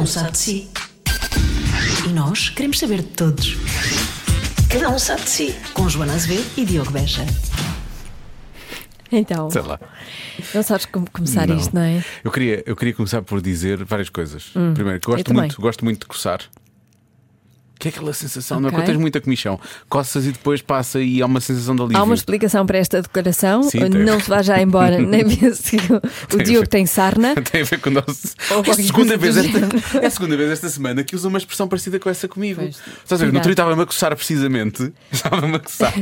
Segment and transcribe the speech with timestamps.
[0.00, 0.68] um sabe de si.
[2.06, 3.56] E nós queremos saber de todos.
[4.70, 5.54] Cada um sabe de si.
[5.74, 7.24] Com Joana Azevedo e Diogo Beja.
[9.12, 9.78] Então, Sei lá.
[10.54, 11.56] não sabes como começar Não.
[11.56, 12.04] isto, não é?
[12.22, 14.52] Eu queria, eu queria começar por dizer várias coisas.
[14.74, 15.42] Primeiro, que eu gosto também.
[15.42, 16.40] muito, gosto muito de coçar.
[17.80, 18.72] Que é aquela sensação, não é?
[18.72, 19.58] Quando tens muita comichão,
[19.88, 21.98] coças e depois passa e há uma sensação de alívio.
[21.98, 23.62] Há uma explicação para esta declaração.
[23.62, 26.00] Sim, não se vá já embora, nem pense que o-
[26.38, 27.34] o Diogo tem sarna.
[27.50, 28.34] Tem a ver com o nosso.
[28.66, 31.66] É a, segunda vez esta, é a segunda vez esta semana que usa uma expressão
[31.66, 32.60] parecida com essa comigo.
[32.60, 33.32] Pois, Estás a ver?
[33.32, 34.92] No outro estava-me a coçar precisamente.
[35.10, 35.94] Estava-me a coçar.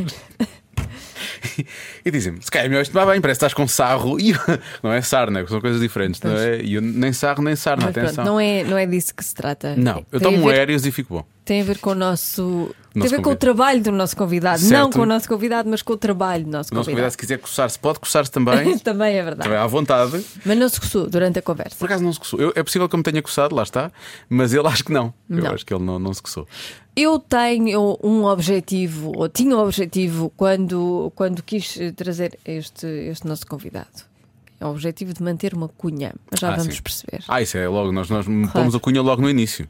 [2.04, 4.18] E dizem-me, se calhar é melhor isto bem, parece que estás com sarro.
[4.20, 4.38] E eu-
[4.82, 6.60] não é sarna, são coisas diferentes, não é?
[6.62, 8.24] E eu nem sarro nem sarna, Mas pronto, atenção.
[8.24, 9.74] não é, não é disso que se trata.
[9.76, 11.24] Não, eu Tem tomo ver- aéreos e fico bom.
[11.44, 12.74] Tem a ver com o nosso.
[12.92, 13.36] tem a ver com o convidado.
[13.38, 14.58] trabalho do nosso convidado.
[14.60, 14.70] Certo.
[14.72, 17.10] Não com o nosso convidado, mas com o trabalho do nosso O nosso convidado, convidado.
[17.12, 18.76] se quiser coçar-se, pode coçar-se também.
[18.80, 19.44] Também é verdade.
[19.48, 20.22] também à vontade.
[20.44, 21.74] Mas não se coçou durante a conversa.
[21.78, 22.38] Por acaso não se coçou.
[22.38, 23.90] Eu- é possível que eu me tenha coçado, lá está,
[24.28, 25.14] mas ele acho que não.
[25.30, 25.54] Eu Não.
[25.54, 26.46] acho que ele não, não se coçou.
[27.00, 33.24] Eu tenho um objetivo, ou tinha um objetivo, quando, quando quis eh, trazer este, este
[33.26, 33.86] nosso convidado.
[34.60, 36.12] É o objetivo de manter uma cunha.
[36.28, 36.82] Mas já Ah, vamos sim.
[36.82, 37.22] perceber.
[37.28, 39.68] Ah, isso é logo, nós, nós pomos a cunha logo no início.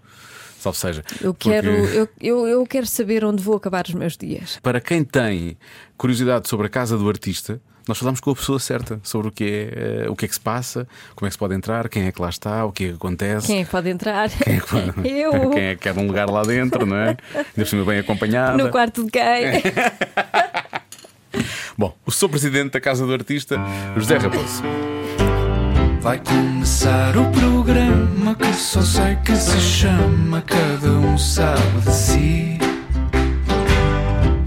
[0.58, 1.04] Salve seja.
[1.20, 4.58] Eu Porque quero, eu, eu, eu quero saber onde vou acabar os meus dias.
[4.62, 5.56] Para quem tem
[5.98, 9.44] curiosidade sobre a casa do artista, nós falamos com a pessoa certa sobre o que
[9.44, 10.86] é, eh, o que é que se passa,
[11.16, 12.94] como é que se pode entrar, quem é que lá está, o que é que
[12.94, 13.46] acontece.
[13.46, 14.28] Quem é que pode entrar?
[14.28, 15.50] Quem é que pode- Eu.
[15.58, 17.16] Quem é que quer um lugar lá dentro, não é?
[17.34, 18.56] Ainda por cima bem acompanhada.
[18.62, 19.22] No quarto de quem?
[21.76, 23.56] Bom, o sou presidente da Casa do Artista,
[23.96, 24.62] José Raposo.
[26.00, 32.58] Vai começar o programa que só sei que se chama Cada um sabe de si.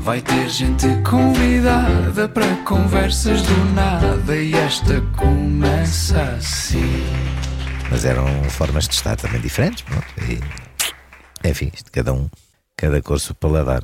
[0.01, 7.05] Vai ter gente convidada para conversas do nada e esta começa assim.
[7.91, 9.83] Mas eram formas de estar também diferentes.
[9.83, 10.07] Pronto.
[10.27, 10.41] E,
[11.47, 12.27] enfim, isto, cada um,
[12.75, 13.83] cada curso paladar.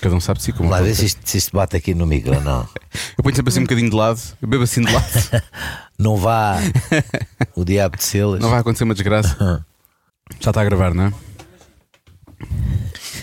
[0.00, 0.70] Cada um sabe de si como.
[0.70, 2.68] Lá ver se isto, se isto bate aqui no micro ou não.
[3.18, 5.42] Eu ponho sempre assim um bocadinho de lado, eu bebo assim de lado.
[5.98, 6.56] Não vá
[7.56, 8.38] o diabo de selas.
[8.40, 9.64] Não vai acontecer uma desgraça.
[10.38, 11.12] Já está a gravar, não é?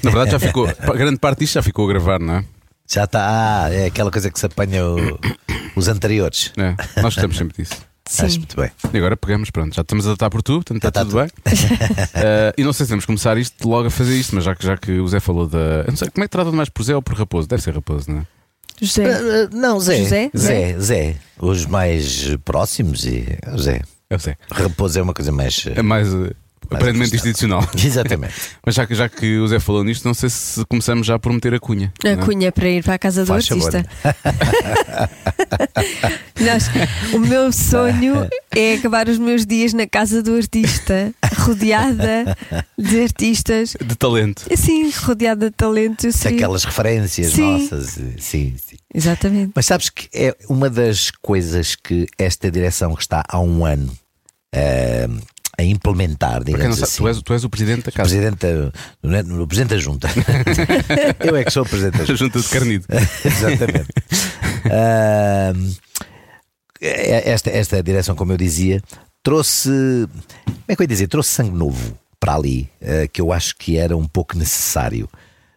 [0.06, 0.68] Na verdade, já ficou.
[0.96, 2.46] Grande parte disto já ficou a gravar, não é?
[2.88, 3.64] Já está.
[3.66, 5.20] Ah, é aquela coisa que se apanha o-
[5.76, 6.52] os anteriores.
[6.58, 7.76] É, nós gostamos sempre disso.
[8.08, 8.38] Acho Sim.
[8.38, 8.70] muito bem.
[8.94, 11.16] E agora pegamos, pronto, já estamos a estar por tu, portanto está Já está tudo
[11.20, 12.06] bem.
[12.14, 14.56] Eh, e não sei se temos que começar isto logo a fazer isto, mas já
[14.56, 15.58] que, já que o Zé falou da.
[15.58, 17.48] Eu não sei, como é que trata mais por Zé ou por Raposo?
[17.48, 18.26] Deve ser Raposo, não é?
[18.80, 19.06] José.
[19.12, 19.98] Ah, Não, Zé.
[20.04, 20.30] José?
[20.38, 21.16] Zé, Zé.
[21.40, 23.26] Os mais próximos e.
[23.58, 23.82] Zé.
[24.10, 24.38] É o Zé.
[24.52, 25.66] Raposo é uma coisa mais.
[25.76, 26.10] É mais
[26.70, 27.68] aparentemente institucional.
[27.84, 28.34] Exatamente.
[28.66, 31.32] Mas já que, já que o Zé falou nisto, não sei se começamos já por
[31.34, 31.92] meter a cunha.
[32.04, 32.26] A não é?
[32.26, 33.86] cunha para ir para a casa do Faz artista.
[36.40, 36.70] Nós-
[37.14, 42.38] o meu sonho é acabar os meus dias na casa do artista, rodeada
[42.78, 43.76] de artistas.
[43.84, 44.44] De talento.
[44.56, 46.12] Sim, rodeada de talento.
[46.12, 47.62] seria- Aquelas referências Sim.
[47.64, 47.98] nossas.
[47.98, 48.76] eh, Sim, sim.
[48.94, 49.52] Exatamente.
[49.56, 53.92] Mas sabes que é uma das coisas que esta direção que está há um ano
[54.54, 55.08] eh,
[55.58, 56.98] a implementar, digamos sabe, assim.
[57.04, 58.10] tu, és, tu és o presidente da casa.
[58.10, 60.10] Presidente, da- é- no Presidente da Junta.
[61.20, 62.18] Eu é que sou o Presidente da A Junta.
[62.18, 62.86] junta de carnido.
[63.24, 63.88] Exatamente.
[64.66, 65.74] Ahm,
[66.82, 68.82] esta, esta direção, como eu dizia,
[69.24, 69.70] trouxe.
[70.46, 71.08] Como é que eu ia dizer?
[71.08, 75.10] Trouxe sangue novo para ali, eh, que eu acho que era um pouco necessário.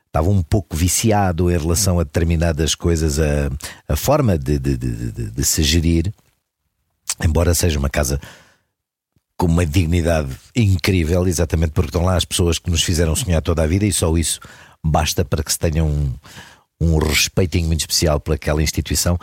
[0.07, 3.51] Estava um pouco viciado em relação a determinadas coisas, a,
[3.89, 6.13] a forma de, de, de, de- de se gerir,
[7.23, 8.19] embora seja uma casa
[9.39, 13.63] com uma dignidade incrível, exatamente porque estão lá as pessoas que nos fizeram sonhar toda
[13.63, 14.41] a vida e só isso
[14.85, 16.13] basta para que se tenha um,
[16.81, 19.17] um respeitinho muito especial por aquela instituição.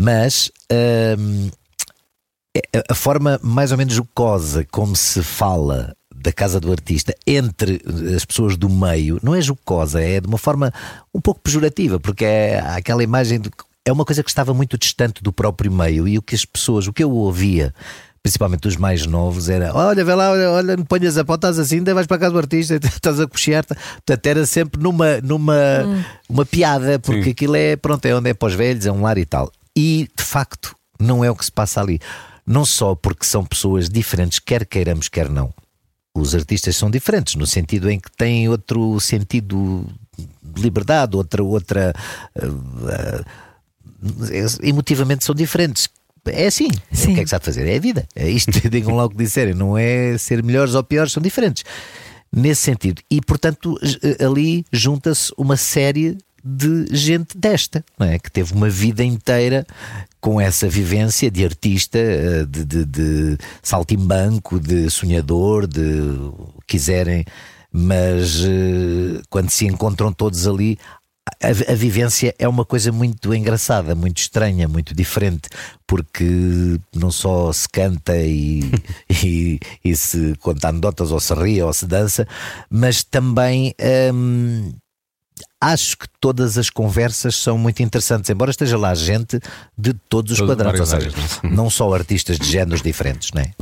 [0.00, 0.50] Mas
[1.18, 1.50] hum,
[2.56, 7.82] é- a forma mais ou menos jocosa como se fala da casa do artista entre
[8.14, 10.72] as pessoas do meio não é jocosa, é de uma forma
[11.12, 13.50] um pouco pejorativa, porque é aquela imagem de
[13.84, 16.86] é uma coisa que estava muito distante do próprio meio e o que as pessoas,
[16.86, 17.74] o que eu ouvia,
[18.22, 21.58] principalmente os mais novos, era olha, vê lá, olha, olha não ponhas a pau, estás
[21.58, 25.20] assim, ainda vais para a casa do artista, estás a coxear portanto era sempre numa,
[25.20, 25.56] numa
[26.28, 27.30] uma piada, porque Sim.
[27.30, 29.50] aquilo é, pronto, é onde é para os velhos, é um lar e tal.
[29.76, 31.98] E de facto não é o que se passa ali.
[32.46, 35.52] Não só porque são pessoas diferentes, quer queiramos, quer não.
[36.14, 39.86] Os artistas são diferentes, no sentido em que têm outro sentido
[40.42, 41.94] de liberdade, outra, outra
[42.38, 42.44] ah,
[42.88, 43.24] ah,
[44.62, 45.88] emotivamente são diferentes.
[46.26, 46.68] É assim.
[46.92, 47.12] Sim.
[47.12, 47.66] O que é que se há de fazer?
[47.66, 48.06] É a vida.
[48.14, 49.54] É isto, digam lá o que disserem.
[49.54, 51.64] Não é ser melhores ou piores, são diferentes.
[52.34, 53.02] Nesse sentido.
[53.10, 58.18] E, portanto, j- ali junta-se uma série de gente desta, não é?
[58.18, 59.64] Que teve uma vida inteira
[60.20, 66.78] com essa vivência de artista, eh, de, de, de saltimbanco, de sonhador, de o que
[66.78, 67.24] quiserem,
[67.70, 70.78] mas eh, quando se encontram todos ali,
[71.40, 75.48] a, a, vivência é uma coisa muito engraçada, muito estranha, muito diferente,
[75.86, 78.70] porque não só se canta e,
[79.22, 82.26] e, e, se conta anedotas ou se ri ou se dança,
[82.68, 83.74] mas também
[84.12, 84.72] hum,
[85.60, 89.38] acho que todas as conversas são muito interessantes, embora esteja lá gente
[89.78, 91.54] de todos os Todo quadrados, ou seja, áreas, não, é?
[91.54, 93.52] não só artistas de géneros diferentes, não é?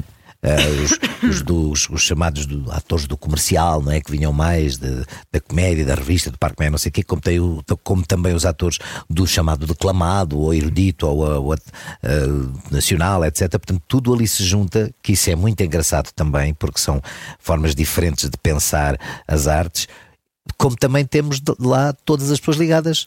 [0.42, 0.84] Uh,
[1.22, 4.00] os, os, dos, os chamados do, atores do comercial, não é?
[4.00, 7.02] Que vinham mais de, da comédia, da revista, do Parque Médio, não sei o quê,
[7.02, 8.78] como, tem o, como também os atores
[9.08, 11.58] do chamado declamado, ou erudito, ou, ou uh,
[12.70, 13.50] nacional, etc.
[13.50, 17.02] Portanto, tudo ali se junta, que isso é muito engraçado também, porque são
[17.38, 18.98] formas diferentes de pensar
[19.28, 19.88] as artes,
[20.56, 23.06] como também temos lá todas as pessoas ligadas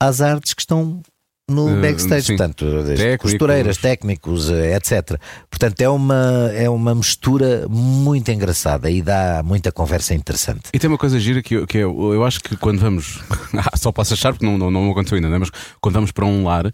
[0.00, 1.02] às artes que estão
[1.50, 2.36] no uh, backstage, sim.
[2.36, 3.30] portanto, técnicos.
[3.30, 5.18] costureiras, técnicos, eh, etc.
[5.50, 10.70] Portanto, é uma, é uma mistura muito engraçada e dá muita conversa interessante.
[10.72, 13.20] E tem uma coisa gira que eu, que eu, eu acho que quando vamos,
[13.54, 15.38] ah, só posso achar porque não, não, não aconteceu ainda, né?
[15.38, 15.50] mas
[15.80, 16.72] quando vamos para um lar, uh,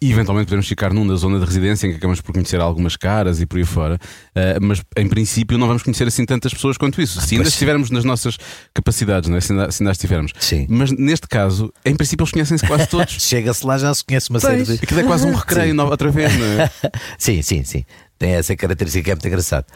[0.00, 3.40] eventualmente podemos ficar num da zona de residência em que acabamos por conhecer algumas caras
[3.40, 7.00] e por aí fora, uh, mas em princípio não vamos conhecer assim tantas pessoas quanto
[7.00, 7.20] isso.
[7.20, 7.54] Se ainda pois.
[7.54, 8.36] estivermos nas nossas
[8.74, 9.40] capacidades, não é?
[9.40, 10.32] se, ainda, se ainda estivermos.
[10.38, 10.66] Sim.
[10.68, 13.14] Mas neste caso, em princípio, eles conhecem-se quase todos.
[13.20, 14.52] Chega-se lá já se conhece uma pois.
[14.52, 14.84] série de.
[14.84, 15.80] Aquilo é quase um recreio sim.
[15.80, 16.70] outra vez, não é?
[17.18, 17.84] sim, sim, sim.
[18.18, 19.66] Tem essa característica que é muito engraçado.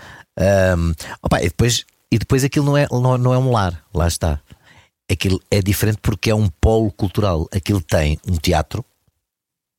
[0.77, 0.93] Um,
[1.23, 4.41] opa, e, depois, e depois aquilo não é, não, não é um lar, lá está.
[5.11, 7.49] Aquilo é diferente porque é um polo cultural.
[7.55, 8.85] Aquilo tem um teatro,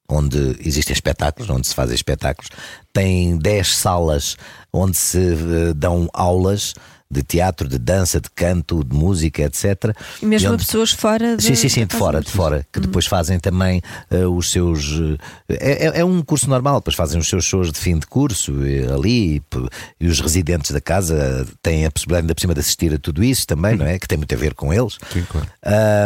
[0.09, 2.49] onde existem espetáculos, onde se fazem espetáculos,
[2.93, 4.37] tem 10 salas
[4.71, 6.73] onde se uh, dão aulas
[7.09, 9.95] de teatro, de dança, de canto, de música, etc.
[10.21, 10.65] E mesmo e onde...
[10.65, 11.43] pessoas fora de...
[11.43, 12.85] Sim, sim, sim, de fora, de fora, que uhum.
[12.85, 13.81] depois fazem também
[14.11, 14.91] uh, os seus.
[14.91, 15.17] Uh,
[15.47, 18.53] é, é, um curso normal, depois fazem os seus shows de fim de curso
[18.93, 19.41] ali
[19.99, 23.23] e, os residentes da casa têm a possibilidade, ainda por cima, de assistir a tudo
[23.23, 23.79] isso também, uhum.
[23.79, 23.99] não é?
[23.99, 24.97] Que tem muito a ver com eles.
[25.13, 25.47] Sim, claro.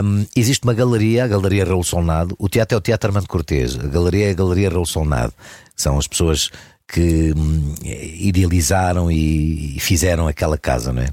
[0.03, 2.35] Um, existe uma galeria, a Galeria Raul Solnado.
[2.37, 5.33] O teatro é o Teatro Armando Cortês, a galeria é a Galeria Raul Solnado.
[5.75, 6.51] São as pessoas
[6.91, 11.09] que hum, idealizaram e, fizeram aquela casa, não é?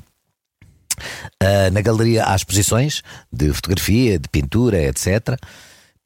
[1.43, 5.39] Uh, na galeria há exposições de fotografia, de pintura, etc.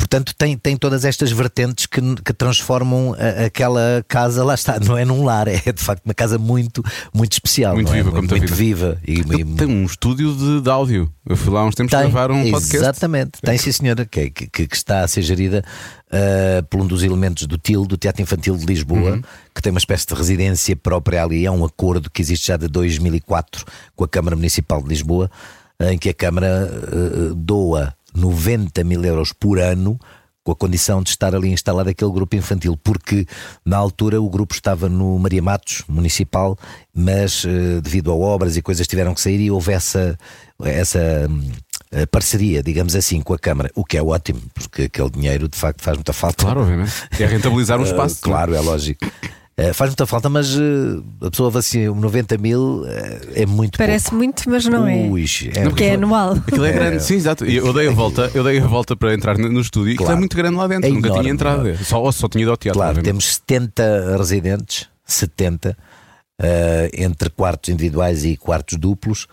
[0.01, 4.97] Portanto, tem, tem todas estas vertentes que, que transformam a, aquela casa, lá está, não
[4.97, 6.83] é num lar, é de facto uma casa muito,
[7.13, 7.75] muito especial.
[7.75, 7.97] Muito é?
[7.97, 8.99] viva, como muito, muito viva.
[9.07, 11.13] E, e, tem um estúdio de, de, áudio.
[11.29, 12.77] Eu fui lá há uns tempos tem, gravar um podcast.
[12.77, 15.63] Exatamente, tem sim senhora, que, que, que está a ser gerida
[16.07, 19.23] uh, por um dos elementos do TIL, do Teatro Infantil de Lisboa, uhum.
[19.55, 21.45] que tem uma espécie de residência própria ali.
[21.45, 25.31] É um acordo que existe já de 2004 com a Câmara Municipal de Lisboa,
[25.79, 29.99] em que a Câmara uh, doa 90 mil euros por ano
[30.43, 33.27] com a condição de estar ali instalado aquele grupo infantil, porque
[33.65, 36.59] na altura o grupo estava no Maria Matos Municipal,
[36.95, 40.19] mas uh, devido a obras e coisas tiveram que sair e houve essa,
[40.63, 45.49] essa uh, parceria, digamos assim, com a Câmara, o que é ótimo, porque aquele dinheiro
[45.49, 46.45] de facto faz muita falta.
[46.45, 46.93] Claro, obviamente.
[47.19, 48.17] É rentabilizar um espaço.
[48.17, 49.07] Uh, claro, é lógico.
[49.61, 52.87] Uh, faz muita falta, mas uh, a pessoa assim, 90 mil uh,
[53.35, 54.17] é muito Parece pouco.
[54.17, 55.07] muito, mas não é.
[55.07, 55.65] Ui, é.
[55.65, 56.33] Porque é anual.
[56.33, 57.45] Aquilo é grande, sim, exato.
[57.45, 60.13] Eu dei a volta, eu dei a volta para entrar no estúdio claro.
[60.13, 60.89] e é muito grande lá dentro.
[60.89, 61.85] É Nunca enorme, tinha entrado.
[61.85, 62.79] Só, só tinha ido ao teatro.
[62.79, 63.07] Claro, obviamente.
[63.07, 65.77] temos 70 residentes, 70,
[66.95, 69.27] entre quartos individuais e quartos duplos.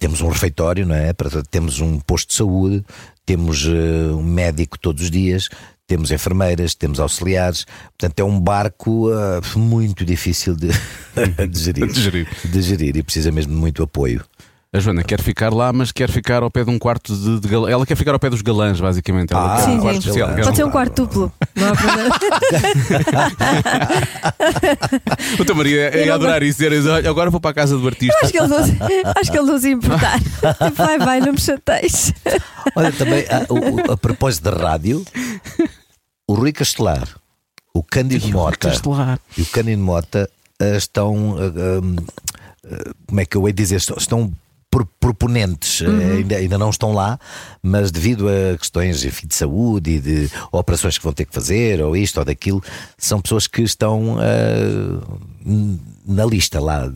[0.00, 1.12] temos um refeitório, não é?
[1.48, 2.84] Temos um posto de saúde,
[3.24, 5.48] temos um médico todos os dias,
[5.88, 7.66] temos enfermeiras, temos auxiliares,
[7.98, 10.68] portanto é um barco uh, muito difícil de,
[11.48, 12.28] de, gerir, de, gerir.
[12.44, 14.22] de gerir e precisa mesmo de muito apoio.
[14.70, 17.48] A Joana quer ficar lá, mas quer ficar ao pé de um quarto de, de
[17.48, 17.66] gal...
[17.66, 19.32] Ela quer ficar ao pé dos galãs, basicamente.
[19.32, 20.08] Ela ah, quer sim, um quarto sim.
[20.10, 20.28] especial.
[20.34, 21.32] Pode ser um quarto duplo.
[21.56, 22.14] Não há problema.
[25.40, 26.58] o teu Maria ia adorar isso.
[26.58, 28.14] Dizer, olha, agora vou para a casa do artista.
[28.22, 28.58] acho que ele não,
[29.18, 30.20] acho que ele não se importar.
[30.20, 32.12] Tipo, vai, vai, não me chateis.
[32.76, 35.02] Olha, também, a, a, a propósito da rádio,
[36.28, 37.08] o Rui Castelar,
[37.72, 38.70] o Cândido Mota
[39.36, 40.30] e o Cândido Mota
[40.60, 41.32] uh, estão.
[41.32, 43.76] Uh, uh, como é que eu ia dizer?
[43.76, 44.30] Estão
[45.00, 45.98] proponentes uhum.
[45.98, 47.18] ainda, ainda não estão lá,
[47.62, 51.96] mas devido a questões de saúde e de operações que vão ter que fazer, ou
[51.96, 52.62] isto ou daquilo,
[52.98, 56.86] são pessoas que estão uh, na lista lá,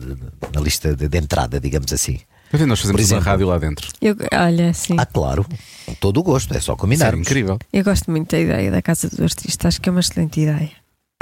[0.53, 2.19] na lista de, de entrada, digamos assim.
[2.53, 3.89] Mas nós fazemos exemplo, uma rádio lá dentro.
[3.99, 4.95] Eu, olha, sim.
[4.97, 5.45] Ah, claro.
[5.85, 7.13] Com todo o gosto, é só combinar.
[7.13, 7.57] É incrível.
[7.73, 10.71] Eu gosto muito da ideia da Casa do Artista, acho que é uma excelente ideia.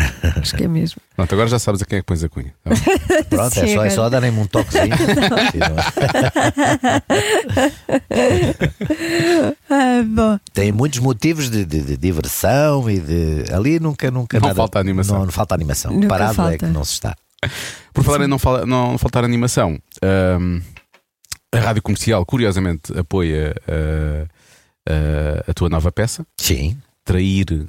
[0.42, 1.00] Acho que é mesmo.
[1.16, 2.52] Pronto, agora já sabes a quem é que pões a cunha.
[2.64, 2.72] tá?
[3.30, 3.90] Pronto, é Sim, só, é agora.
[3.92, 4.96] só darem-me um toquezinho.
[9.70, 10.40] Ah, bom.
[10.54, 13.46] Tem muitos motivos de, de- de diversão e de.
[13.54, 14.58] Ali nunca, nunca Não nada.
[14.58, 15.18] falta animação.
[15.20, 15.92] Não, não falta animação.
[15.94, 16.58] Nunca Parado é falta.
[16.58, 17.16] que não se está.
[17.94, 19.80] Por falar em não, fala- não faltar animação,
[20.40, 20.62] hum,
[21.54, 24.24] a rádio comercial, curiosamente, apoia uh,
[24.90, 26.78] uh, a tua nova peça, Sim.
[27.04, 27.68] Trair.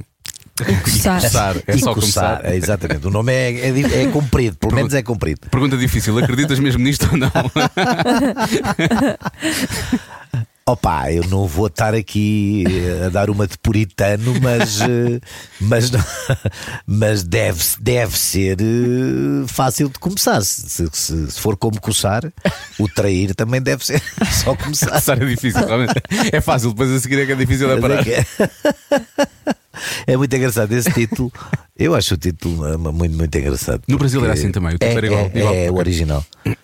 [0.85, 1.21] coçar.
[1.21, 2.53] Coçar, é e só coçar, começar.
[2.53, 3.07] é, exatamente.
[3.07, 5.49] O nome é, é, é comprido, pelo menos é comprido.
[5.51, 7.31] Pergunta difícil, acreditas mesmo nisto ou não?
[10.65, 15.21] Opa, eu não vou estar aqui eh, a dar uma de puritano, mas, eh,
[15.61, 15.91] mas,
[16.87, 20.41] mas deve, deve ser eh, fácil de começar.
[20.43, 22.23] Se, se- se for como coçar,
[22.79, 24.01] o trair também deve ser
[24.45, 25.03] só começar.
[25.21, 25.95] É difícil, realmente.
[26.33, 28.07] É fácil, depois a seguir é que é difícil de Mas parar.
[28.07, 29.53] é, é-
[30.07, 31.33] É muito engraçado esse título.
[31.77, 33.83] Eu acho o título muito, muito engraçado.
[33.89, 35.55] No Brasil era assim também, o É, título era igual- é, igual.
[35.55, 36.25] é o original.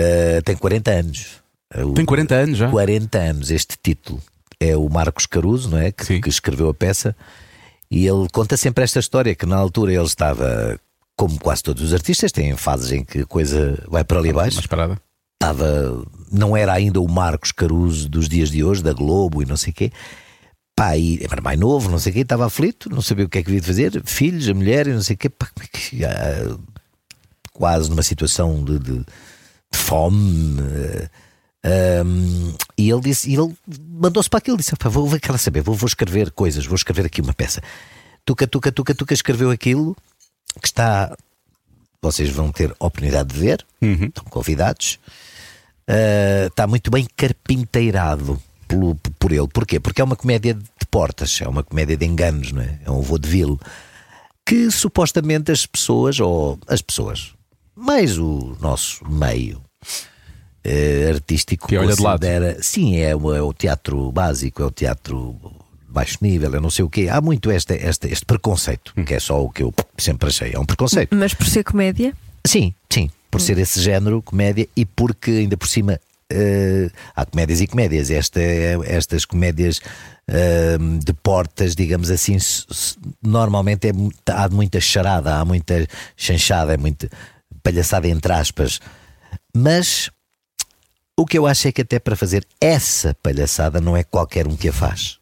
[0.00, 1.26] Eh, tem 40 anos.
[1.94, 2.70] Tem 40 anos já.
[2.70, 4.20] 40 anos este título.
[4.60, 5.92] É o Marcos Caruso, não é?
[5.92, 7.14] Que, que escreveu a peça.
[7.90, 10.78] E ele conta sempre esta história: que na altura ele estava,
[11.16, 14.56] como quase todos os artistas, têm fases em que a coisa vai para ali abaixo.
[14.56, 15.00] Mais parada.
[15.40, 19.56] Estava, não era ainda o Marcos Caruso dos dias de hoje, da Globo e não
[19.56, 19.92] sei o quê.
[20.74, 23.38] Pá, e era mais novo, não sei o quê, estava aflito, não sabia o que
[23.38, 25.66] é que havia de fazer, filhos, a mulher e não sei o quê, pá, é
[25.72, 26.56] que- ah,
[27.52, 30.56] quase numa situação de, de- de fome.
[30.60, 31.08] eh,
[31.70, 33.54] Ahm, e ele disse, e ele
[33.90, 37.04] mandou-se para aquilo, disse: "Pá, vou, vou, quero saber, vou, vou escrever coisas, vou escrever
[37.04, 37.60] aqui uma peça.
[38.24, 39.96] Tuca, tuca, tuca, tuca, escreveu aquilo
[40.62, 41.14] que está.
[42.00, 43.66] Vocês vão ter a oportunidade de ver,
[44.06, 44.98] estão convidados.
[45.86, 49.48] Ah, está muito bem carpinteirado pelo- por ele.
[49.48, 49.80] Porquê?
[49.80, 52.78] Porque é uma comédia de portas, é uma comédia de enganos, não é?
[52.84, 53.58] É um vaudeville
[54.46, 57.32] que supostamente as pessoas, ou as pessoas,
[57.74, 59.60] mais o nosso meio
[60.64, 62.20] eh, artístico, Que olha de lado.
[62.20, 65.36] considera- Sim, é o, é o teatro básico, é o teatro
[65.88, 67.08] baixo nível, eu não sei o quê.
[67.10, 69.04] Há muito este, este, este preconceito, Hum.
[69.04, 71.14] que é só o que eu sempre achei, é um preconceito.
[71.16, 72.12] Mas por ser comédia,
[72.46, 75.98] Sim, sim, por ser esse género, comédia, e porque ainda por cima
[76.30, 78.10] eh, há comédias e comédias.
[78.10, 79.80] Esta, é- estas comédias
[80.28, 82.36] eh, de portas, digamos assim,
[83.22, 83.92] normalmente é,
[84.30, 85.86] há muita charada, há muita
[86.16, 87.08] chanchada, é muita
[87.62, 88.78] palhaçada entre aspas.
[89.56, 90.10] Mas
[91.18, 94.54] o que eu acho é que até para fazer essa palhaçada não é qualquer um
[94.54, 95.18] que a faz.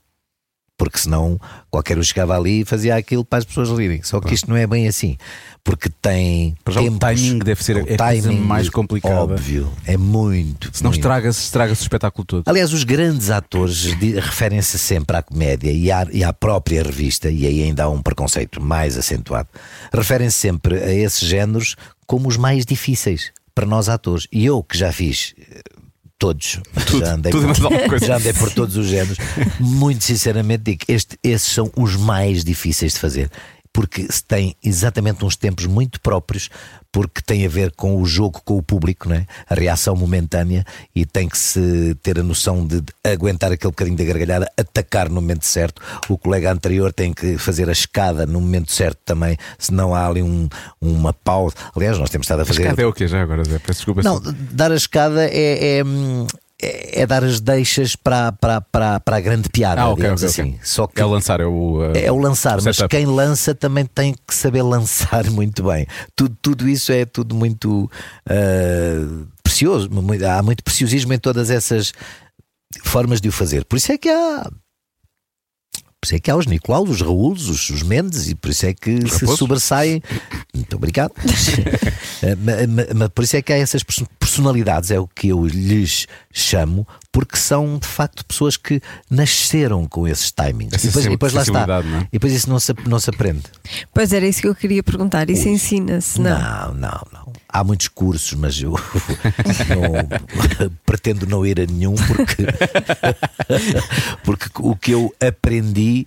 [0.77, 4.03] Porque senão qualquer um chegava ali e fazia aquilo para as pessoas rirem.
[4.03, 5.17] Só que isto não é bem assim.
[5.65, 6.55] Porque tem.
[6.69, 9.21] Já o tempos, timing deve ser o a coisa mais complicada.
[9.23, 9.73] Óbvio.
[9.87, 10.71] É muito.
[10.71, 11.01] Se não muito.
[11.01, 12.43] estraga-se, estraga-se o espetáculo todo.
[12.47, 13.85] Aliás, os grandes atores
[14.17, 18.03] referem-se sempre à comédia e à, e à própria revista, e aí ainda há um
[18.03, 19.49] preconceito mais acentuado.
[19.95, 21.75] Referem-se sempre a esses géneros
[22.07, 24.29] como os mais difíceis para nós atores.
[24.31, 25.35] E eu, que já fiz
[26.19, 26.61] todos,
[26.99, 29.19] já, andei tudo por, já andei por todos os géneros,
[29.61, 33.31] muito sinceramente digo, este, esses são os mais difíceis de fazer.
[33.73, 36.49] Porque se tem exatamente uns tempos muito próprios,
[36.97, 39.27] porque tem a ver com o jogo com o público, não é?
[39.51, 44.05] a reação momentânea, e tem que se ter a noção de aguentar aquele bocadinho da
[44.05, 45.83] gargalhada, atacar no momento certo.
[46.09, 50.23] O colega anterior tem que fazer a escada no momento certo também, senão há ali
[50.23, 50.49] um,
[50.81, 51.55] uma pausa.
[51.77, 52.65] Aliás, nós temos estado a fazer.
[52.65, 53.59] cada é o que já agora, Zé?
[53.59, 54.03] Peço desculpa.
[54.03, 54.19] Não,
[54.53, 56.27] dar a escada é, é, hum,
[56.63, 60.23] é- é dar as deixas para, para, para, para a grande piada, Ah, ok, digamos
[60.23, 60.45] ok, ok.
[60.55, 60.59] assim.
[60.63, 61.79] Só que É o lançar, é o.
[61.81, 65.87] uh, é o lançar, o mas quem lança também tem que saber lançar muito bem.
[66.15, 67.91] Tudo, tudo isso é tudo muito
[68.29, 69.89] ah, precioso.
[70.29, 71.93] Há muito preciosismo em todas essas
[72.85, 73.65] formas de o fazer.
[73.65, 74.51] Por isso é que há.
[76.01, 78.67] Por isso é que há os Nicolau, os Raúls, os, os Mendes, e por isso
[78.67, 79.37] é que se Raposo?
[79.39, 80.03] sobressaem.
[80.55, 81.13] Muito obrigado.
[82.23, 85.29] Eh, ma- ma- ma- por isso é que há essas perso- personalidades, é o que
[85.29, 90.73] eu lhes chamo, porque são de facto pessoas que nasceram com esses timings.
[90.73, 91.61] Essa e depois, e depois lá está.
[91.79, 92.01] é?
[92.05, 93.43] E depois isso não se, não se aprende.
[93.93, 95.29] pois era isso que eu queria perguntar.
[95.29, 96.39] Isso ensina-se, não?
[96.39, 97.26] Não, não, não.
[97.49, 102.45] Há muitos cursos, mas eu não- pretendo não ir a nenhum porque,
[104.25, 106.07] porque o que eu aprendi,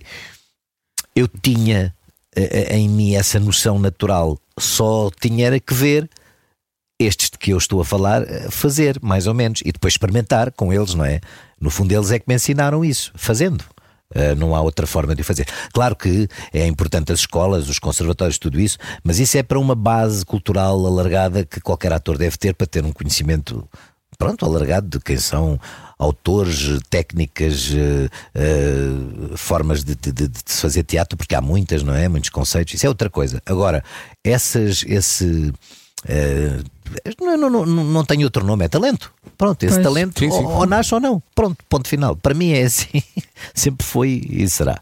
[1.14, 1.94] eu tinha
[2.36, 6.08] eh, eh, em mim essa noção natural, só tinha era que ver
[7.00, 10.52] estes de que eu estou a falar eh, fazer, mais ou menos, e depois experimentar
[10.52, 11.20] com eles, não é?
[11.60, 13.64] No fundo, eles é que me ensinaram isso, fazendo.
[14.14, 15.46] Uh, não há outra forma de o fazer.
[15.72, 19.74] Claro que é importante as escolas, os conservatórios, tudo isso, mas isso é para uma
[19.74, 23.68] base cultural alargada que qualquer ator deve ter para ter um conhecimento
[24.20, 25.58] pronto, alargado de quem são
[25.98, 31.94] autores, técnicas, uh, uh, formas de, de, de, se fazer teatro, porque há muitas, não
[31.94, 32.06] é?
[32.06, 33.42] Muitos conceitos, isso é outra coisa.
[33.46, 33.82] Agora,
[34.22, 35.52] essas, esse.
[36.04, 36.79] Uh,
[37.20, 39.12] não, não, não, não tem outro nome, é talento.
[39.38, 39.84] Pronto, esse Pois.
[39.84, 40.44] talento Sim, sim.
[40.44, 41.22] Ou, ou nasce ou não.
[41.34, 42.16] Pronto, ponto final.
[42.16, 43.02] Para mim é assim.
[43.54, 44.80] Sempre foi e será.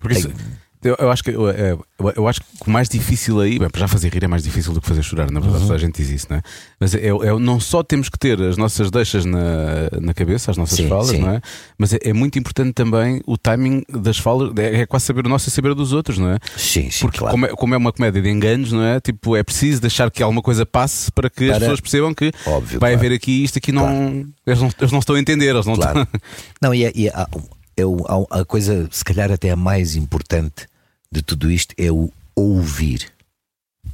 [0.00, 0.32] Porque isso-
[0.82, 1.84] eu, eu acho que eu, eu-
[2.16, 4.72] eu acho que o mais difícil aí, bem, para já fazer rir é mais difícil
[4.72, 6.42] do que fazer chorar, na verdade, toda a gente diz isso, não é?
[6.80, 10.56] Mas é, é- não só temos que ter as nossas deixas na, na cabeça, as
[10.56, 11.18] nossas Sim, falas, sim.
[11.18, 11.40] não é?
[11.78, 15.28] Mas é, é muito importante também o timing das falas, é, é quase saber o
[15.28, 16.38] nosso e saber dos outros, não é?
[16.56, 17.32] Sim, sim, Porque claro.
[17.32, 19.00] como, é, como é uma comédia de enganos, não é?
[19.00, 22.32] Tipo, é preciso deixar que alguma coisa passe para que as Para- pessoas percebam que
[22.46, 22.94] Óbvio, vai claro.
[23.06, 24.70] haver aqui isto aqui não, eles não.
[24.80, 26.00] Eles não estão a entender, eles não Claro.
[26.00, 26.20] estão.
[26.60, 27.28] Não, e, é- e há-
[27.76, 30.66] é o- há- a coisa, se calhar até a mais importante
[31.12, 33.12] de tudo isto é o ouvir.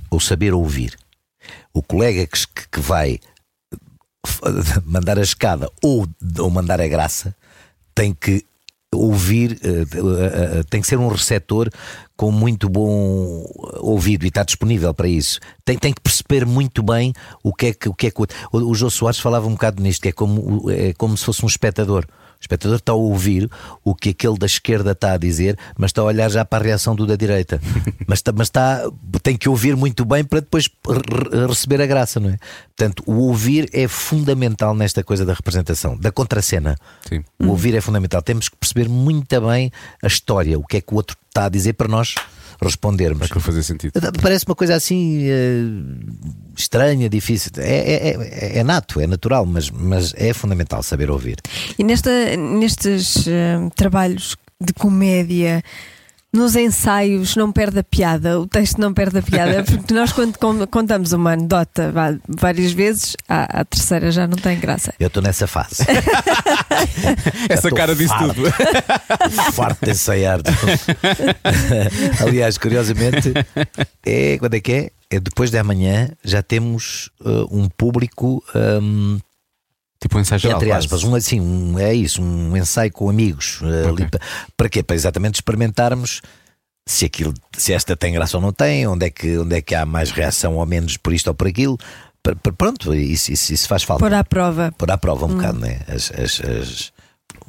[0.09, 0.97] Ou saber ouvir.
[1.75, 2.39] O colega que,
[2.71, 3.19] que- vai
[4.87, 6.09] mandar a escada ou,
[6.39, 7.35] ou mandar a graça
[7.95, 8.45] tem que
[8.95, 11.69] ouvir, eh, eh, eh, tem que ser um receptor
[12.17, 13.45] com muito bom
[13.81, 15.41] ouvido e está disponível para isso.
[15.65, 18.27] Tem, tem que perceber muito bem o que é que o que é que o,
[18.53, 22.07] o, Soares falava um bocado nisto, que é como, é como se fosse um espectador.
[22.39, 23.51] O espectador está a ouvir
[23.85, 26.67] o que aquele da esquerda está a dizer, mas está a olhar já para a
[26.67, 27.61] reação do da direita.
[28.07, 28.83] mas, está, mas está,
[29.23, 32.39] tem que ouvir muito bem para depois re- re- receber a graça, não é?
[32.77, 36.77] Portanto, o ouvir é fundamental nesta coisa da representação, da contracena.
[37.09, 37.25] Sim.
[37.41, 38.23] O ouvir é fundamental.
[38.23, 41.49] Temos que perceber muito bem a história, o que é que o outro está a
[41.49, 42.15] dizer para nós
[42.61, 43.19] respondermos.
[43.19, 43.93] Para aquilo fazer sentido.
[44.21, 45.65] Parece uma coisa assim eh,
[46.57, 47.53] estranha, difícil.
[47.59, 51.37] É, é, é, é nato, é natural, mas, mas é fundamental saber ouvir.
[51.79, 55.63] E nesta, nestes eh, trabalhos de comédia,
[56.33, 60.37] nos ensaios, não perde a piada, o texto não perde a piada, porque nós, quando
[60.39, 64.93] con- contamos uma anedota vá, várias vezes, a, a terceira já não tem graça.
[65.01, 65.85] Eu estou nessa fase.
[67.49, 68.35] Essa cara disse farto.
[68.35, 68.53] tudo.
[69.53, 70.41] Farto de ensaiar.
[72.21, 73.33] Aliás, curiosamente,
[74.05, 74.91] é quando é que é?
[75.11, 78.45] É depois de amanhã já temos eh, um público.
[78.55, 79.19] ehm,
[80.01, 80.57] Tipo um ensaio geral.
[80.59, 80.87] entre quase.
[80.87, 83.61] aspas, um, assim, um, é isso, um ensaio com amigos.
[83.63, 84.05] eh, Ok.
[84.05, 84.21] ali pa-
[84.57, 84.83] para quê?
[84.83, 86.21] Para exatamente experimentarmos
[86.87, 89.75] se, aquilo, se esta tem graça ou não tem, onde é, que, onde é que
[89.75, 91.77] há mais reação ou menos por isto ou por aquilo.
[92.57, 94.05] Pronto, isso, isso, isso faz falta.
[94.05, 94.73] Pôr à prova.
[94.79, 95.81] Pôr à prova um bocado, né?
[95.89, 96.93] As, as- as-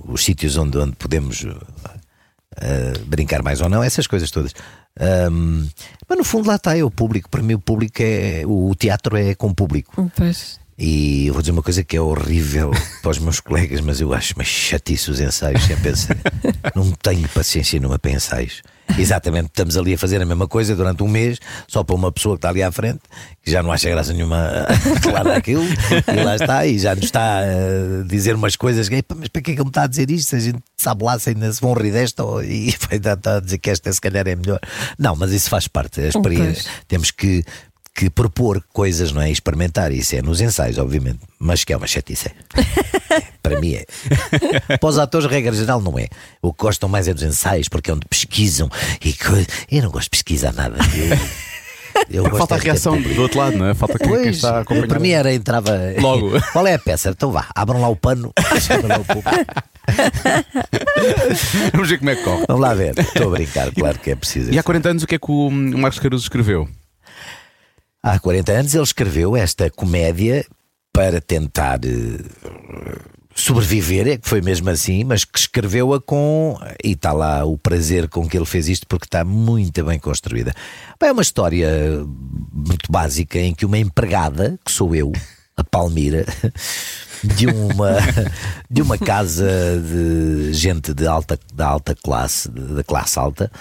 [0.05, 4.53] os sítios onde, onde podemos uh, brincar mais ou não, essas coisas todas.
[4.99, 5.67] Ahm,
[6.07, 7.29] mas no fundo lá está, é o público.
[7.29, 8.43] Para mim, o público é.
[8.45, 10.09] O teatro é com público.
[10.15, 10.59] Pois.
[10.81, 12.71] E eu vou dizer uma coisa que é horrível
[13.03, 15.61] para os meus colegas, mas eu acho uma chatice os ensaios.
[15.63, 16.15] Sempre pensei,
[16.73, 18.61] não tenho paciência nenhuma para ensaios.
[18.97, 21.37] Exatamente, estamos ali a fazer a mesma coisa durante um mês,
[21.67, 23.01] só para uma pessoa que está ali à frente,
[23.43, 27.05] que já não acha graça nenhuma a falar daquilo, e lá está, e já nos
[27.05, 29.83] está a dizer umas coisas que, "Epá, mas para que é que ele me está
[29.83, 30.35] a dizer isto?
[30.35, 33.35] A gente sabe lá se ainda se vão rir desta ou- e vai estar está
[33.37, 34.59] a dizer que esta se calhar é melhor.
[34.97, 36.63] Não, mas isso faz parte, a experiência.
[36.87, 37.43] Temos que
[37.99, 39.29] que propor coisas, não é?
[39.29, 42.29] Experimentar, isso é nos ensaios, obviamente, mas que é uma chatice.
[42.29, 43.21] É.
[43.43, 43.85] Para mim é.
[44.77, 46.07] Para os atores, regra geral, não é.
[46.41, 48.69] O que gostam mais é dos ensaios, porque é onde pesquisam
[49.03, 49.45] e coisa.
[49.69, 50.77] Eu não gosto de pesquisar nada.
[52.09, 53.73] Eu, eu gosto Falta a é reação do outro lado, não é?
[53.73, 54.87] Falta quem, quem Pois, está a acompanhar.
[54.87, 55.77] para mim era, entrava.
[55.99, 56.39] Logo.
[56.53, 57.09] Qual é a peça?
[57.09, 58.31] Então vá, abram lá o pano,
[58.87, 59.05] lá o.
[61.73, 62.45] Vamos ver como é que corre.
[62.47, 62.97] Vamos lá ver.
[62.97, 64.53] Estou a brincar, claro que é preciso.
[64.53, 66.69] E há 40 anos o que é que o Marcos Caruso escreveu?
[68.01, 70.45] Há 40 anos ele escreveu esta comédia
[70.93, 72.23] para tentar eh,
[73.35, 76.57] sobreviver, é que foi mesmo assim, mas que escreveu-a com.
[76.83, 80.53] E está lá o prazer com que ele fez isto, porque está muito bem construída.
[80.99, 81.69] É uma história
[82.51, 85.11] muito básica em que uma empregada, que sou eu,
[85.55, 86.25] a Palmira.
[87.21, 87.97] De uma,
[88.69, 89.45] de uma casa
[89.85, 93.51] de gente de alta, da alta classe, da classe alta,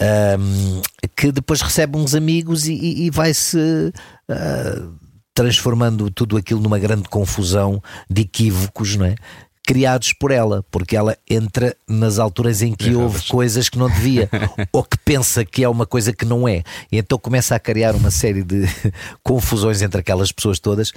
[0.00, 0.80] um,
[1.16, 4.92] que depois recebe uns amigos e, e- e vai-se uh,
[5.34, 9.14] transformando tudo aquilo numa grande confusão de equívocos, não é?
[9.66, 14.28] Criados por ela, porque ela entra nas alturas em que houve coisas que não devia,
[14.70, 17.94] ou que pensa que é uma coisa que não é, e então começa a criar
[17.94, 18.64] uma série de
[19.24, 20.92] confusões entre aquelas pessoas todas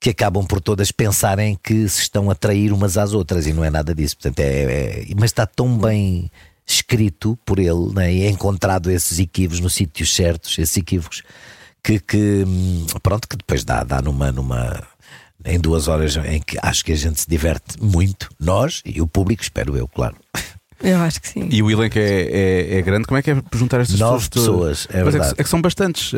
[0.00, 3.64] que acabam por todas pensarem que se estão a trair umas às outras e não
[3.64, 4.16] é nada disso.
[4.16, 6.30] Portanto, é, é- mas está tão bem
[6.68, 11.22] escrito por ele né, e é encontrado esses equívocos nos sítios certos, esses equívocos
[11.82, 14.82] que, que, hum, pronto, que depois dá, dá numa, numa
[15.44, 19.06] em duas horas em que acho que a gente se diverte muito, nós e o
[19.06, 20.16] público, espero eu, claro.
[20.80, 21.48] Eu acho que sim.
[21.50, 23.04] E o elenco é, é, é grande.
[23.04, 24.86] Como é que é juntar estas Nove pessoas?
[24.86, 25.34] pessoas, é verdade.
[25.34, 26.12] que, é que são bastantes.
[26.12, 26.16] Uh,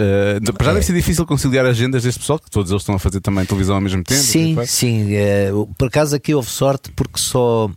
[0.63, 0.75] já É.
[0.75, 3.77] deve ser difícil conciliar agendas deste pessoal, que todos eles estão a fazer também televisão
[3.77, 4.21] ao mesmo tempo.
[4.21, 5.15] Sim, e sim.
[5.15, 7.71] eh, por acaso aqui houve sorte porque só,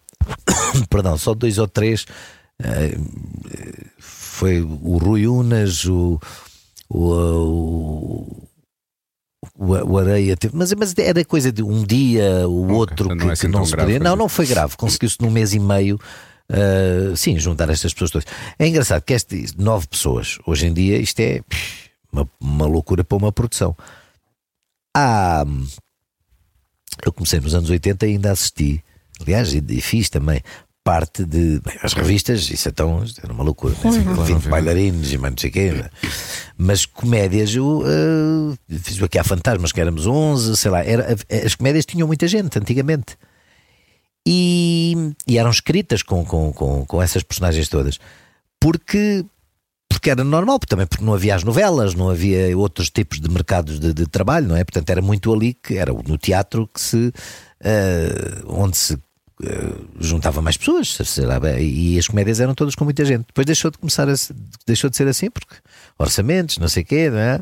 [0.89, 2.05] perdão, só dois ou três
[3.99, 6.19] foi o Rui Unas, o,
[6.89, 8.47] o,
[9.58, 13.26] o, Areia, teve- mas, mas era coisa de um dia, o outro portanto que não
[13.26, 13.99] não, é assim que não se podia.
[13.99, 15.99] Não, não foi grave, conseguiu-se num mês e meio.
[16.49, 18.28] eh, sim, juntar estas pessoas todas.
[18.60, 21.41] É engraçado que este, nove pessoas, hoje em dia, isto é
[22.12, 23.76] uma, uma loucura para uma produção.
[24.95, 25.43] Há,
[27.06, 28.84] eu comecei nos anos 80 e ainda assisti,
[29.21, 30.41] aliás, e fiz também
[30.83, 31.59] parte de.
[31.61, 33.73] Bem, as revistas, isso então era uma loucura.
[33.73, 33.79] Né?
[33.81, 34.47] claro, 20 obviamente.
[34.49, 35.71] bailarinos e mais não sei o quê.
[35.71, 35.89] né?
[36.57, 40.83] Mas comédias, eu eh, fiz aqui há Fantasmas, que éramos 11, sei lá.
[40.83, 41.15] Era,
[41.45, 43.17] as comédias tinham muita gente antigamente.
[44.25, 47.99] E, e eram escritas com, com, com, com essas personagens todas.
[48.59, 49.25] Porque
[49.89, 53.29] porque era normal, porque também porque não havia as novelas, não havia outros tipos de
[53.29, 54.63] mercados de, de trabalho, não é?
[54.63, 57.13] Portanto, era muito ali que era no teatro que se
[57.63, 58.97] eh, onde se
[59.99, 60.97] juntava mais pessoas,
[61.60, 63.25] e as comédias eram todas com muita gente.
[63.27, 64.13] Depois deixou de começar a,
[64.65, 65.56] deixou de ser assim, porque
[65.97, 67.39] orçamentos, não sei o quê, não é?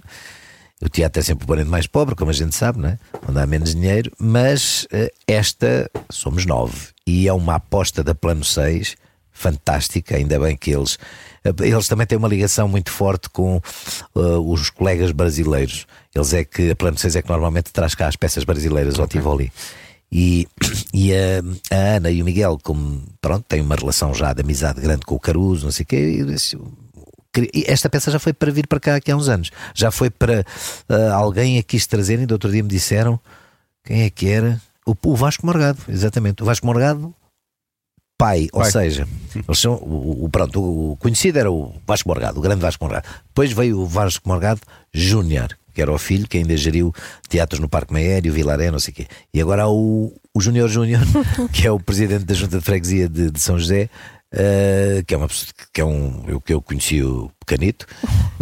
[0.81, 2.97] O teatro é sempre o parente mais pobre, como a gente sabe, não é?
[3.27, 8.43] Onde há menos dinheiro, mas eh, esta somos nove e é uma aposta da Plano
[8.43, 8.95] 6
[9.31, 10.97] fantástica, ainda bem que eles
[11.43, 13.61] eh, eles também têm uma ligação muito forte com
[14.15, 15.85] eh, os colegas brasileiros.
[16.15, 19.07] Eles é que a Plano 6 é que normalmente traz cá as peças brasileiras ao
[19.07, 19.51] Tivoli.
[20.11, 20.47] E,
[20.93, 21.41] e a,
[21.75, 25.15] a Ana e o Miguel, como pronto, têm uma relação já de amizade grande com
[25.15, 26.25] o Caruso, não sei o quê,
[27.65, 29.51] esta peça já foi para vir para cá aqui há uns anos.
[29.73, 30.45] Já foi para
[30.89, 33.17] ah, alguém a quis trazer, e do outro dia me disseram
[33.85, 34.61] quem é que era?
[34.85, 36.43] O, o Vasco Morgado, exatamente.
[36.43, 37.15] O Vasco Morgado,
[38.17, 38.71] pai, ou Pai.
[38.71, 42.83] seja, eles são, o, o- pronto, o conhecido era o Vasco Morgado, o grande Vasco
[42.83, 43.07] Morgado.
[43.27, 44.59] Depois veio o Vasco Morgado
[44.93, 46.93] Júnior, era o filho que ainda geriu
[47.29, 49.07] teatros no Parque Meyer, o Vilaré, não sei o quê.
[49.33, 51.01] E agora há o, o Júnior Júnior,
[51.51, 53.89] que é o presidente da Junta de Freguesia de, de São José,
[54.33, 55.27] eh, que é uma
[55.73, 57.85] que é um eu que eu conheci o pequenito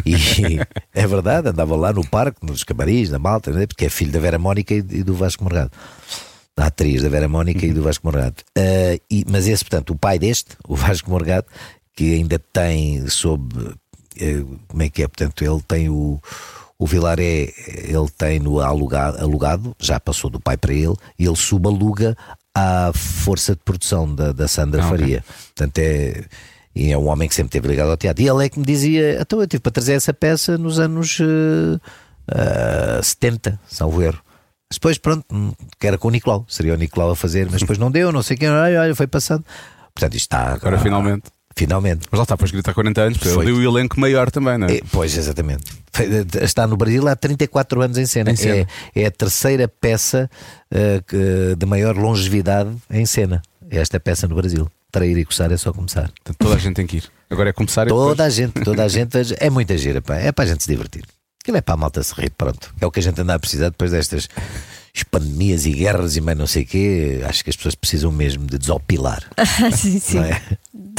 [0.06, 0.14] e
[0.94, 4.20] é verdade, andava lá no parque, nos camarins, na malta, né, porque é filho da
[4.20, 5.72] Vera Mónica e, do Vasco Morgado.
[6.56, 8.36] Da atriz da Vera Mónica e do Vasco Morgado.
[8.56, 11.48] Eh, e- mas esse, portanto, o pai deste, o Vasco Morgado,
[11.96, 13.74] que ainda tem sob
[14.20, 15.08] eh, como é que é?
[15.08, 16.22] Portanto, ele tem o,
[16.80, 21.36] o Vilaré, ele tem no alugado, alugado, já passou do pai para ele, e ele
[21.36, 22.16] subaluga
[22.56, 24.88] à força de produção da, da Sandra Ah.
[24.88, 25.24] Faria.
[25.54, 26.24] Portanto, é.
[26.74, 28.24] E é um homem que sempre esteve ligado ao teatro.
[28.24, 31.18] E ele é que me dizia: então eu tive para trazer essa peça nos anos
[31.20, 31.80] eh,
[32.32, 34.20] ah, 70, salvo erro.
[34.72, 37.80] Depois, pronto, hum, que era com o Nicolau, seria o Nicolau a fazer, mas depois
[37.80, 39.44] não deu, não sei quem, olha, olha, foi passando.
[39.96, 41.24] Portanto, isto está Agora finalmente.
[41.60, 42.08] Finalmente.
[42.10, 43.44] Mas lá está, foi escrito há 40 anos, Foi.
[43.44, 44.78] ali o elenco maior também, não é?
[44.78, 45.64] É, pois, exatamente.
[45.92, 46.08] Foi-
[46.42, 48.32] Está no Brasil há 34 anos em cena.
[48.32, 48.66] Em cena.
[48.96, 50.30] É, é a terceira peça
[50.72, 53.42] eh, que- de maior longevidade em cena.
[53.70, 54.72] É esta peça no Brasil.
[54.90, 56.04] Trair e coçar é só começar.
[56.24, 57.04] Portanto, toda a gente tem que ir.
[57.30, 58.28] Agora é começar e Toda depois...
[58.28, 59.18] a gente, toda a gente.
[59.38, 60.16] É muita gira, pá.
[60.16, 61.04] É para a gente se divertir.
[61.44, 62.74] Aquilo é para a malta se rir, pronto.
[62.80, 64.30] É o que a gente anda a precisar depois destas
[65.12, 67.22] pandemias e guerras e mais não sei o quê.
[67.26, 69.24] Acho que as pessoas precisam mesmo de desopilar.
[69.76, 70.18] sim, sim.
[70.18, 70.42] Não é?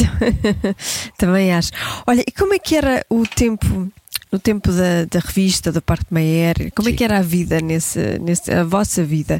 [1.18, 1.70] Também acho.
[2.06, 3.90] Olha, e como é que era o tempo,
[4.30, 6.72] no tempo da, da revista, do Parque Meyer?
[6.74, 6.96] Como é Sim.
[6.96, 9.38] que era a vida nesse, nesse, a vossa vida?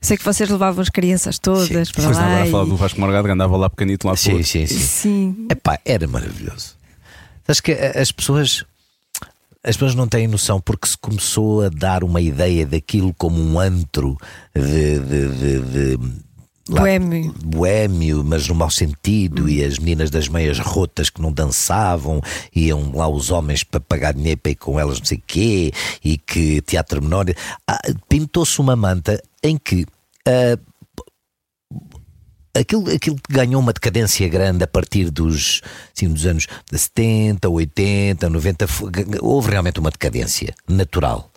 [0.00, 1.94] Sei que vocês levavam as crianças todas Sim.
[1.94, 2.24] para lá.
[2.26, 4.78] agora a falar e- do Vasco Morgado que andava lá pequenito lá Sim, sim, sim.
[4.78, 5.46] Sim.
[5.50, 6.76] Epá, era maravilhoso.
[7.48, 8.64] Acho que as pessoas
[9.66, 13.58] as pessoas não têm noção porque se começou a dar uma ideia daquilo como um
[13.58, 14.18] antro
[14.54, 15.60] de, de, de-
[15.96, 15.98] de-
[16.68, 17.34] lá- Boémio.
[17.44, 22.20] boémio, mas no mau sentido, e as meninas das meias rotas que não dançavam,
[22.54, 25.72] iam lá os homens para pagar dinheiro para ir com elas, não sei o quê,
[26.02, 27.26] e que teatro menor.
[27.68, 29.84] Ah, Pintou-se uma manta em que
[30.26, 30.58] ah,
[32.56, 35.60] aquilo, aquilo que ganhou uma decadência grande a partir dos,
[35.94, 41.30] assim, dos anos de 70, 80, 90, foi- houve realmente uma decadência natural.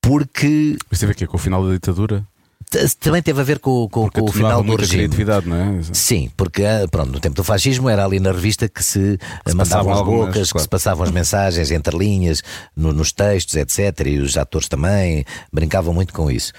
[0.00, 2.26] Porque Mas teve aqui com o final da ditadura.
[3.00, 5.02] Também teve a ver com, com, com o final do regime.
[5.04, 5.80] criatividade, não é?
[5.92, 9.50] Sim, porque ah, pronto, no tempo do fascismo era ali na revista que se, ah,
[9.50, 10.62] se mandavam passavam as algumas, bocas, que claro.
[10.62, 12.42] se passavam as mensagens entre linhas,
[12.76, 14.06] no- nos textos, etc.
[14.06, 16.52] E os atores também brincavam muito com isso.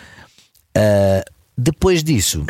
[0.75, 1.23] Ah,
[1.55, 2.43] depois disso,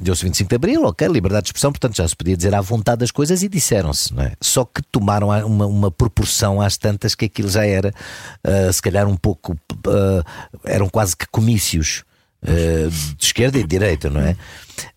[0.00, 3.02] deu-se 25 de Abril, ok, liberdade de expressão, portanto já se podia dizer à vontade
[3.02, 4.32] as coisas e disseram-se, não é?
[4.40, 7.92] Só que tomaram uma, uma proporção às tantas que aquilo já era,
[8.44, 9.56] ah, se calhar um pouco,
[9.88, 10.22] ah,
[10.64, 12.04] eram quase que comícios.
[12.44, 14.36] Uh, de esquerda e de direita, não é?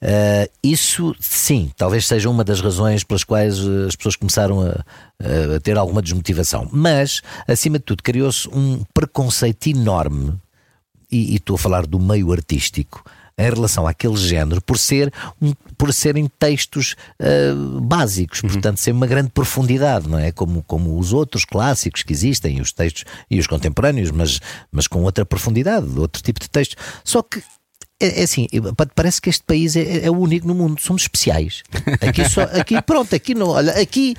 [0.01, 4.83] Uh, isso, sim, talvez seja uma das razões pelas quais as pessoas começaram a,
[5.55, 6.67] a ter alguma desmotivação.
[6.71, 10.33] Mas, acima de tudo, criou-se um preconceito enorme,
[11.11, 13.03] e, e estou a falar do meio artístico,
[13.37, 18.49] em relação àquele género por, ser um, por serem textos uh, básicos, uhum.
[18.49, 20.31] portanto, ser uma grande profundidade, não é?
[20.31, 24.39] Como, como os outros clássicos que existem, os textos e os contemporâneos, mas,
[24.71, 26.75] mas com outra profundidade, outro tipo de texto.
[27.03, 27.41] Só que
[27.99, 28.47] é, é, assim,
[28.95, 31.63] parece que este país é, é, o único no mundo, somos especiais.
[32.07, 34.15] Aqui só, aqui pronto, aqui não, olha, aqui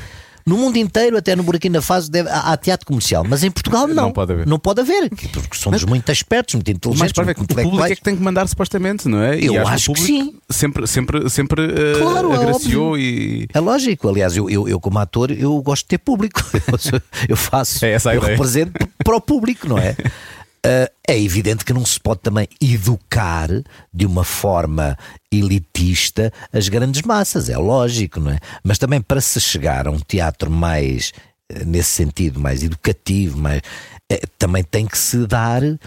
[0.48, 3.87] no mundo inteiro, até no Burkina Faso, deve, há, há, teatro comercial, mas em Portugal
[3.87, 4.04] não.
[4.04, 4.46] Não pode haver.
[4.46, 7.00] Não pode haver, porque somos mas, muito espertos, muito inteligentes.
[7.00, 9.38] Mas para ver, o público é que tem que mandar supostamente, não é?
[9.38, 10.34] Eu acho que, sim.
[10.48, 13.48] Sempre, sempre, sempre uh, claro, agraciou é e.
[13.52, 16.42] É lógico, aliás, eu, eu, eu, como ator, eu gosto de ter público.
[17.28, 18.72] eu faço, é eu represento
[19.04, 19.94] para o público, não é?
[20.66, 23.49] Uh, é evidente que não se pode também educar
[23.92, 24.99] de uma forma
[25.31, 28.38] elitista as grandes massas, é lógico, não é?
[28.62, 31.12] Mas também para se chegar a um teatro mais,
[31.49, 33.62] eh, nesse sentido, mais educativo, mais,
[34.11, 35.79] é, também tem que se dar uh,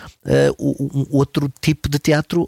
[0.59, 2.47] um, outro tipo de teatro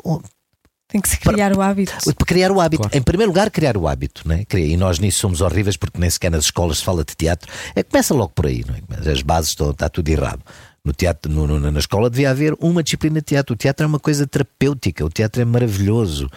[0.94, 1.92] tem que se criar para, o hábito.
[2.14, 2.84] Para criar o hábito.
[2.84, 2.96] Claro.
[2.98, 4.28] Em primeiro lugar, criar o hábito.
[4.28, 4.46] Né?
[4.54, 7.52] E nós nisso somos horríveis porque nem sequer nas escolas se fala de teatro.
[7.76, 8.64] É, começa logo por aí.
[9.04, 9.10] É?
[9.10, 10.44] As bases estão, está tudo errado.
[10.86, 13.54] No teatro, no, no, na escola devia haver uma disciplina de teatro.
[13.54, 16.30] O teatro é uma coisa terapêutica, o teatro é maravilhoso.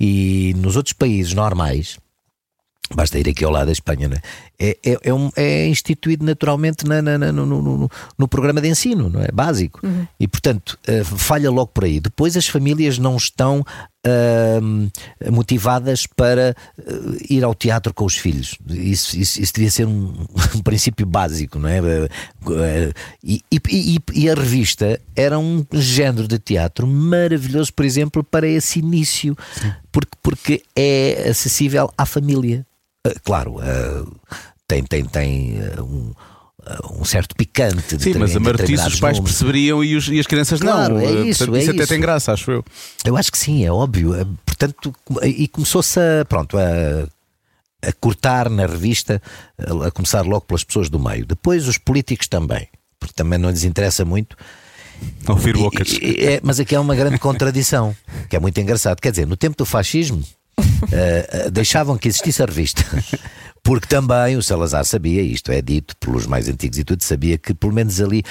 [0.00, 1.96] E nos outros países normais,
[2.92, 4.20] basta ir aqui ao lado da Espanha, né?
[4.58, 8.68] é, é, é, um, é instituído naturalmente na, na, na, no, no, no, programa de
[8.68, 9.28] ensino, não é?
[9.32, 9.86] Básico.
[9.86, 10.06] Uhum.
[10.18, 12.00] E portanto, uh, falha logo por aí.
[12.00, 13.64] Depois as famílias não estão
[14.06, 18.56] uh, motivadas para uh, ir ao teatro com os filhos.
[18.68, 20.12] Isso, isso, isso devia ser um,
[20.54, 21.80] um, princípio básico, não é?
[23.22, 28.78] E, e, e, a revista era um género de teatro maravilhoso, por exemplo, para esse
[28.78, 29.36] início,
[29.90, 32.64] porque, porque é acessível à família.
[33.24, 33.56] claro,
[34.66, 36.12] tem, tem, tem um
[36.98, 38.00] um certo picante.
[38.02, 39.32] Sim, mas a martice os pais nomes.
[39.32, 41.00] perceberiam e, os, e, as crianças claro, não.
[41.00, 42.64] É isso, Portanto, é isso até tem graça, acho eu.
[43.04, 44.14] Eu acho que sim, é óbvio.
[44.14, 47.08] É, portanto, e começou-se a, pronto, a,
[47.88, 49.22] a cortar na revista,
[49.58, 51.24] a, a começar logo pelas pessoas do meio.
[51.24, 54.36] Depois os políticos também, porque também não lhes interessa muito.
[55.28, 55.96] Ouvir bocas.
[56.02, 57.94] É, mas aqui é uma grande contradição,
[58.28, 59.00] que é muito engraçado.
[59.00, 60.22] Quer dizer, no tempo do fascismo,
[60.58, 62.84] uh, deixavam que existisse a revista.
[63.68, 67.52] Porque também o Salazar sabia, isto é dito pelos mais antigos e tudo, sabia que
[67.52, 68.22] pelo menos ali,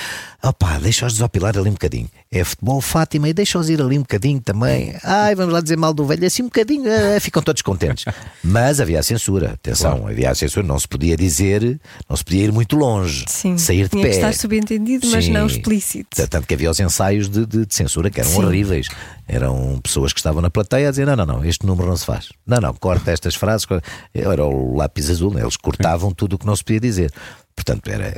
[0.43, 2.10] opá, deixa-os desopilar ali um bocadinho.
[2.29, 4.95] É futebol Fátima e deixa-os ir ali um bocadinho também.
[5.03, 8.03] Ai, vamos lá dizer mal do velho, assim um bocadinho, ah, ficam todos contentes.
[8.43, 10.11] Mas havia a censura, atenção, claro.
[10.11, 13.83] havia a censura, não se podia dizer, não se podia ir muito longe, Sim, sair
[13.83, 14.09] de tinha pé.
[14.09, 15.31] Que estar subentendido, mas Sim.
[15.31, 16.27] não explícito.
[16.27, 18.43] Tanto que havia os ensaios de, de, de censura que eram Sim.
[18.43, 18.87] horríveis.
[19.27, 22.05] Eram pessoas que estavam na plateia a dizer: não, não, não, este número não se
[22.05, 22.29] faz.
[22.45, 23.67] Não, não, corta estas frases.
[24.13, 25.41] Era o lápis azul, né?
[25.41, 27.11] eles cortavam tudo o que não se podia dizer.
[27.55, 28.13] Portanto, era.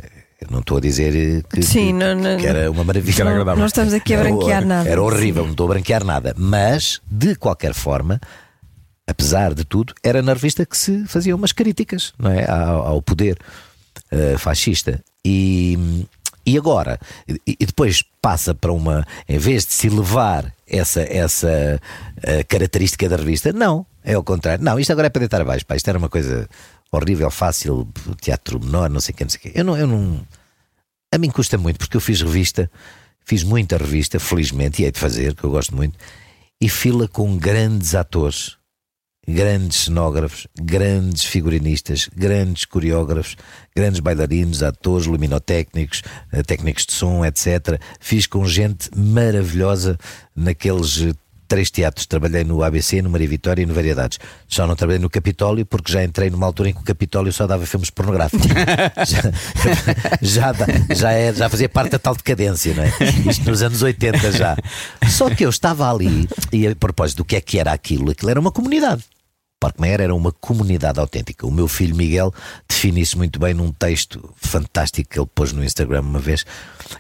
[0.50, 3.26] Não estou a dizer que, Sim, que, não, não, que era uma maravilha.
[3.26, 4.90] Não, não estamos aqui a branquear era, nada.
[4.90, 6.34] Era horrível, não estou a branquear nada.
[6.38, 8.22] Mas, de qualquer forma,
[9.06, 12.50] apesar de tudo, era na revista que se faziam umas críticas não é?
[12.50, 13.38] ao, ao poder
[14.12, 15.04] uh, fascista.
[15.26, 16.06] E,
[16.46, 17.00] e agora?
[17.28, 19.06] E, e, depois passa para uma.
[19.28, 21.82] Em vez de se levar essa, essa
[22.18, 23.86] uh, característica da revista, não.
[24.04, 24.64] É ao contrário.
[24.64, 25.66] Não, isto agora é para deitar abaixo.
[25.66, 25.76] Pá.
[25.76, 26.48] Isto era uma coisa
[26.92, 27.88] horrível, fácil,
[28.20, 29.60] teatro menor, não sei o que, não sei o que.
[29.60, 30.26] Eu não, eu não.
[31.14, 32.70] A mim custa muito, porque eu fiz revista,
[33.26, 35.98] fiz muita revista, felizmente, e hei de fazer, que eu gosto muito,
[36.62, 38.58] e fila com grandes atores,
[39.28, 43.38] grandes cenógrafos, grandes figurinistas, grandes coreógrafos,
[43.76, 47.80] grandes bailarinos, atores, luminotécnicos, eh, técnicos de som, etc.
[48.00, 49.98] Fiz com gente maravilhosa
[50.36, 51.14] naqueles
[51.50, 52.06] três teatros.
[52.06, 54.20] Trabalhei no ABC, no Maria Vitória e no Variedades.
[54.48, 57.46] Só não trabalhei no Capitólio porque já entrei numa altura em que o Capitólio só
[57.46, 58.46] dava filmes pornográficos.
[59.06, 59.22] já,
[60.54, 60.54] já,
[60.96, 62.94] já, é, já fazia parte da tal decadência, não é?
[63.30, 64.56] Isto nos anos 80 já.
[65.10, 68.30] Só que eu estava ali e a propósito do que é que era aquilo, aquilo
[68.30, 69.04] era uma comunidade.
[69.60, 71.46] Parque Meyer era uma comunidade autêntica.
[71.46, 72.34] O meu filho Miguel
[72.68, 76.46] define isso muito bem num texto fantástico que ele pôs no Instagram uma vez,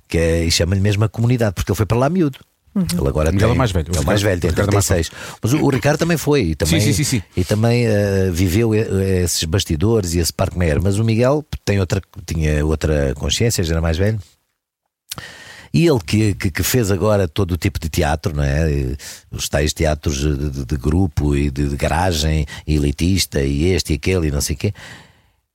[0.09, 2.39] que é, e chama-lhe mesmo a comunidade, porque ele foi para lá miúdo.
[2.75, 2.85] Uhum.
[2.99, 3.87] Ele agora tem, é mais velho.
[3.95, 5.11] É o mais velho, tem 36.
[5.41, 8.73] Mas o, o, Ricardo também foi e também, sim, sim, sim, E também uh, viveu
[8.75, 10.81] esses bastidores e esse Parque Meyer.
[10.81, 14.19] Mas o Miguel tem outra, tinha outra consciência, já era mais velho.
[15.73, 18.95] E ele que, que, que, fez agora todo o tipo de teatro, não é?
[19.31, 23.95] Os tais teatros de, de, de grupo e de, de, garagem, elitista e este e
[23.95, 24.73] aquele e não sei o quê.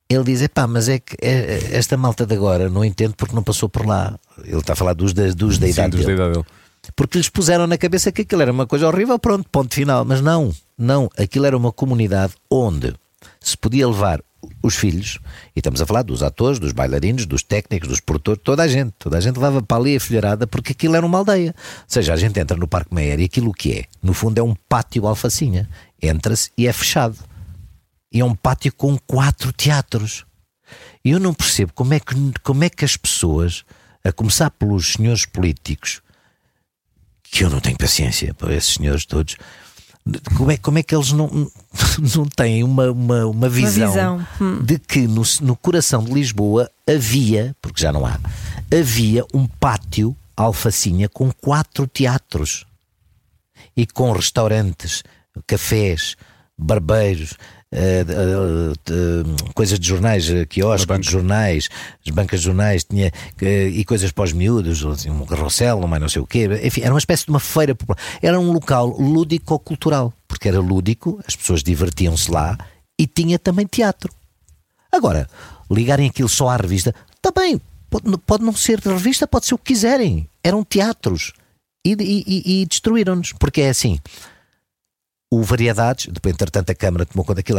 [0.09, 3.43] Ele diz: pá, mas é que é, esta malta de agora não entendo porque não
[3.43, 4.17] passou por lá.
[4.45, 6.17] Ele está a falar dos, dos da idade Sim, dos dele.
[6.19, 6.64] Da idade dele.
[6.95, 10.05] Porque lhes puseram na cabeça que aquilo era uma coisa horrível, pronto, ponto final.
[10.05, 12.95] Mas não, não, aquilo era uma comunidade onde
[13.41, 14.23] se podia levar
[14.63, 15.19] os filhos,
[15.55, 18.93] e estamos a falar dos atores, dos bailarinos, dos técnicos, dos produtores, toda a gente,
[18.99, 21.55] toda a gente levava para ali a filharada porque aquilo era uma aldeia.
[21.57, 24.43] Ou seja, a gente entra no Parque Meyer e aquilo que é, no fundo é
[24.43, 25.69] um pátio alfacinha.
[26.01, 27.17] Entra-se e é fechado.
[28.13, 30.25] E é um pátio com quatro teatros.
[31.05, 33.65] E eu não percebo como é que, como é que as pessoas,
[34.05, 36.01] a começar pelos senhores políticos,
[37.35, 39.37] que eu não tenho paciência para esses senhores todos,
[40.37, 41.29] como é, como é que eles não,
[42.15, 44.29] não têm uma, uma, uma visão, visão.
[44.41, 44.63] Hum.
[44.63, 48.21] de que no, no coração de Lisboa havia, porque já não há,
[48.73, 52.65] havia um pátio alfacinha com quatro teatros
[53.77, 55.03] e com restaurantes,
[55.45, 56.15] cafés,
[56.57, 57.35] barbeiros,
[59.55, 61.69] coisas de jornais, quiosques de jornais,
[62.07, 66.09] as bancas de jornais, tinha, e coisas para os miúdos, assim, um carrossel, mais não
[66.09, 66.49] sei o quê.
[66.63, 67.99] Enfim, era uma espécie de uma feira popular.
[68.23, 72.57] Era um local lúdico-cultural, porque era lúdico, as pessoas divertiam-se lá
[72.99, 74.13] e tinha também teatro.
[74.93, 75.29] Agora,
[75.71, 79.73] ligarem aquilo só à revista, também, pode, pode não ser revista, pode ser o que
[79.73, 80.29] quiserem.
[80.43, 81.33] Eram teatros.
[81.87, 83.99] E, e, e destruíram-nos, porque é assim
[85.35, 87.59] o Variedades, depois, entretanto, a Câmara tomou conta daquilo.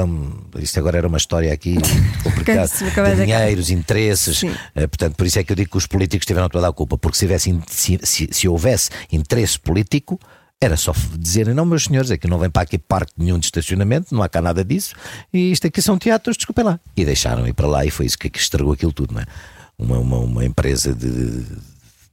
[0.55, 1.75] É isto agora era uma história aqui
[2.23, 2.67] complicada.
[3.15, 4.43] dinheiros, interesses.
[4.43, 6.97] Uh, portanto, por isso é que eu digo que os políticos tiveram toda a culpa,
[6.97, 10.19] porque se, tivesse, se, se, se houvesse interesse político,
[10.61, 14.15] era só dizerem, não, meus senhores, aqui não vem para aqui parque nenhum de estacionamento,
[14.15, 14.95] não há cá nada disso,
[15.33, 16.79] e isto aqui são teatros, desculpem lá.
[16.95, 19.25] E deixaram ir para lá, e foi isso que, que estragou aquilo tudo, não é?
[19.77, 21.45] Uma, uma, uma empresa de, de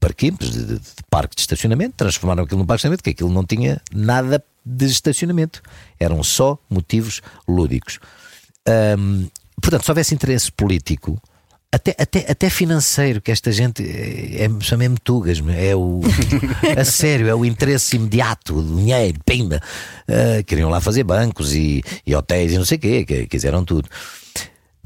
[0.03, 3.45] de, de, de, parque de estacionamento, transformaram aquilo num parque de estacionamento, que aquilo não
[3.45, 5.63] tinha nada de estacionamento.
[5.99, 7.99] Eram só motivos lúdicos.
[8.99, 9.29] Hum,
[9.61, 11.21] portanto, se houvesse interesse político,
[11.73, 16.03] até, até, até financeiro, que esta gente é, é, são mesmo tugas, é o
[16.79, 19.59] a sério, é o interesse imediato, o dinheiro, pimba.
[20.07, 23.65] Uh, queriam lá fazer bancos e, e hotéis e não sei o quê, que, quiseram
[23.65, 23.89] tudo.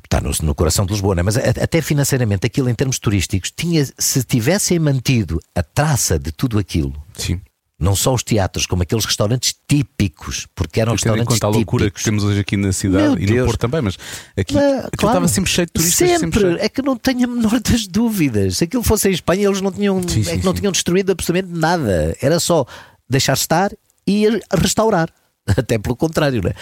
[0.05, 1.23] Está no, no coração de Lisboa, né?
[1.25, 6.57] mas até financeiramente, aquilo em termos turísticos, tinha, se tivessem mantido a traça de tudo
[6.57, 7.41] aquilo, Sim.
[7.79, 12.03] Não só os teatros, como aqueles restaurantes típicos, porque eram restaurantes conta a loucura típicos.
[12.03, 13.47] que temos hoje aqui na cidade Meu e no Deus.
[13.47, 13.99] Porto também, mas
[14.35, 16.21] aqui Mas, aquilo claro, estava sempre cheio de turistas.
[16.21, 16.59] Sempre, cheio.
[16.59, 18.57] é que não tenho a menor das dúvidas.
[18.57, 20.61] Se aquilo fosse em Espanha, eles não tinham, Sim, é sim, não sim.
[20.61, 22.17] tinham destruído absolutamente nada.
[22.23, 22.65] Era só
[23.09, 23.71] deixar estar
[24.07, 25.11] e restaurar.
[25.57, 26.55] Até pelo contrário, não é?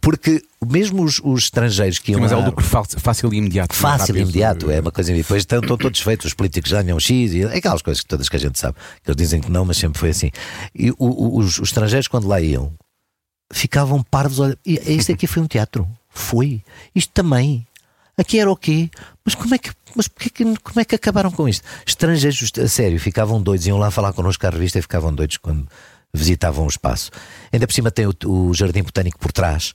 [0.00, 3.32] Porque mesmo os, os estrangeiros que iam Sim, mas é lá- o lucro fácil, fácil
[3.32, 3.72] e imediato.
[3.72, 3.76] é?
[3.78, 5.12] Fácil e imediato, é uma coisa.
[5.12, 8.28] E depois estão, estão todos feitos, os políticos ganham X, e aquelas coisas que todas
[8.28, 10.30] que a gente sabe, que eles dizem que não, mas sempre foi assim.
[10.74, 12.72] E o- o- os, os estrangeiros, quando lá iam,
[13.52, 14.40] ficavam parvos.
[14.40, 15.88] Olha, e isto aqui foi um teatro.
[16.08, 16.62] Foi.
[16.94, 17.66] Isto também.
[18.18, 18.90] Aqui era o quê?
[19.24, 19.70] Mas como é que.
[19.96, 21.64] Mas porquê que, como é que acabaram com isto?
[21.86, 25.66] Estrangeiros, a sério, ficavam doidos, iam lá falar connosco à revista e ficavam doidos quando
[26.14, 27.10] visitavam o espaço.
[27.52, 29.72] Ainda por cima tem o, o Jardim Botânico por trás.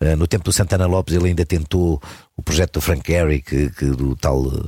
[0.00, 2.00] Uh, no tempo do Santana Lopes ele ainda tentou
[2.36, 4.66] o projeto do Frank Gehry, que, que do tal uh,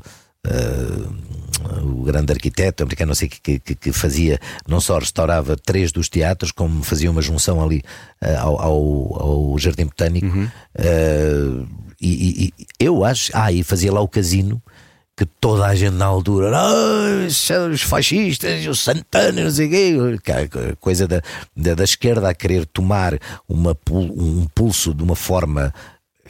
[1.83, 6.09] o grande arquiteto americano, não sei que, que, que fazia, não só restaurava três dos
[6.09, 7.83] teatros, como fazia uma junção ali
[8.23, 10.27] uh, ao, ao, ao Jardim Botânico.
[10.79, 11.67] Uh,
[12.01, 14.63] e, e- e eu acho, ah, e fazia lá o casino.
[15.19, 19.71] Que toda a gente na altura, "Ah, são os fascistas, o Santana, não sei o
[19.71, 21.21] quê, é coisa da,
[21.57, 25.75] da, da esquerda a querer tomar uma, um pulso de uma forma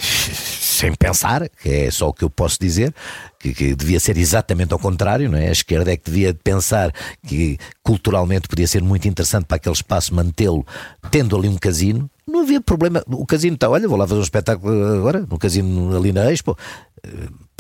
[0.79, 2.95] sem pensar, que é só o que eu posso dizer,
[3.39, 5.49] que, que devia ser exatamente ao contrário, não é?
[5.49, 6.91] A esquerda é que devia pensar
[7.27, 10.65] que culturalmente podia ser muito interessante para aquele espaço mantê-lo
[11.11, 12.09] tendo ali um casino.
[12.27, 13.03] Não havia problema.
[13.07, 16.57] O casino está, olha, vou lá fazer um espetáculo agora, no casino ali na Expo.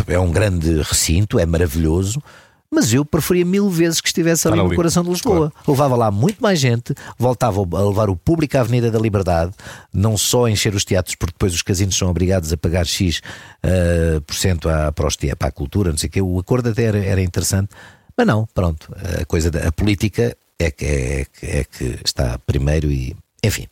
[0.07, 2.23] É um grande recinto, é maravilhoso.
[2.71, 5.51] Mas eu preferia mil vezes que estivesse ali, Estar no ali, coração de Lisboa.
[5.67, 9.53] Levava lá muito mais gente, voltava a levar o público à Avenida da Liberdade,
[9.91, 13.23] não só a encher os teatros, porque depois os casinos são obrigados a pagar X
[13.63, 16.21] eh, por cento à- para, os te- para a cultura, não sei o quê.
[16.21, 17.71] O acordo até era, era interessante,
[18.15, 18.95] mas não, pronto.
[19.19, 23.17] A coisa da a política é que, é, é que está primeiro e.
[23.43, 23.67] Enfim.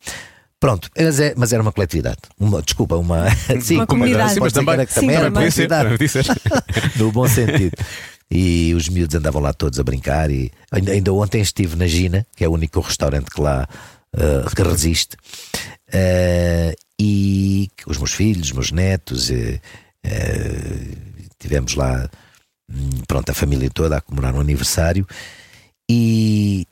[0.59, 2.17] Pronto, mas, é- mas era uma coletividade.
[2.39, 3.25] Uma, desculpa, uma.
[3.61, 4.33] Sim, Uma comunidade.
[4.33, 5.97] Sim, mas também, que também Sim, era ser, coletividade.
[6.97, 7.77] no bom sentido.
[8.29, 10.29] E os miúdos andavam lá todos a brincar.
[10.31, 13.67] E ainda, ainda ontem estive na Gina, que é o único restaurante que lá
[14.15, 15.15] uh, que resiste.
[15.89, 19.33] Uh, e os meus filhos, os meus netos, uh,
[20.05, 20.97] uh,
[21.39, 22.09] tivemos lá,
[22.69, 25.07] hum, pronto, a família toda a comemorar o aniversário.
[25.89, 26.65] E,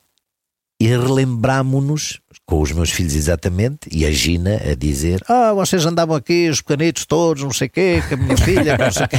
[0.78, 6.14] e relembrámo-nos com os meus filhos exatamente e a Gina a dizer ah, vocês andavam
[6.14, 9.08] aqui os pequenitos todos, não sei o quê com a minha filha, não sei o
[9.08, 9.18] quê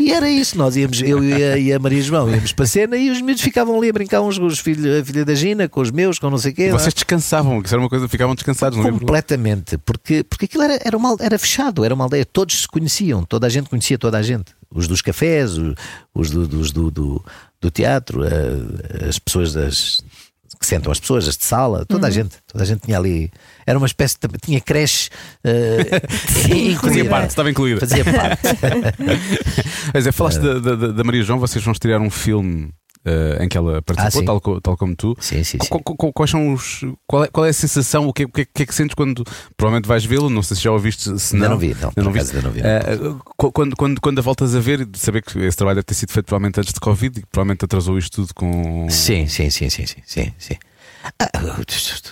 [0.00, 2.68] e era isso, nós íamos, eu e a, e a Maria João íamos para a
[2.68, 5.34] cena e os miúdos ficavam ali a brincar uns com os filhos, a filha da
[5.34, 7.90] Gina com os meus, com não sei o quê Vocês descansavam, que isso era uma
[7.90, 8.92] coisa, ficavam descansados, não é?
[8.92, 13.24] Completamente, porque, porque aquilo era, era, uma, era fechado, era uma aldeia, todos se conheciam,
[13.24, 14.54] toda a gente conhecia toda a gente.
[14.70, 15.52] Os dos cafés,
[16.14, 17.24] os, do, dos, do, do,
[17.60, 18.22] do teatro,
[19.06, 20.02] as pessoas das,
[20.58, 23.30] que sentam as pessoas, as de sala, toda a gente, toda a gente tinha ali.
[23.66, 24.38] Era uma espécie de.
[24.38, 25.10] tinha creche.
[25.44, 27.80] Uh, Fazia parte, estava incluída.
[27.80, 28.42] Fazia parte.
[29.92, 32.72] Mas é, falaste da, da, da Maria João, vocês vão estrear um filme
[33.06, 35.16] uh, em que ela participou, Ah, tal, tal como tu.
[35.20, 35.68] Sim, sim, sim.
[35.68, 36.84] Qu- qu- qu- Quais são os.
[37.06, 38.06] Qual é, qual é a sensação?
[38.08, 39.24] O que, é- o que, que é que sentes quando.
[39.56, 41.54] Provavelmente vais vê-lo, não sei se já ouviste, se Ainda não.
[41.54, 42.36] não vi, não, viste.
[42.36, 42.60] ainda não vi.
[42.60, 42.98] Eh,
[43.36, 45.94] qu- quando, quando, quando a voltas a ver, de saber que esse trabalho deve ter
[45.94, 48.88] sido feito provavelmente antes de Covid e que provavelmente atrasou isto tudo com.
[48.90, 50.54] Sim, sim, sim, sim, sim, sim, sim.
[51.20, 51.30] Ah,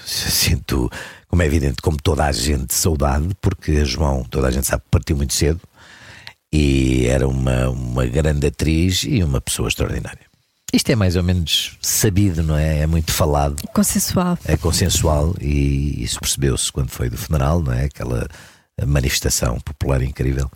[0.07, 0.90] sinto,
[1.28, 4.82] como é evidente, como toda a gente, saudade, porque a João, toda a gente sabe,
[4.90, 5.61] partiu muito cedo
[6.53, 10.26] e era uma, uma grande atriz e uma pessoa extraordinária.
[10.74, 12.80] Isto é mais ou menos sabido, não é?
[12.80, 14.36] É muito falado, Consensual.
[14.44, 17.84] é consensual e isso percebeu-se quando foi do funeral, não é?
[17.84, 18.26] Aquela
[18.84, 20.50] manifestação popular incrível.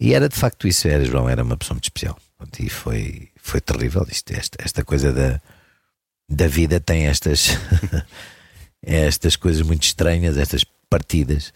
[0.00, 2.16] E era de facto isso, era João, era uma pessoa muito especial.
[2.58, 5.38] E foi, foi terrível isto, esta, esta coisa da,
[6.30, 7.50] da vida tem estas
[8.82, 11.52] estas coisas muito estranhas, estas partidas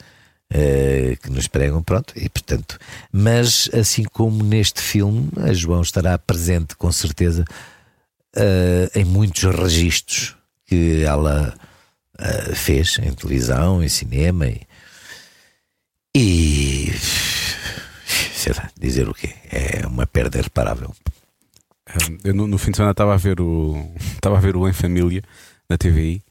[0.50, 2.78] eh, que nos pregam, pronto, e portanto,
[3.10, 7.42] mas assim como neste filme, a João estará presente com certeza
[8.36, 11.54] eh, em muitos registros que ela
[12.18, 14.60] eh, fez em televisão, em cinema e,
[16.14, 16.92] e
[18.34, 19.34] sei lá, dizer o quê?
[19.50, 20.94] É uma perda irreparável.
[21.90, 24.68] Um, Eu no, no fim de semana estava a ver o estava a ver o
[24.68, 25.22] Em Família
[25.68, 26.22] na TVI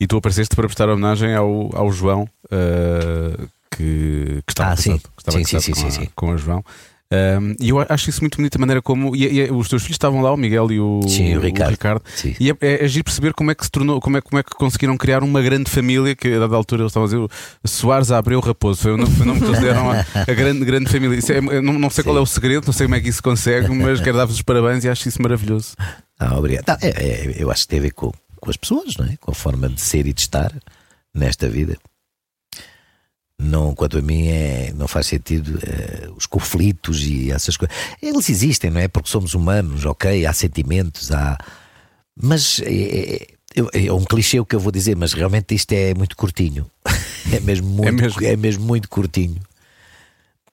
[0.00, 4.98] e tu apareceste para prestar homenagem ao, ao João uh, que, que estava Ah, sim.
[4.98, 6.08] que estava Sim, sim, sim, com, a, sim.
[6.14, 6.64] com a João.
[7.08, 9.94] Um, e eu acho isso muito bonito a maneira como e, e os teus filhos
[9.94, 12.02] estavam lá, o Miguel e o, Sim, o Ricardo.
[12.16, 12.34] Sim.
[12.40, 14.50] E é, é agir perceber como é que se tornou, como é, como é que
[14.56, 17.18] conseguiram criar uma grande família, que a dada altura eles estavam a dizer
[17.62, 20.34] o Soares Abreu Raposo, foi o nome, foi o nome que eles deram a, a
[20.34, 21.16] grande, grande família.
[21.28, 23.22] É- não, não sei qual é o segredo, não sei como é que isso se
[23.22, 25.76] consegue, mas quero dar-vos os parabéns e acho isso maravilhoso.
[26.18, 26.64] Ah, obrigado.
[26.66, 29.16] Não, é- é- eu acho que tem a ver com, com as pessoas, não é?
[29.20, 30.52] Com a forma de ser e de estar
[31.14, 31.76] nesta vida.
[33.38, 37.76] Não, quanto a mim, é, não faz sentido eh, os conflitos e essas coisas.
[38.00, 38.88] Eles existem, não é?
[38.88, 40.24] Porque somos humanos, ok?
[40.24, 41.36] Há sentimentos, há.
[42.20, 45.92] Mas é, é- é um clichê o que eu vou dizer, mas realmente isto é
[45.94, 46.70] muito curtinho.
[47.32, 48.24] É mesmo muito, mesmo.
[48.24, 49.40] é mesmo muito curtinho.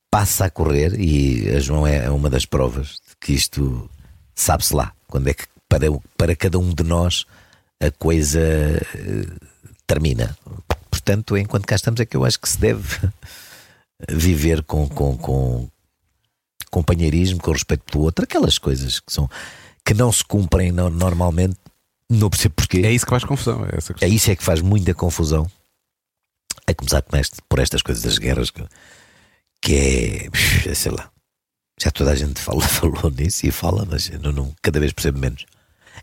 [0.10, 3.88] Passa a correr e a João é uma das provas de que isto
[4.34, 4.92] sabe-se lá.
[5.08, 5.86] Quando é que para,
[6.18, 7.26] para cada um de nós
[7.80, 8.42] a coisa
[9.86, 10.36] termina.
[11.04, 12.98] Portanto, enquanto cá estamos, é que eu acho que se deve
[14.10, 15.70] viver com, com, com
[16.72, 19.30] companheirismo, com respeito pelo outro, aquelas coisas que são
[19.86, 21.58] que não se cumprem no- normalmente,
[22.10, 22.78] não percebo porquê.
[22.86, 23.66] É isso que faz confusão.
[23.66, 25.50] É essa É isso é que faz muita confusão.
[26.66, 27.04] A começar
[27.50, 28.64] por estas coisas das guerras, que,
[29.62, 30.30] que
[30.70, 31.12] é, sei lá,
[31.82, 34.94] já toda a gente fala, falou nisso e fala, mas eu não, não- cada vez
[34.94, 35.46] percebo menos.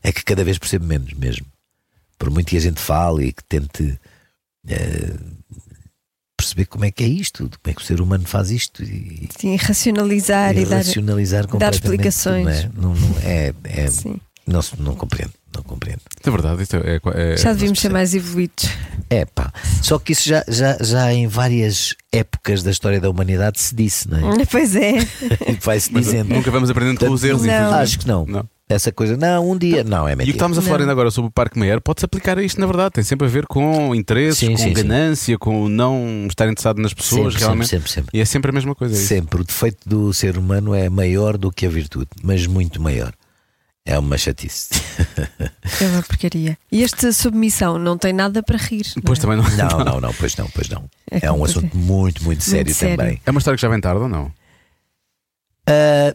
[0.03, 1.47] É que cada vez percebo menos mesmo.
[2.19, 3.99] Por muito que a gente fale e que tente
[6.37, 9.29] perceber como é que é isto, como é que o ser humano faz isto e,
[9.39, 10.77] Sim, racionalizar e e, dar.
[10.79, 11.83] racionalizar completamente.
[11.85, 12.45] explicações.
[12.47, 12.71] Não, é?
[12.75, 13.91] Não- não- é, é-
[14.47, 16.01] não, não compreendo, não compreendo.
[16.25, 18.69] É verdade, é, é- é- Já devíamos ser mais evoluídos.
[19.11, 19.53] É pá,
[19.83, 24.09] só que isso já, já, já em várias épocas da história da humanidade se disse,
[24.09, 24.45] não é?
[24.51, 24.93] Pois é.
[25.63, 26.33] Vai-se dizendo.
[26.35, 27.47] nunca vamos aprendendo com os erros.
[27.47, 28.25] Acho que não.
[28.25, 28.49] Não.
[28.73, 30.37] Essa coisa, não, um dia, não, é E o que mentira.
[30.37, 30.83] estamos a falar Não.
[30.85, 32.93] ainda agora sobre o Parque Meyer pode-se aplicar a isto, na verdade.
[32.93, 34.73] Tem sempre a ver com interesses, Sim, com sim, sim.
[34.75, 37.69] ganância, com o não estar interessado nas pessoas, Sempre, realmente.
[37.69, 38.19] sempre, sempre, sempre.
[38.19, 38.95] E é sempre a mesma coisa.
[38.95, 39.09] é isso.
[39.09, 39.41] Sempre.
[39.41, 43.13] O defeito do ser humano é maior do que a virtude, mas muito maior.
[43.85, 44.69] É uma chatice.
[45.81, 46.57] É uma porcaria.
[46.71, 48.87] E esta submissão não tem nada para rir.
[48.95, 49.23] não Pois é?
[49.23, 49.45] também não.
[49.57, 50.85] Não, não, não, pois não, pois não.
[51.11, 52.97] É É um assunto muito, muito sério sério.
[52.99, 53.21] também.
[53.27, 54.31] É uma história que já vem tarde ou não?
[55.67, 56.15] Ah,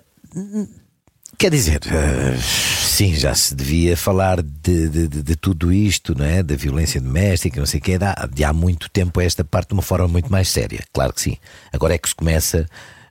[1.37, 6.41] quer dizer, ah, sim, já se devia falar de, de, de- tudo isto, não é?
[6.41, 7.97] Da violência doméstica, não sei o quê,
[8.33, 11.37] de há, muito tempo esta parte de uma forma muito mais séria, claro que sim.
[11.73, 12.65] Agora é que se começa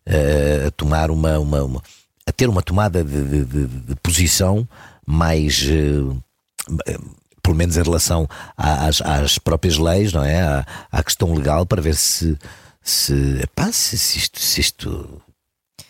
[0.06, 1.82] ah, a tomar uma, uma, uma-
[2.26, 4.66] a ter uma tomada de, de- posição
[5.06, 6.98] mais ah,
[7.42, 10.40] pelo menos em relação às, às próprias leis, não é?
[10.42, 12.36] À, à questão legal para ver se
[12.82, 15.22] se, epá, se, se isto, se isto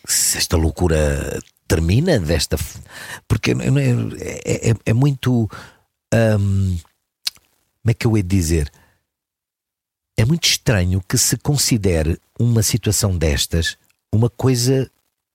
[0.07, 1.41] se esta loucura
[1.75, 2.57] termina desta
[3.27, 5.49] porque é, é- é muito
[6.39, 6.79] hum,
[7.83, 8.71] Como é que eu hei de dizer?
[10.17, 13.77] É muito estranho que se considere uma situação destas
[14.13, 14.89] uma coisa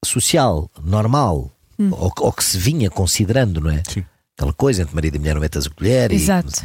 [0.06, 1.52] social, normal,
[1.92, 3.84] ou, ou que se vinha considerando, não é?
[3.88, 4.06] Sim.
[4.38, 6.12] Aquela coisa entre marido e mulher não metas a colher.
[6.12, 6.64] e- Exato.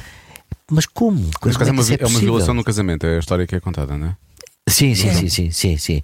[0.70, 1.18] mas como?
[1.18, 3.46] Neste Como caso é é, uma, é é uma violação no casamento, é a história
[3.48, 4.16] que é contada, não é?
[4.68, 5.14] Sim, sim, É.
[5.14, 6.02] sim, sim, sim, sim.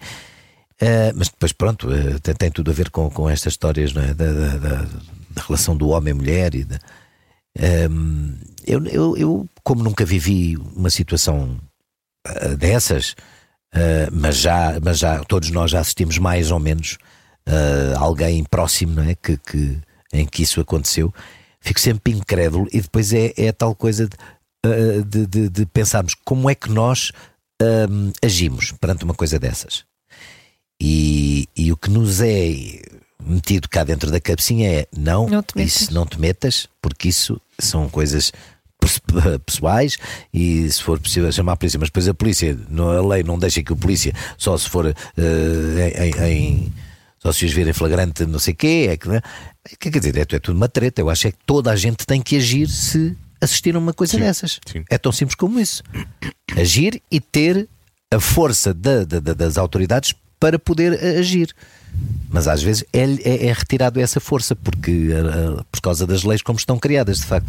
[0.80, 4.14] Eh, mas depois, pronto, eh, tem, tem tudo a ver com, com estas histórias é?
[4.14, 4.88] da, da, da-
[5.30, 6.14] da relação do homem
[6.54, 6.78] e da,
[7.58, 11.58] Ehm, eu, eu, eu, como nunca vivi uma situação
[12.26, 13.14] eh, dessas,
[14.12, 16.98] mas, já, mas já todos nós já assistimos mais ou menos
[17.98, 19.14] alguém próximo não é?
[19.14, 19.78] que, que,
[20.12, 21.12] em que isso aconteceu,
[21.60, 26.48] fico sempre incrédulo e depois é, é tal coisa de, de, de- de pensarmos como
[26.50, 27.12] é que nós
[27.62, 29.84] hum, agimos perante uma coisa dessas.
[30.80, 32.80] E, e o que nos é
[33.22, 35.82] metido cá dentro da cabecinha é não, Não te metas.
[35.82, 38.32] isso não te metas, porque isso são coisas
[38.80, 39.00] pes-
[39.44, 39.98] pessoais
[40.32, 42.58] e se for possível chamar a polícia, mas depois a polícia,
[42.98, 44.94] a lei não deixa que o polícia só se for eh,
[46.06, 46.72] em, em-
[47.18, 49.20] só se os vir em flagrante não sei o quê, é que, né?
[49.78, 51.02] quer dizer, é, é tudo uma treta.
[51.02, 54.14] Eu acho é que toda a gente tem que agir se assistir a uma coisa
[54.14, 54.58] Sim, dessas.
[54.66, 54.82] sim.
[54.88, 55.82] É tão simples como isso.
[56.56, 57.68] Agir e ter
[58.10, 61.54] a força da- da- da- das autoridades para poder eh, agir.
[62.30, 66.40] Mas às vezes é, é- é retirado essa força porque, eh, por causa das leis
[66.42, 67.46] como estão criadas, de facto.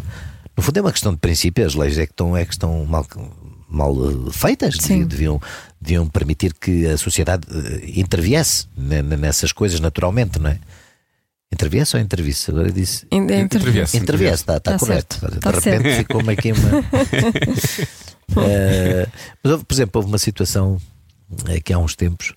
[0.56, 2.84] No fundo é uma questão de princípio, as leis é que estão, é que estão
[2.84, 3.06] mal,
[3.68, 5.04] mal eh, feitas, Sim.
[5.06, 5.40] deviam,
[5.80, 10.58] deviam permitir que a sociedade eh, interviesse ne- ne- nessas coisas naturalmente, não é?
[11.52, 12.50] Interviesse ou intervisse?
[12.50, 13.06] Agora eu disse.
[13.10, 13.96] Interviesse.
[13.96, 15.18] Interviesse, está, está Tá correto.
[15.20, 16.70] certo, De tá repente ficou-me aqui uma.
[18.36, 19.06] Eh,
[19.42, 20.80] mas, houve, por exemplo, houve uma situação
[21.54, 22.32] aqui há uns tempos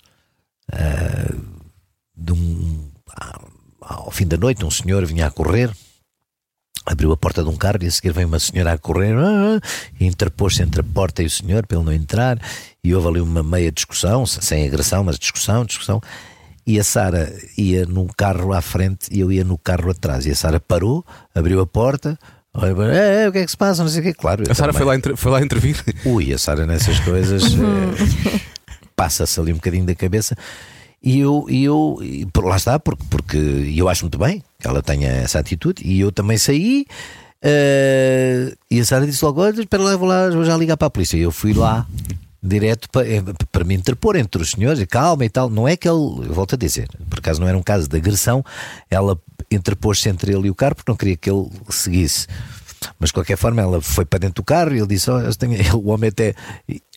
[2.16, 3.40] de um, ah,
[3.80, 5.70] ao fim da noite, um senhor vinha a correr.
[6.84, 9.58] Abriu a porta de um carro e a seguir vem uma senhora a correr ah,
[9.60, 9.60] ah,
[9.98, 12.38] e interpôs-se entre a porta e o senhor para ele não entrar.
[12.82, 16.00] E houve ali uma meia discussão, sem agressão, mas discussão, discussão.
[16.66, 20.26] E a Sara ia num carro à frente e eu ia no carro atrás.
[20.26, 21.04] E a Sara parou,
[21.34, 22.18] abriu a porta,
[22.52, 23.82] olha, "É, é, o que é que se passa?
[23.84, 24.14] Não sei o quê.
[24.14, 25.76] Claro, A Sara foi lá, foi lá intervir.
[26.04, 28.40] Ui, a Sara nessas coisas eh,
[28.96, 30.34] passa-se ali um bocadinho da cabeça.
[31.02, 33.36] E eu, e eu e por lá está, porque, porque
[33.76, 35.82] eu acho muito bem que ela tenha essa atitude.
[35.86, 36.86] E eu também saí.
[37.42, 40.90] eh, e a Sara disse logo: espera lá, vou lá, vou já ligar para a
[40.90, 41.16] polícia.
[41.16, 41.86] E eu fui lá
[42.42, 43.22] direto para, eh,
[43.52, 45.50] para me interpor entre os senhores, e calma e tal.
[45.50, 48.44] Não é que ele, volto a dizer, por acaso não era um caso de agressão,
[48.90, 49.18] ela
[49.50, 52.26] interpôs-se entre ele e o carro porque não queria que ele seguisse.
[52.98, 55.34] Mas de qualquer forma, ela foi para dentro do carro e ele disse: "Oh, eu
[55.34, 56.34] tenho-" o homem até.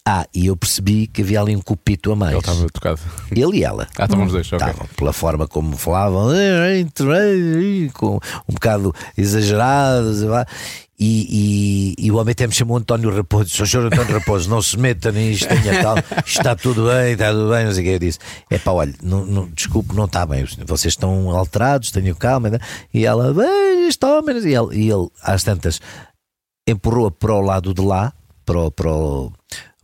[0.06, 2.32] Ah, e eu percebi que havia ali um cupito a mais.
[2.32, 3.00] Ele estava tocado.
[3.32, 3.88] Ele e ela.
[3.98, 4.46] Ah, estavam os dois.
[4.46, 6.30] Estavam, pela forma como falavam,
[7.94, 8.16] com
[8.48, 10.24] um bocado exagerados.
[11.02, 14.62] E, e, e o homem até me chamou António Raposo, "Ó, senhor António Raposo, não
[14.62, 17.92] se meta nisto, tenha isto está tudo bem, está tudo bem, não sei o que.
[17.94, 18.20] Eu disse:
[18.50, 22.50] é pá, olha, não, não, desculpe, não está bem, vocês estão alterados, tenham calma.
[22.50, 22.60] né?"
[22.94, 25.80] E ela, bem, este homem, e ele, e ele às tantas,
[26.68, 28.12] empurrou-a para o lado de lá,
[28.46, 29.32] para o, para o,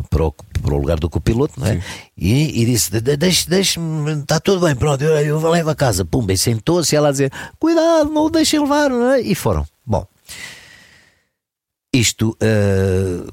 [0.09, 1.81] para o, para o lugar do copiloto, não é?
[2.17, 5.75] E, e disse: "De- de- deixe- Deixe-me, está tudo bem, pronto, eu, eu levo a
[5.75, 6.03] casa.
[6.03, 9.21] Pumba, e sentou-se e ela a dizer: Cuidado, não o deixem levar, não é?
[9.21, 9.65] E foram.
[11.99, 12.37] Isto.
[12.41, 13.25] eh,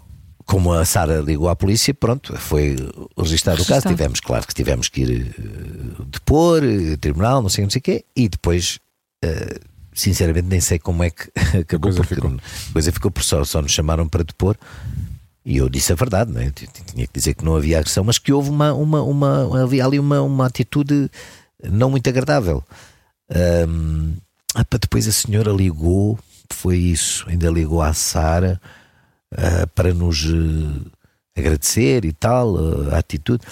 [0.45, 2.77] como a Sara ligou à polícia, pronto, foi
[3.17, 3.89] registado o caso.
[3.89, 7.83] Tivemos, claro que tivemos que ir eh, depor, eh, tribunal, não sei, não sei o
[7.83, 8.79] quê, e depois
[9.95, 12.31] sinceramente nem sei como é que acabou coisa porque ficou.
[12.31, 14.57] a coisa ficou por só, só nos chamaram para depor
[15.45, 16.51] e eu disse a verdade, não é?
[16.51, 19.99] Tinha que dizer que não havia agressão, mas que houve uma, uma, uma havia ali
[19.99, 21.11] uma, uma atitude
[21.63, 22.65] não muito agradável.
[23.31, 24.15] Ahm,
[24.55, 26.19] ah, pá, depois a senhora ligou,
[26.53, 28.61] foi isso, ainda ligou à Sara
[29.37, 33.43] ah, para nos eh, agradecer e tal, eh, a atitude.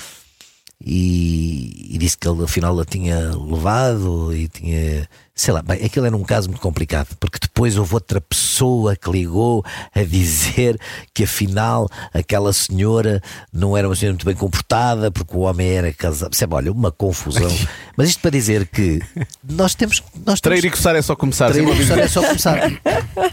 [0.83, 5.09] E, e disse que ele afinal a tinha levado e tinha,
[5.41, 9.11] sei lá, bem, aquilo era um caso muito complicado, porque depois houve outra pessoa que
[9.11, 9.65] ligou
[9.95, 10.79] a dizer
[11.15, 15.91] que afinal aquela senhora não era uma senhora muito bem comportada, porque o homem era
[15.95, 16.29] casado.
[16.29, 17.51] Percebe, olha, uma confusão.
[17.97, 19.01] Mas isto para dizer que
[19.43, 20.03] nós temos.
[20.27, 21.51] Nós temos Trair e coçar é só começar.
[21.51, 22.59] Trair e coçar é só começar.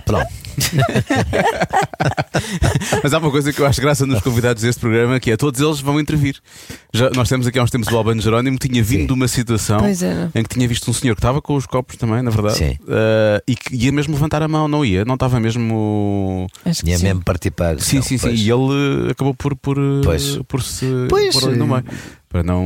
[0.05, 0.47] Pronto.
[3.03, 5.59] Mas há uma coisa que eu acho graça nos convidados deste programa que é todos
[5.59, 6.37] eles vão intervir.
[6.93, 9.07] Já, nós temos aqui há uns tempos o Albano Jerónimo, tinha vindo Sim.
[9.07, 9.79] de uma situação
[10.33, 12.77] em que tinha visto um senhor que estava com os copos também, na verdade, Sim.
[12.87, 16.47] eh, e que ia mesmo levantar a mão, não ia, não estava mesmo.
[16.65, 17.03] Acho que Tinha sim.
[17.05, 17.79] mesmo participar.
[17.79, 18.27] Sim, Não, sim, sim.
[18.27, 18.39] pois.
[18.39, 20.37] E ele acabou por, por, Pois.
[20.47, 21.83] por se Pois, pôr ali no eh, meio.
[22.29, 22.65] Para não.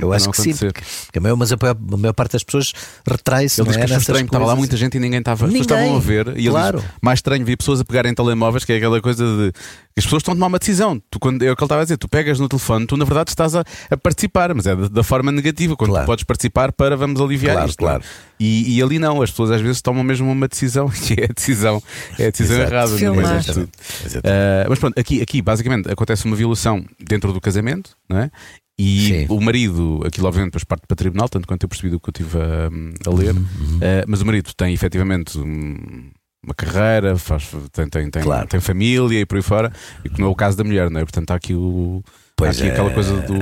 [0.00, 0.72] Eu acho não que sim, acontecer.
[0.72, 2.72] porque, porque a, maior, mas a maior, a maior parte das pessoas
[3.08, 3.60] retrai-se.
[3.60, 5.46] Ele não diz é, que achou estranho, que estava lá muita gente e ninguém estava.
[5.46, 6.78] As pessoas Ninguém, estavam a ver e ele claro.
[6.80, 9.52] diz, mais estranho ver pessoas a pegarem telemóveis, que é aquela coisa de.
[9.98, 11.00] As pessoas estão a tomar uma decisão.
[11.10, 13.04] Tu, quando, é o que ele estava a dizer, tu pegas no telefone, tu na
[13.06, 16.04] verdade estás a, a participar, mas é da, da forma negativa, quando Claro.
[16.04, 17.80] tu podes participar para vamos aliviar Claro, isto.
[17.80, 17.92] não é?
[17.92, 18.04] claro.
[18.38, 21.32] E, e ali não, as pessoas às vezes tomam mesmo uma decisão que é a
[21.32, 21.82] decisão,
[22.18, 22.74] é a decisão Exato.
[22.74, 23.36] errada.
[23.38, 23.68] disto tudo.
[24.04, 24.26] Exatamente.
[24.26, 28.30] Uh, mas pronto, aqui, aqui basicamente acontece uma violação dentro do casamento, não é?
[28.78, 29.26] E Sim.
[29.30, 32.12] o marido, aquilo obviamente depois parte para tribunal, tanto quanto eu percebi do que eu
[32.12, 36.10] estive a, a ler, Uhum, Uh, mas o marido tem efetivamente um-
[36.44, 38.46] uma carreira, faz, tem, tem, tem, Claro.
[38.46, 39.72] tem família e por aí fora,
[40.04, 41.04] e que não é o caso da mulher, não é?
[41.04, 42.72] Portanto, há aqui, o, há Pois aqui é.
[42.72, 43.34] aquela coisa do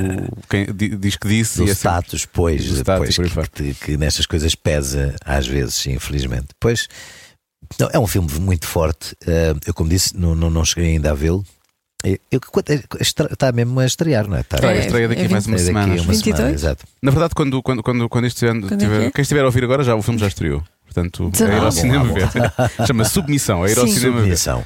[0.49, 3.75] quem di- diz que disse do e é sempre- status, pois, do status pois, que,
[3.75, 6.47] que, que nestas coisas pesa às vezes, infelizmente.
[6.61, 6.89] Pois
[7.81, 9.17] não, é um filme muito forte.
[9.27, 11.45] eh, eu, como disse, não, não, não cheguei ainda a vê-lo.
[12.05, 14.41] Eu- eu- quanto- é- Está mesmo a estrear, não é?
[14.41, 15.93] Está, Estreia, É, estreia daqui é a mais uma é daqui semana.
[15.93, 16.37] a uma 22?
[16.37, 16.85] semana, exato.
[17.03, 19.11] Na verdade, quando, quando, quando, quando isto estiver, Quando é tiver- que é?
[19.11, 20.63] quem estiver a ouvir agora, já, o filme já estreou.
[20.85, 21.73] Portanto, é ir ao 19.
[21.73, 22.29] cinema ver.
[22.87, 23.95] Chama Submissão, é ir ao Sim.
[23.95, 24.21] cinema ver.
[24.23, 24.65] Submissão.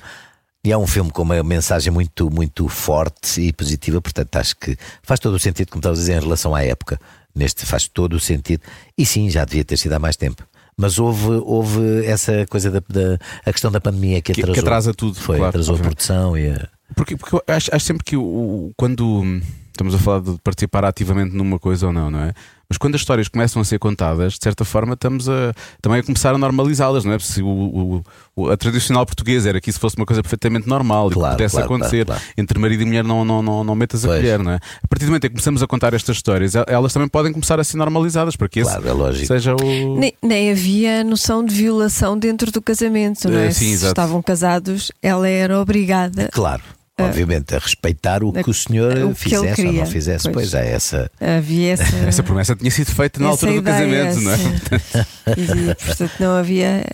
[0.64, 4.76] E é um filme com uma mensagem muito, muito forte e positiva, portanto acho que
[5.03, 7.01] faz todo o sentido, como estavas a dizer, em relação à época.
[7.34, 8.62] Neste faz todo o sentido.
[8.97, 10.43] E sim, já devia ter sido há mais tempo.
[10.76, 14.62] Mas houve, houve essa coisa da, da a questão da pandemia que Que- que atrasou.
[14.62, 15.97] atrasa tudo, Foi, claro, atrasou a obviamente.
[15.97, 16.68] produção e a.
[16.95, 20.84] Porque, porque eu acho, acho sempre que o, o- quando estamos a falar de participar
[20.84, 22.32] ativamente numa coisa ou não, não é?
[22.70, 26.03] Mas quando as histórias começam a ser contadas, de certa forma estamos a, também a
[26.03, 27.18] começar a normalizá-las, não é?
[27.18, 28.05] Se o, o-
[28.36, 31.36] o- a tradicional portuguesa era que isso fosse uma coisa perfeitamente normal e Claro, que
[31.39, 32.34] pudesse claro, acontecer claro, claro.
[32.36, 34.20] entre marido e mulher, não, não, não, não metas a Pois.
[34.20, 34.57] colher, não é?
[34.57, 37.32] A partir do momento em que começamos a contar estas histórias, el- elas também podem
[37.32, 39.26] começar a ser normalizadas para que esse Claro, é lógico.
[39.26, 39.99] seja o.
[39.99, 43.47] Nem, nem havia noção de violação dentro do casamento, não é?
[43.47, 43.93] Eh, sim, Se exato.
[43.93, 46.28] estavam casados, ela era obrigada.
[46.34, 46.62] Claro,
[47.05, 50.24] obviamente, a respeitar o a- que o senhor o que fizesse ou não fizesse.
[50.24, 50.34] Pois.
[50.51, 51.11] Pois é, essa.
[51.20, 51.96] Havia essa.
[52.07, 54.36] Essa promessa tinha sido feita na altura do casamento, não é?
[55.36, 56.84] E, portanto, não havia.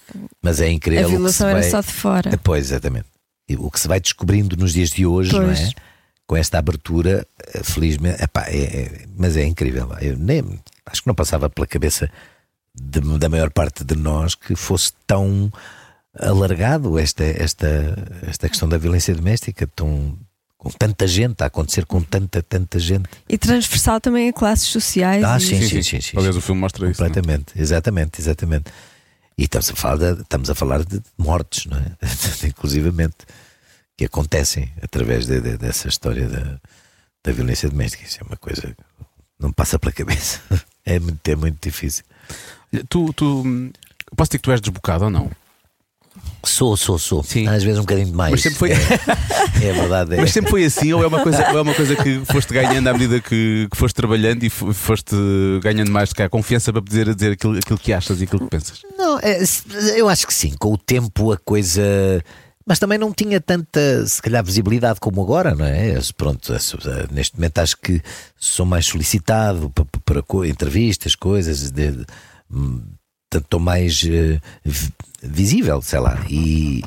[0.42, 1.04] Mas é A incrível.
[1.04, 2.38] que violação se era vai- só de fora.
[2.42, 3.06] Pois, exatamente.
[3.48, 5.46] E o que se vai descobrindo nos dias de hoje, não é?
[5.46, 5.72] Pois.
[6.26, 9.90] Com esta abertura, eh, felizmente, epá, é, é- mas é incrível.
[10.00, 10.42] Eu nem,
[10.86, 12.10] acho que não passava pela cabeça
[12.74, 15.52] de- da maior parte de nós que fosse tão
[16.18, 17.66] alargado esta, esta,
[18.28, 20.16] esta questão da violência doméstica, tão,
[20.56, 23.08] com tanta gente, a acontecer com tanta, tanta gente.
[23.28, 25.24] E transversal também a classes sociais.
[25.24, 26.16] Ah, e- sim, sim, sim, sim.
[26.16, 27.02] Aliás, o filme mostra isso.
[27.02, 27.06] é?
[27.06, 28.64] Completamente, exatamente, exatamente.
[29.36, 31.84] E estamos a falar de, estamos a falar de mortes, não é?
[32.46, 33.16] Inclusivamente,
[33.96, 36.60] que acontecem através de- de- dessa história da,
[37.24, 38.04] da violência doméstica.
[38.04, 38.76] Isso é uma coisa que
[39.40, 40.40] não passa pela cabeça.
[40.86, 42.04] É muito, é muito difícil.
[42.90, 43.72] Tu, tu, hum,
[44.14, 45.30] posso dizer que tu és desbocado ou não?
[46.46, 47.22] Sou, sou, sou.
[47.22, 47.46] Sim.
[47.48, 48.30] Às vezes um bocadinho demais.
[48.30, 50.14] Mas sempre foi- É, é verdade.
[50.14, 50.16] É.
[50.20, 52.86] Mas sempre foi assim, ou é uma coisa, ou é uma coisa que foste ganhando
[52.88, 55.14] à medida que, que foste trabalhando e fo- foste
[55.62, 58.82] ganhando mais cá, confiança para poder dizer aquilo, aquilo que achas e aquilo que pensas?
[58.96, 59.38] Não, é,
[59.96, 60.54] eu acho que sim.
[60.58, 61.82] Com o tempo a coisa.
[62.66, 65.98] Mas também não tinha tanta, se calhar, visibilidade como agora, não é?
[66.16, 66.50] Pronto,
[67.12, 68.00] neste momento acho que
[68.38, 72.06] sou mais solicitado para, para entrevistas, coisas, de, de,
[72.50, 72.82] hum,
[73.34, 74.40] estou mais eh,
[75.24, 76.24] visível, sei lá.
[76.28, 76.82] E,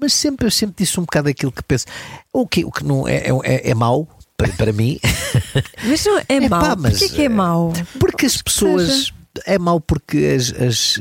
[0.00, 1.86] mas sempre, eu sempre disse um bocado aquilo que penso.
[2.32, 4.98] O que, o que não é, é, é mau para, para mim.
[5.84, 6.76] Mas não é Epá, mau.
[6.76, 7.72] mas, Porquê que é mau?
[7.98, 9.12] Porque as pessoas.
[9.46, 11.00] É mau porque as, as-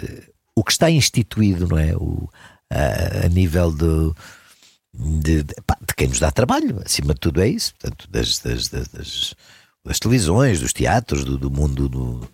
[0.55, 1.93] o que está instituído, não é?
[1.95, 2.29] O,
[2.71, 4.15] a, a nível do,
[4.93, 7.73] de, de, pá, de quem nos dá trabalho, acima de tudo é isso.
[7.79, 12.27] Portanto, das, das, das, das- televisões, dos teatros, do, do mundo do,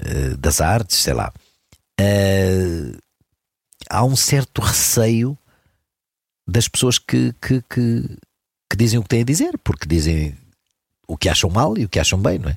[0.00, 1.32] eh, das artes, sei lá.
[2.00, 2.92] Eh,
[3.90, 5.36] há um certo receio
[6.48, 8.02] das pessoas que, que, que,
[8.70, 10.36] que dizem o que têm a dizer, porque dizem
[11.08, 12.56] o que acham mal e o que acham bem, não é?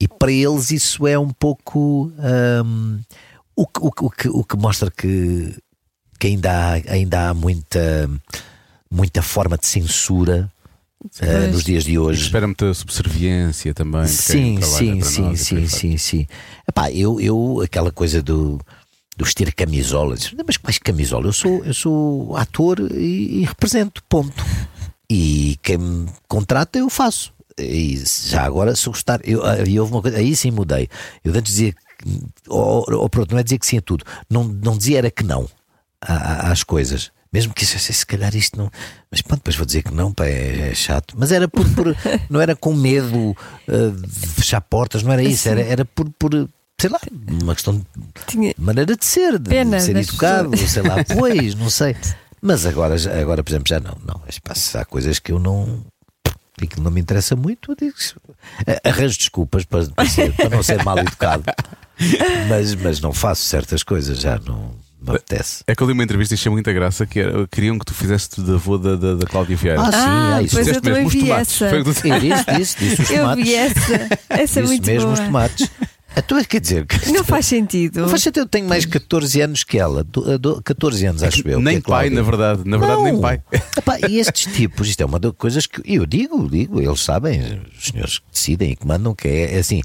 [0.00, 2.12] E para eles isso é um pouco
[2.64, 3.00] hum,
[3.56, 5.56] o, que, o, que- o que, o que mostra que,
[6.20, 8.08] que ainda, há, ainda há muita,
[8.90, 10.50] muita forma de censura
[11.18, 11.52] Pois.
[11.52, 12.22] nos dias de hoje.
[12.22, 14.02] Espera muita subserviência também.
[14.02, 16.26] quem Sim, sim, sim, sim, sim, sim.
[16.68, 18.60] Epá, eu, eu, aquela coisa do,
[19.18, 21.26] do vestir camisola, disse, mas quais camisola?
[21.26, 24.44] Eu sou, eu sou ator e, e represento, ponto.
[25.10, 27.32] E quem me contrata eu faço.
[27.58, 30.88] E já agora, se gostar, eu, aí houve uma coisa, aí sim mudei.
[31.24, 31.74] Eu antes dizia,
[32.46, 35.24] ou, ou pronto, não é dizer que sim a tudo, não, não dizia era que
[35.24, 35.48] não
[36.00, 37.10] às coisas.
[37.32, 38.70] Mesmo que isso, se calhar isto não.
[39.10, 41.14] Mas pronto, depois vou dizer que não, pá, é, é chato.
[41.18, 41.68] Mas era por.
[41.74, 41.94] por-
[42.30, 43.36] não era com medo
[43.68, 45.46] uh, de fechar portas, não era isso.
[45.48, 46.48] Era, era por, por.
[46.80, 47.00] Sei lá,
[47.42, 47.84] uma questão de
[48.28, 50.70] Tinha- maneira de ser, de, Pena de ser educado, pessoas.
[50.70, 51.96] sei lá, pois, não sei.
[52.40, 53.96] Mas agora, agora por exemplo, já não.
[54.06, 54.20] não.
[54.74, 55.84] Há coisas que eu não.
[56.62, 57.96] aquilo não me interessa muito, eu digo,
[58.84, 61.42] arranjo desculpas para, para, ser- para não ser mal educado,
[62.48, 64.70] mas, mas não faço certas coisas, já não
[65.02, 65.64] me apetece.
[65.66, 67.94] É que eu li uma entrevista e achei muita graça que era, queriam que tu
[67.94, 69.80] fizesse de avô da, da, da Cláudia Vieira.
[69.82, 71.54] Ah, sim, Ah, ah, isso pois eu também mesmo, os vi tomates.
[71.62, 71.68] essa.
[71.70, 73.44] Foi o que tu Eu disse, disse, disse os Eu tomates.
[73.44, 73.94] vi essa.
[74.28, 75.12] Essa é Disse muito mesmo boa.
[75.14, 75.70] os tomates.
[76.16, 78.00] Então, quer dizer, que- Não faz sentido.
[78.00, 81.46] Não faz sentido, eu tenho mais 14 anos que ela, do- do- 14 anos acho
[81.46, 81.60] eu.
[81.60, 82.16] nem que é pai, Cláudia.
[82.16, 82.62] na verdade.
[82.68, 83.20] Na verdade, nem Não.
[83.20, 83.42] pai.
[83.76, 87.60] Epá, e estes tipos, isto é uma das coisas que eu digo, digo, eles sabem,
[87.78, 89.80] os senhores que decidem e que mandam, que é, é assim: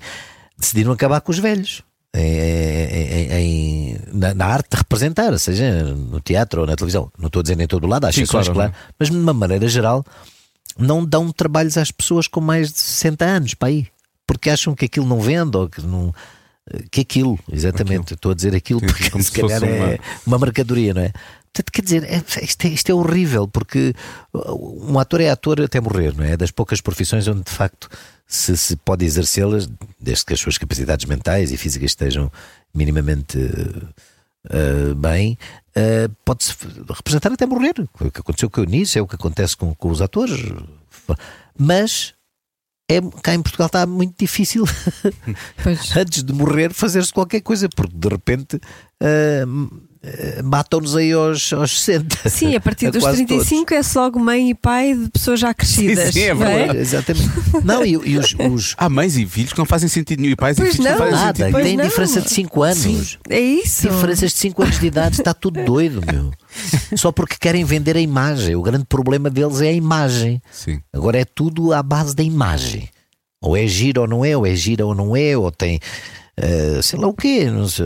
[0.57, 1.81] decidiram acabar com os velhos.
[2.15, 7.25] Em- em- em- na, na arte de representar, seja no teatro ou na televisão, não
[7.27, 9.33] estou a dizer em todo o lado, há Sim, exceções, claro, claro, mas de uma
[9.33, 10.05] maneira geral,
[10.77, 13.87] não dão trabalhos às pessoas com mais de 60 anos para aí,
[14.33, 16.13] porque acham que aquilo não vende ou que não.
[16.91, 20.93] Que aquilo, exatamente, estou a dizer aquilo Sim, porque se calhar é uma- uma mercadoria,
[20.93, 21.11] não é?
[21.53, 23.93] Portanto, quer dizer, é- isto, é, isto é horrível, porque
[24.33, 26.31] um ator é ator até morrer, não é?
[26.31, 27.89] É Das poucas profissões onde de facto
[28.25, 29.69] se, se pode exercê-las,
[29.99, 32.31] desde que as suas capacidades mentais e físicas estejam
[32.73, 33.37] minimamente
[34.49, 35.37] eh, bem,
[35.75, 36.53] eh, pode-se
[36.89, 37.73] representar até morrer.
[37.99, 40.41] O que aconteceu com o Eunice, é o que acontece com, com os atores.
[41.57, 42.13] Mas
[42.89, 44.65] é, cá em Portugal está muito difícil
[45.95, 48.59] antes de morrer fazer-se qualquer coisa, porque de repente
[49.01, 49.45] ah,
[50.43, 52.29] matam-nos aí aos, aos 60.
[52.29, 56.13] Sim, a partir dos quase 35 é-se logo mãe e pai de pessoas já crescidas.
[56.13, 56.67] sim, é não verdade.
[56.67, 56.81] todos.
[56.81, 57.29] Exatamente.
[57.63, 60.33] Não, e, e os, os- Há mães e filhos que não fazem sentido nenhum.
[60.33, 60.93] E pais Pois e filhos não.
[60.97, 61.85] que não fazem nada, sentido Pois tem não.
[61.85, 63.19] diferença de 5 anos.
[63.29, 63.89] É isso.
[63.89, 66.31] Diferenças de 5 anos de idade, está tudo doido, meu.
[66.97, 68.55] Só porque querem vender a imagem.
[68.55, 70.41] O grande problema deles é a imagem.
[70.51, 70.79] Sim.
[70.91, 72.89] Agora é tudo à base da imagem.
[73.41, 75.79] Ou é gira ou não é, ou é gira ou não é, ou tem
[76.37, 77.45] eh, sei lá o quê.
[77.51, 77.85] Não sei.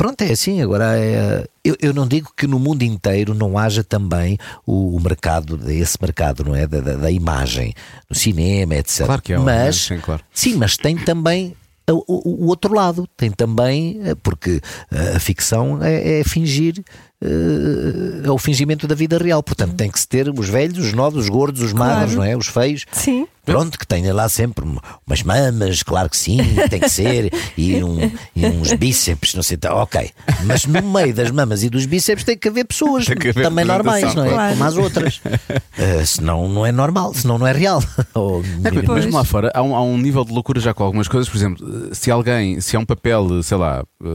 [0.00, 0.62] Pronto, é assim.
[0.62, 5.00] Agora é, eu, eu não digo que no mundo inteiro não haja também o, o
[5.00, 6.66] mercado, esse mercado, não é?
[6.66, 7.74] Da, da, da imagem,
[8.08, 9.04] no cinema, etc.
[9.04, 9.38] Claro que é.
[9.38, 10.22] Mas, Sim, claro.
[10.32, 11.54] Sim, mas tem também
[11.90, 13.06] o, o- outro lado.
[13.14, 16.82] Tem também, eh, porque eh, a ficção é, é fingir.
[17.22, 20.92] Eh, É o fingimento da vida real, portanto tem que se ter os velhos, os
[20.92, 22.16] novos, os gordos, os magros, Claro.
[22.16, 22.36] não é?
[22.36, 23.26] Os feios, Sim.
[23.42, 27.82] Pronto, que tenha lá sempre um- umas mamas, claro que sim, tem que ser, e,
[27.82, 27.98] um-
[28.36, 30.10] e uns bíceps, não sei, tá, ok.
[30.44, 33.64] Mas no meio das mamas e dos bíceps tem que haver pessoas que haver também
[33.64, 34.28] normais, não é?
[34.28, 34.52] Claro.
[34.52, 35.20] Como as outras.
[35.78, 37.82] Eh, senão não é normal, senão não é real.
[38.14, 39.04] Ou, É, Pois.
[39.04, 41.28] mesmo lá fora há um, há um nível de loucura já com algumas coisas.
[41.28, 44.08] Por exemplo, se alguém, se há um papel, sei lá, eh,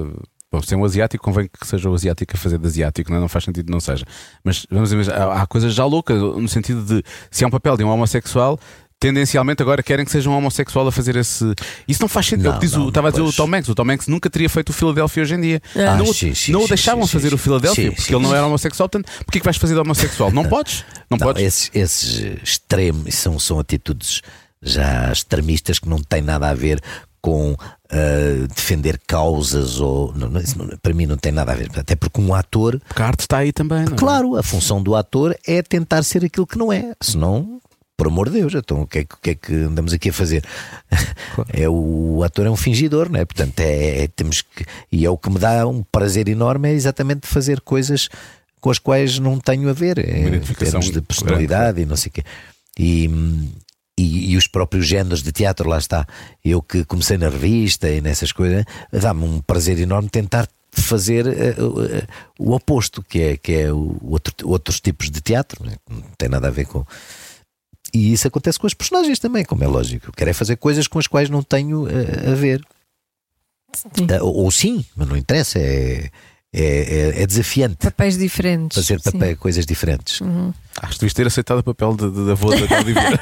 [0.51, 3.17] bom, se é um asiático, convém que seja o asiático a fazer de asiático, não,
[3.17, 3.21] é?
[3.21, 4.05] não faz sentido que não seja.
[4.43, 7.77] Mas vamos ver, há, há coisas já loucas, no sentido de se há um papel
[7.77, 8.59] de um homossexual.
[8.97, 11.43] Tendencialmente agora querem que seja um homossexual a fazer esse.
[11.85, 12.47] Isso não faz sentido.
[12.47, 13.67] É Não, diz não, estava a dizer o Tom Hanks.
[13.67, 15.61] O Tom Hanks nunca teria feito o Philadelphia hoje em dia.
[15.75, 16.05] Ah, não
[16.49, 18.87] não o deixavam fazer o Philadelphia sim, porque ele não era homossexual.
[18.87, 20.31] Portanto, porquê que vais fazer de homossexual?
[20.31, 20.85] Não podes.
[21.11, 21.43] Não, Não, podes.
[21.43, 24.21] esses, esses extremos são, são atitudes
[24.61, 26.81] já extremistas que não têm nada a ver
[27.21, 27.55] com
[28.53, 30.41] defender causas ou não, não,
[30.81, 33.37] para mim não tem nada a ver até porque um ator Porque a arte está
[33.39, 33.85] aí também.
[33.85, 33.97] não é?
[33.97, 36.93] Claro, a função do ator é tentar ser aquilo que não é.
[37.01, 37.59] Senão,
[37.97, 40.09] por amor de Deus, então o que é, que- o que, é que andamos aqui
[40.09, 40.43] a fazer?
[41.53, 43.25] É o, o ator é um fingidor, não é?
[43.25, 44.65] Portanto, é, é- temos que.
[44.91, 48.09] E é o que me dá um prazer enorme, é exatamente fazer coisas
[48.59, 52.09] com as quais não tenho a ver, em identificação termos de personalidade e não sei
[52.09, 52.23] o quê.
[52.77, 53.47] E, hum,
[53.97, 56.05] e, e os próprios géneros de teatro, lá está.
[56.43, 61.25] Eu que comecei na revista e nessas coisas, dá-me um prazer enorme tentar fazer
[61.57, 62.05] o- eh,
[62.37, 65.75] o oposto, que é, que é o outro, outros tipos de teatro, né?
[65.89, 66.85] não tem nada a ver com.
[67.93, 70.07] E isso acontece com os personagens também, como é lógico.
[70.09, 72.61] Eu quero é fazer coisas com as quais não tenho eh, a ver.
[73.73, 74.07] Sim.
[74.21, 76.09] Ou, sim, mas não interessa, é,
[76.53, 78.75] é, é, é desafiante Papéis diferentes.
[78.75, 80.19] fazer papel, coisas diferentes.
[80.81, 83.21] Acho que devias ter aceitado o papel de, de, da avó da Cláudia Vieira.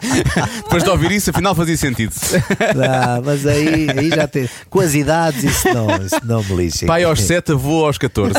[0.62, 2.12] Depois de ouvir isso, afinal fazia sentido.
[2.88, 4.48] Ah, mas aí, aí já tem.
[4.68, 6.86] Com as idades, isso não, isso não me lixa.
[6.86, 8.32] Pai aos 7, avô aos 14.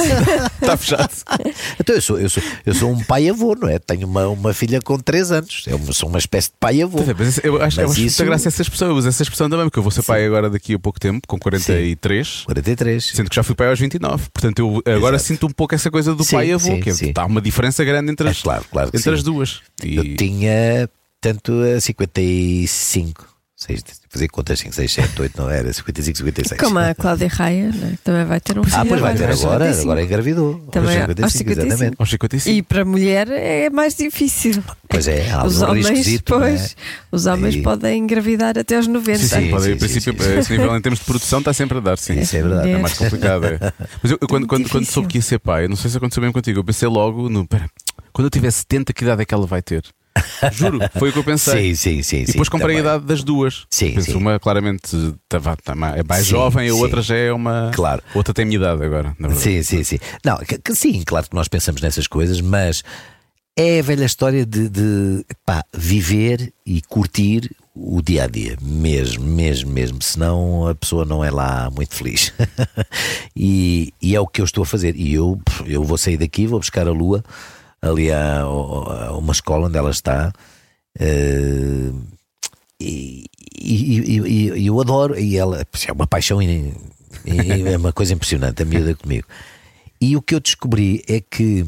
[0.61, 1.09] Está fechado.
[1.79, 3.77] Então eu sou, eu sou, eu sou um pai-avô, não é?
[3.77, 5.63] Tenho uma, uma filha com 3 anos.
[5.67, 6.99] Eu sou uma espécie de pai-avô.
[7.17, 8.87] Mas eu acho, eu Mas acho isso- graça essa expressão.
[8.89, 11.27] Eu uso essa expressão também, porque eu vou ser pai agora daqui a pouco tempo,
[11.27, 12.43] com 43.
[12.45, 13.03] 43.
[13.15, 14.29] Sendo que já fui pai aos 29.
[14.31, 15.27] Portanto, eu agora Exato.
[15.27, 17.09] sinto um pouco essa coisa do Sim, pai avô, sim, que é- sim.
[17.09, 19.17] está uma diferença grande entre É as, claro, claro que entre sim.
[19.17, 19.61] as duas.
[19.83, 23.27] E- Eu tinha, tanto a 55.
[23.63, 26.59] Seis, fazer contas 5, 6, 7, 8, não era 55, 56.
[26.59, 27.95] Como a Cláudia Raia, né?
[28.03, 28.75] também vai ter um filho.
[28.75, 29.81] Ah, pois vai ter agora, 55.
[29.83, 30.59] agora engravidou.
[30.71, 31.51] Também aos aos 55.
[31.67, 31.95] exatamente.
[31.99, 32.57] aos 55.
[32.57, 34.63] E para mulher é mais difícil.
[34.89, 36.17] Pois é, há Os um homens, é?
[36.25, 36.75] pois,
[37.11, 39.19] os homens E- podem engravidar até aos 90.
[39.19, 40.39] Sim, sim, Sim, pode, sim, em princípio, sim, sim.
[40.39, 42.19] esse nível em termos de produção está sempre a dar, sim.
[42.19, 42.67] Isso é verdade.
[42.71, 43.45] É mais complicado.
[43.45, 43.59] É.
[44.01, 44.93] Mas eu, eu quando, muito quando, quando difícil.
[44.93, 47.45] soube que ia ser pai, não sei se aconteceu bem contigo, eu pensei logo no.
[47.47, 47.69] Pera,
[48.11, 49.83] quando eu tiver 70, que idade é que ela vai ter?
[50.51, 51.75] Juro, foi o que eu pensei.
[51.75, 52.21] Sim, sim, sim.
[52.23, 53.65] E depois comprei a idade das duas.
[53.69, 54.17] Sim, Penso, sim.
[54.17, 56.79] uma claramente tá- tá- é mais Sim, jovem, a sim.
[56.79, 57.71] outra já é uma.
[57.73, 58.01] Claro.
[58.13, 59.39] Outra tem a minha idade agora, na verdade.
[59.39, 59.99] Sim, sim, sim.
[60.23, 62.83] Não, que, que sim, claro que nós pensamos nessas coisas, mas
[63.57, 69.23] é a velha história de, de, pá, viver e curtir o dia a dia, mesmo,
[69.25, 70.01] mesmo, mesmo.
[70.01, 72.33] Senão a pessoa não é lá muito feliz.
[73.35, 74.95] e, e é o que eu estou a fazer.
[74.95, 77.23] E eu, eu vou sair daqui, vou buscar a Lua
[77.81, 78.45] ali a,
[79.17, 80.31] uma escola onde ela está.
[80.99, 81.91] eh,
[82.79, 83.25] e,
[83.59, 86.73] e, e- e- eu adoro, e ela é uma paixão e,
[87.65, 89.27] é uma coisa impressionante, a miúda comigo.
[89.99, 91.65] E o que eu descobri é que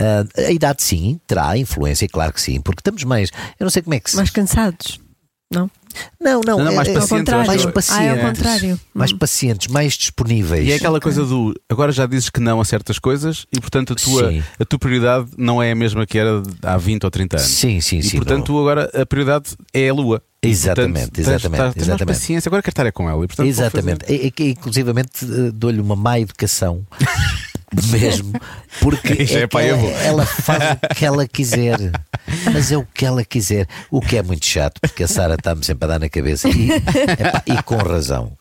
[0.00, 3.30] ah, a idade sim terá influência, claro que sim, porque estamos mais.
[3.58, 4.16] Eu não sei como é que se.
[4.16, 4.98] Mais cansados.
[5.52, 5.68] Não?
[6.20, 7.40] não, não, Não, é- mais é- Ao pacientes, eu contrário.
[7.40, 8.22] acho mais que- Ah, é pacientes.
[8.24, 8.80] ao contrário.
[8.94, 9.18] mais Hum.
[9.18, 10.64] pacientes, mais disponíveis.
[10.68, 13.92] E é aquela coisa do agora já dizes que não a certas coisas e portanto
[13.94, 14.44] a tua, Sim.
[14.60, 17.48] a tua prioridade não é a mesma que era há 20 ou 30 anos.
[17.50, 18.16] Sim, sim, E sim.
[18.18, 20.22] portanto não- agora a prioridade é a lua.
[20.42, 22.06] E, Exatamente, portanto, exatamente, tens- tens mais exatamente.
[22.18, 23.24] paciência, agora quero estar é com ela.
[23.24, 24.04] E, portanto, Exatamente.
[24.26, 26.86] É que, inclusivamente eh, dou-lhe uma má educação.
[27.90, 28.32] Mesmo.
[28.80, 31.76] Porque é que pai ela, ela faz o que ela quiser,
[32.52, 35.64] mas é o que ela quiser, o que é muito chato, porque a Sara está-me
[35.64, 36.48] sempre a dar na cabeça.
[36.48, 38.32] E, epá, e com razão.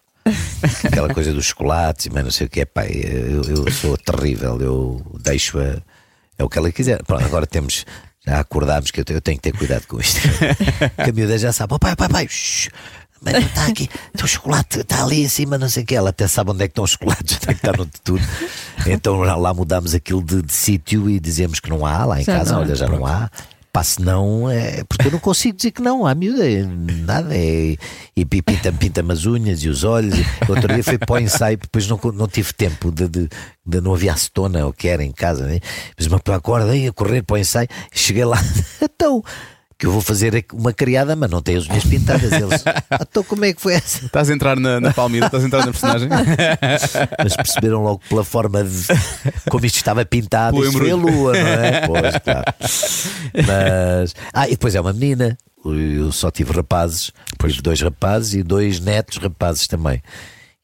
[0.83, 3.97] Aquela coisa dos chocolates e mais não sei o que é, pá, eu, eu sou
[3.97, 5.77] terrível, eu deixo-a,
[6.37, 7.03] é o que ela quiser.
[7.03, 7.85] Pronto, agora temos,
[8.25, 10.19] já acordámos que eu, te- eu tenho que ter cuidado com isto.
[11.03, 12.69] Que a miúda já sabe, oh, pai, pai, pai, shh,
[13.21, 13.89] mas não está aqui,
[14.23, 15.95] o chocolate está ali em cima, não sei o que.
[15.95, 18.01] Ela até sabe onde é que estão os chocolates, onde é que está no de
[18.03, 18.23] tudo.
[18.87, 22.23] Então lá, lá mudámos aquilo de, de sítio e dizemos que não há, lá em
[22.23, 22.61] Já casa, não há.
[22.63, 23.29] olha, já não há.
[23.71, 27.29] Pá, se não, é, porque eu não consigo dizer que não, à miúda, é nada,
[27.37, 27.77] é,
[28.17, 30.17] e pi- pinta-me pinta as unhas e os olhos.
[30.17, 33.29] E, outro dia foi para o ensaio, depois não, não tive tempo de, de,
[33.63, 35.59] de- não havia acetona ou que era em casa, né?
[35.95, 38.41] mas uma acorda aí a correr para o ensaio, cheguei lá,
[38.81, 39.23] então,
[39.79, 42.33] que eu vou fazer uma criada, mas não tem as unhas pintadas.
[42.33, 42.63] Eles,
[42.99, 44.05] então como é que foi essa?
[44.05, 46.09] Estás a entrar na, na Palmira, estás a entrar na personagem.
[47.23, 48.87] Mas perceberam logo pela forma de
[49.49, 50.61] como isto estava pintado.
[50.61, 51.69] Isto foi a lua, não é?
[51.87, 52.53] Pois, claro.
[53.47, 54.15] Mas.
[54.33, 55.37] Ah, e depois é uma menina.
[55.65, 60.01] Eu só tive rapazes, tive dois rapazes e dois netos rapazes também.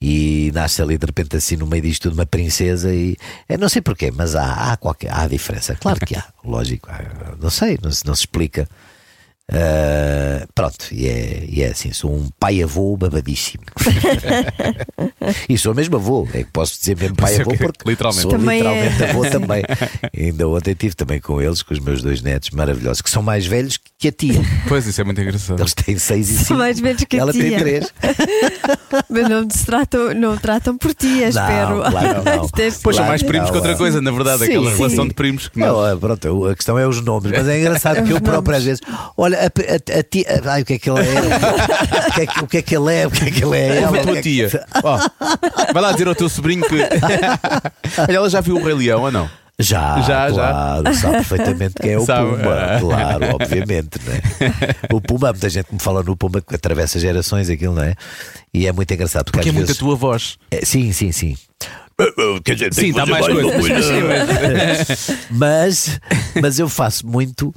[0.02, 3.16] E nasce ali de repente assim no meio disto tudo uma princesa e
[3.48, 5.76] eu não sei porquê, mas há, há qualquer há diferença.
[5.76, 8.68] Claro que há, lógico, há, não sei, não, não se explica.
[9.52, 13.64] Ah, pronto, e é, e é assim, sou um pai-avô babadíssimo.
[15.48, 18.22] e sou mesmo avô, é que posso dizer mesmo pai-avô que- porque literalmente.
[18.24, 18.64] sou Também é.
[18.64, 19.64] literalmente avô também.
[20.18, 23.46] Ainda ontem estive também com eles, com os meus dois netos maravilhosos, que são mais
[23.46, 24.42] velhos que a tia.
[24.68, 25.60] Pois isso é muito engraçado.
[25.60, 26.60] Eles têm seis e São cinco.
[26.60, 27.60] mais velhos que a Ela tem tia.
[27.60, 27.94] três.
[29.10, 31.82] Mas não se tratam, não tratam por ti, espero.
[31.90, 32.50] claro que não.
[32.50, 33.76] Pois são Claro mais que primos não, que outra é.
[33.78, 34.78] coisa, na verdade, Sim, aquela sim.
[34.78, 35.68] relação de primos que não.
[35.68, 38.64] Não, é, pronto, a questão é os nomes, mas é engraçado que eu próprio às
[38.64, 38.82] vezes,
[39.18, 42.08] olha, a, a- a tia, ai, o que é que ele é?
[42.10, 43.08] O que é que, o que é que ele é?
[43.08, 43.70] O que é que ele é?
[43.70, 44.66] Ouve Ela, a o tua que é que- tia.
[44.84, 44.98] Ó,
[45.74, 46.76] vai lá dizer ao teu sobrinho que.
[48.02, 49.30] Olha, ela já viu o Rei Leão ou não?
[49.58, 50.34] Já, Já, já.
[50.34, 52.30] claro, sabe perfeitamente quem é o Sabe.
[52.30, 54.20] Pumba, claro, obviamente, né?
[54.92, 57.84] O Pumba, há muita gente que me fala no Pumba que atravessa gerações aquilo, não
[57.84, 57.94] é?
[58.54, 59.78] E é muito engraçado porque, Porque é às muito a vezes.
[59.80, 60.38] tua voz.
[60.52, 61.38] É, sim, sim, sim.
[62.44, 63.86] Quer dizer, Sim, dá mais coisas.
[63.86, 66.00] Sim, mas- mas,
[66.42, 67.56] mas eu faço muito.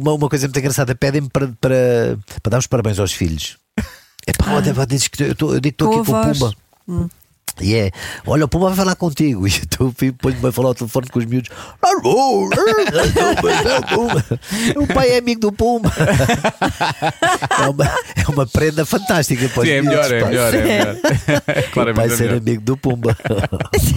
[0.00, 3.56] Uma, uma coisa muito engraçada, pedem-me para, para, para dar os parabéns aos filhos.
[4.26, 4.84] É pá, ah.
[4.86, 6.32] dizes que eu, estou- eu digo que estou aqui com o.
[6.88, 7.10] Pumba.
[7.60, 7.90] E é,
[8.26, 9.44] olha, o Pumba vai falar contigo.
[9.46, 11.50] E então o filho põe-me a falar ao telefone com os miúdos.
[11.82, 13.54] "Ah, bom, ah, pois
[14.74, 14.82] é, o.
[14.82, 15.92] O pai é amigo do Pumba.
[17.50, 19.46] É uma, é uma prenda fantástica.
[19.50, 20.96] para os Sim, é miúdos, melhor, é melhor, é melhor.
[21.46, 22.38] Vai Claramente é ser melhor.
[22.38, 23.16] amigo do Pumba.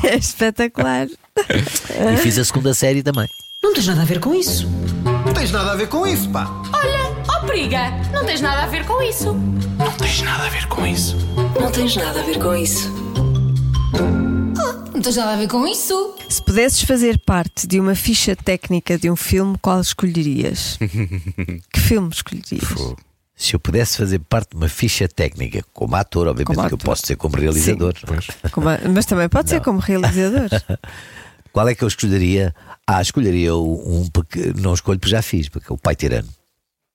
[0.03, 1.07] É espetacular.
[1.07, 3.29] e fiz a segunda série também.
[3.63, 4.67] Não tens nada a ver com isso.
[5.37, 6.47] Não tens nada a ver com isso, pá.
[6.73, 9.35] Olha, ó briga, não tens nada a ver com isso.
[9.35, 11.15] Não tens nada a ver com isso.
[11.61, 12.55] Não tens nada a ver com
[15.67, 16.15] isso.
[16.27, 20.75] Se pudesses fazer parte de uma ficha técnica de um filme, qual escolherias?
[21.71, 22.63] que filme escolherias?
[23.35, 26.77] Se eu pudesse fazer parte de uma ficha técnica, como ator, obviamente Como que eu
[26.77, 26.83] ator.
[26.85, 27.93] posso ser como realizador.
[28.51, 30.49] Como a- mas também pode ser como realizador.
[31.57, 32.53] Qual é que eu escolheria?
[32.85, 36.29] Ah, escolheria o- um porque não escolho porque já fiz, porque é o Pai Tirano.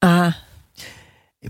[0.01, 0.37] Ah,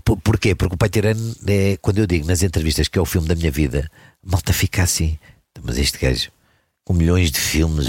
[0.03, 0.55] Por- Porquê?
[0.55, 3.35] Porque o Pai Tirano é, quando eu digo nas entrevistas que é o filme da
[3.35, 3.87] minha vida,
[4.25, 5.19] a malta fica assim.
[5.61, 6.31] Mas este gajo,
[6.83, 7.85] com milhões de filmes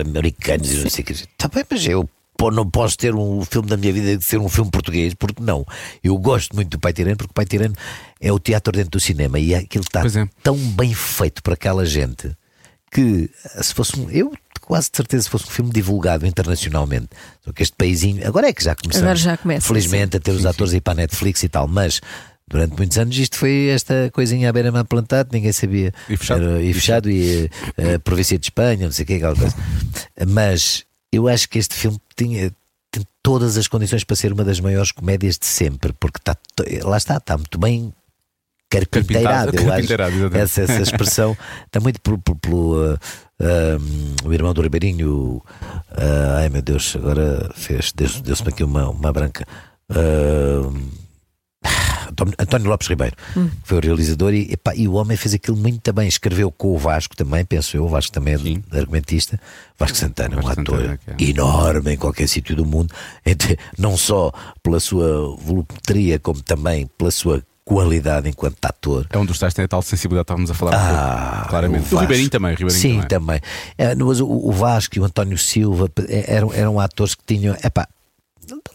[0.00, 1.12] americanos e não sei o que.
[1.12, 2.10] Está bem, mas eu
[2.52, 5.64] não posso ter um filme da minha vida de ser um filme português, porque não?
[6.02, 7.76] Eu gosto muito do Pai Tirano, porque o Pai Tirano
[8.20, 10.28] é o teatro dentro do cinema e aquilo está é.
[10.42, 12.36] tão bem feito para aquela gente
[12.90, 13.30] que
[13.62, 14.10] se fosse um.
[14.10, 14.32] Eu
[14.62, 17.08] quase de certeza se fosse um filme divulgado internacionalmente.
[17.44, 19.02] Só que este paísinho, agora é que já começamos.
[19.04, 22.00] Agora já começa, Felizmente a ter os atores aí para a Netflix e tal, mas.
[22.52, 25.92] Durante muitos anos isto foi esta coisinha à beira-mar plantado, ninguém sabia.
[26.08, 26.42] E fechado.
[26.42, 29.54] Era- e fechado, e eh, a província de Espanha, não sei o que, aquela coisa.
[30.26, 32.50] Mas eu acho que este filme tinha,
[32.90, 36.36] tem todas as condições para ser uma das maiores comédias de sempre, porque está,
[36.82, 37.92] lá está, está muito bem
[38.70, 39.52] carpinteirado.
[39.52, 39.68] Carpintado, eu acho.
[39.68, 40.42] carpinteirado, exatamente.
[40.42, 42.98] essa, essa expressão está muito pelo, pelo, pelo,
[43.42, 45.42] um, o irmão do Ribeirinho.
[45.90, 49.44] ah, ai meu Deus, agora fez, deu- deu-se-me aqui uma, uma branca.
[52.38, 55.92] António- Lopes Ribeiro que foi o realizador e, epá, e o homem fez aquilo muito
[55.92, 56.08] bem.
[56.08, 57.84] Escreveu com o Vasco também, penso eu.
[57.84, 58.62] O Vasco também é Sim.
[58.72, 59.40] argumentista.
[59.78, 62.92] Vasco Santana, um Vasco ator Santana, que é- enorme em qualquer sítio do mundo,
[63.24, 69.06] entre- não só pela sua volumetria, como também pela sua qualidade enquanto ator.
[69.10, 70.74] É um dos tais que tem a tal sensibilidade que estávamos a falar.
[70.74, 71.82] Ah, pouco, claramente.
[71.82, 72.00] O, Vasco.
[72.00, 72.54] Ribeirinho também.
[72.54, 73.40] o Ribeirinho Sim, também.
[73.40, 73.40] também.
[73.78, 77.56] É, mas o, o Vasco e o António Silva eh, eram, eram atores que tinham.
[77.62, 77.88] Epá,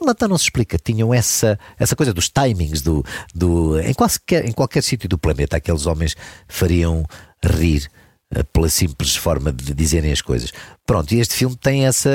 [0.02, 0.78] lá está, não se explica.
[0.78, 5.58] Tinham essa, essa coisa dos timings do, do, em, qualquer, em qualquer sítio do planeta,
[5.58, 6.16] aqueles homens
[6.48, 7.06] fariam
[7.44, 7.90] rir
[8.34, 10.52] eh, pela simples forma de dizerem as coisas.
[10.86, 12.10] Pronto, e este filme tem essa.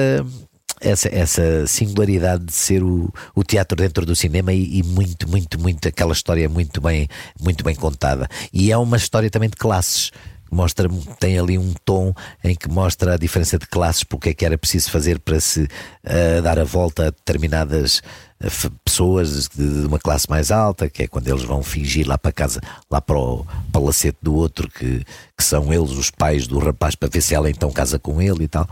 [0.80, 5.60] Essa, essa singularidade de ser o, o teatro dentro do cinema e, e muito, muito,
[5.60, 7.06] muito aquela história é muito bem,
[7.38, 8.26] muito bem contada.
[8.52, 10.10] E é uma história também de classes
[10.50, 12.12] mostra tem ali um tom
[12.42, 15.68] em que mostra a diferença de classes porque é que era preciso fazer para se
[16.04, 18.02] ah, dar a volta a determinadas
[18.84, 22.60] pessoas de, uma classe mais alta que é quando eles vão fingir lá para casa
[22.90, 25.04] lá para o palacete do outro que,
[25.36, 28.44] que são eles os pais do rapaz para ver se ela então casa com ele
[28.44, 28.66] e tal.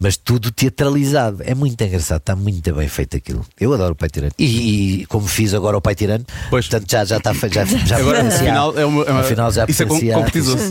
[0.00, 1.42] Mas tudo teatralizado.
[1.44, 3.44] É muito engraçado está muito bem feito aquilo.
[3.60, 4.32] Eu adoro o Pai Tirano.
[4.38, 6.66] E, e como fiz agora o Pai Tirano Pois.
[6.66, 9.52] portanto já, já está feito já, já Agora, no final, é uma, é uma- final
[9.52, 10.70] já isso é concretizou-se.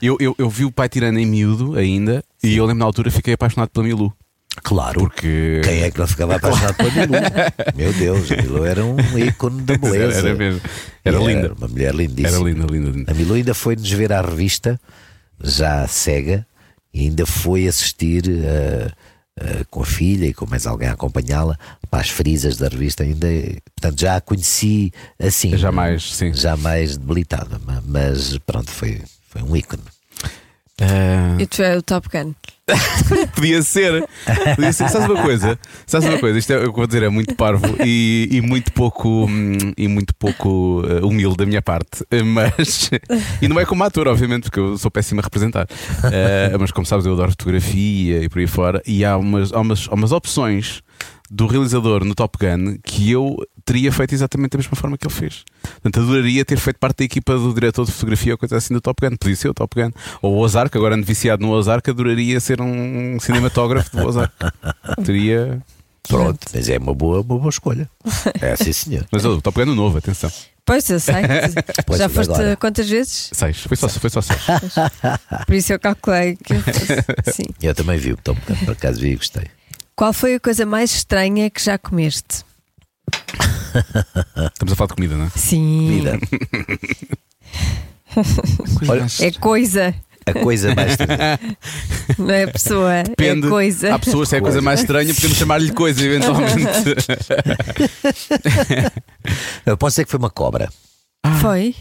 [0.00, 3.10] eu, eu, eu vi o pai tirando em miúdo ainda e eu lembro na altura
[3.10, 4.12] fiquei apaixonado pela Milu.
[4.62, 5.00] Claro.
[5.00, 5.60] Porque.
[5.64, 7.12] Quem é que não ficava apaixonado pela Milu?
[7.74, 10.18] Meu Deus, a Milu era um ícone da beleza.
[10.28, 10.60] Era mesmo.
[11.04, 11.54] Era E linda.
[11.54, 12.28] Uma mulher lindíssima.
[12.28, 13.10] Era linda, linda, linda.
[13.10, 14.78] A Milu ainda foi-nos ver à revista,
[15.42, 16.46] já cega,
[16.92, 18.90] e ainda foi assistir eh,
[19.40, 21.58] eh, com a filha e com mais alguém a acompanhá-la
[21.90, 23.02] para as frisas da revista.
[23.02, 23.26] Ainda,
[23.74, 25.56] portanto, já a conheci assim.
[25.56, 26.32] Já mais, sim.
[26.34, 29.00] Já mais debilitada, ma- mas pronto, foi,
[29.30, 29.82] foi um ícone.
[30.80, 32.34] Ah, E tu é o Top Gun.
[33.34, 34.04] Podia ser.
[34.54, 34.88] Podia ser.
[34.88, 35.58] Sabes uma coisa?
[35.86, 36.38] Sabes uma coisa?
[36.38, 40.14] Isto é, eu vou dizer é muito parvo e, e muito pouco hum, e muito
[40.14, 42.04] pouco eh, humilde da minha parte.
[42.10, 42.90] Eh, Mas
[43.40, 45.66] e não é como ator, obviamente, porque eu sou péssimo a representar.
[46.12, 48.82] Eh, mas como sabes, eu adoro fotografia e por aí fora.
[48.86, 50.82] E há umas, há umas, há umas opções
[51.32, 55.14] do realizador no Top Gun que eu teria feito exatamente da mesma forma que ele
[55.14, 55.44] fez.
[55.62, 58.82] Portanto, adoraria ter feito parte da equipa do diretor de fotografia ou coisa assim do
[58.82, 59.16] Top Gun.
[59.16, 59.90] Podia ser o Top Gun.
[60.20, 64.34] Ou o Ozark, agora ando viciado no Ozark, adoraria ser um cinematógrafo do Ozark.
[65.04, 65.62] Teria.
[66.06, 67.88] Pronto, mas é uma boa, uma boa escolha.
[68.40, 69.06] É sim, senhor.
[69.10, 70.30] Mas oh, o Top Gun é novo, atenção.
[70.66, 71.14] Pois eu sei.
[71.86, 72.56] Pois, Já foste agora.
[72.56, 73.30] quantas vezes?
[73.32, 73.58] Seis.
[73.60, 74.40] Foi só, foi só seis.
[75.46, 77.32] Por isso eu calculei que eu fosse.
[77.32, 77.44] Sim.
[77.62, 79.46] Eu também vi o Top Gun, por acaso vi e gostei.
[80.02, 82.44] Qual foi a coisa mais estranha que já comeste?
[84.52, 85.30] Estamos a falar de comida, não é?
[85.30, 85.86] Sim.
[85.90, 86.18] Vida.
[88.90, 89.94] Olha, É coisa,
[90.26, 90.96] a coisa mais.
[92.18, 93.04] não é pessoa.
[93.04, 93.46] Depende.
[93.46, 93.94] É coisa.
[93.94, 96.58] Há pessoas que é a coisa mais estranha, podemos chamar-lhe coisa, eventualmente.
[99.64, 100.68] Eu posso dizer que foi uma cobra.
[101.40, 101.76] Foi?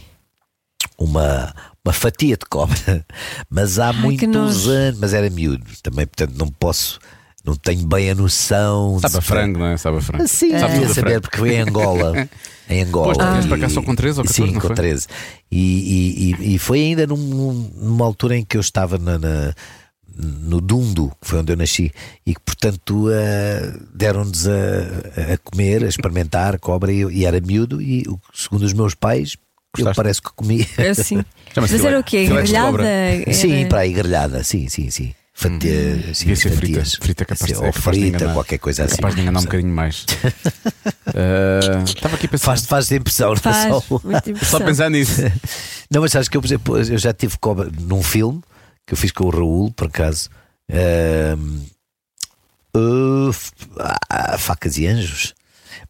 [0.95, 3.03] Uma, uma fatia de cobra.
[3.49, 4.99] Mas há que muitos anos.
[4.99, 6.99] Mas era miúdo também, portanto não posso.
[7.44, 9.00] Não tenho bem a noção.
[9.00, 9.78] Sabe a frango, não é?
[9.78, 10.28] Sabe a frango.
[10.28, 11.22] Sim, Sabe devia saber, frango.
[11.22, 12.30] porque foi em Angola.
[12.70, 13.14] Em Angola.
[13.14, 14.76] Pois, tu vieste para cá E- só com 13 ou 14, Sim, com foi?
[14.78, 15.08] 13.
[15.52, 19.54] E, e, e- e foi ainda num- numa altura em que eu estava na, na-
[20.16, 21.92] no Dundo, que foi onde eu nasci,
[22.26, 27.42] e que portanto eh, deram-nos a, a comer, a experimentar cobra, e, eu- e era
[27.42, 29.96] miúdo, e segundo os meus pais, eu Gostaste?
[29.98, 30.66] parece que comi.
[30.78, 31.22] É assim.
[31.54, 32.26] Chama-se Mas era o quê?
[32.26, 32.84] Grelhada?
[32.88, 35.14] Era- Sim, para aí, grelhada, sim, sim, sim.
[35.42, 36.84] Fatia, sim, Devia ser frita.
[37.02, 38.98] Frita capaz de- Sim, é Ou frita, qualquer coisa assim.
[38.98, 40.06] capaz de enganar um bocadinho mais.
[41.88, 42.46] Estava aqui a pensar.
[42.46, 43.84] Faz, faz impressão, é Faz.
[43.84, 44.00] só.
[44.46, 45.20] Só pensar nisso.
[45.89, 48.39] Não, mas sabes que eu, por exemplo, eu já tive cobra num filme
[48.86, 50.30] que eu fiz com o Raul, por acaso.
[50.70, 51.62] Uh,
[54.10, 55.34] ah, Facas e Anjos.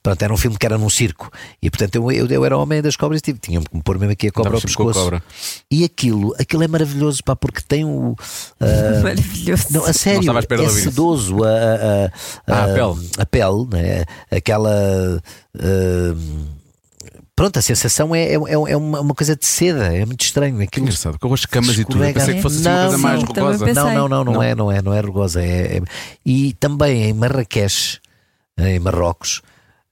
[0.04, 1.32] Pronto, era um filme que era num circo.
[1.62, 3.99] E portanto eu, eu, eu era homem das cobras e tive- tinha-me que me pôr
[3.99, 4.99] mesmo aqui a cobra ao pescoço.
[4.99, 5.22] cobra.
[5.70, 8.16] E aquilo, aquilo é maravilhoso, pá, porque tem o.
[8.60, 9.66] ah, Maravilhoso.
[9.70, 12.12] não, a sério, espera é sedoso a, a, a,
[12.47, 13.10] Ah, a pele.
[13.20, 14.06] a pele, né?
[14.32, 15.22] aquela.
[15.60, 16.16] ah,
[17.36, 20.62] pronto, a sensação é, é, é uma, uma coisa de seda, é muito estranho.
[20.62, 22.04] Aquilo engraçado, com as camas e tudo.
[22.04, 23.74] Eu pensei que fosse assim uma Não, coisa mais sim, rugosa.
[23.74, 24.43] Não, não, não, não, Não.
[24.43, 25.43] é, não é, não é rugosa.
[25.43, 25.82] É, é-
[26.26, 27.99] E também em Marrakech,
[28.58, 29.41] em Marrocos,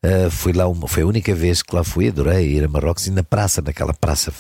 [0.04, 3.08] eh, fui lá uma, foi a única vez que lá fui, adorei ir a Marrocos
[3.08, 4.32] e na praça, naquela praça,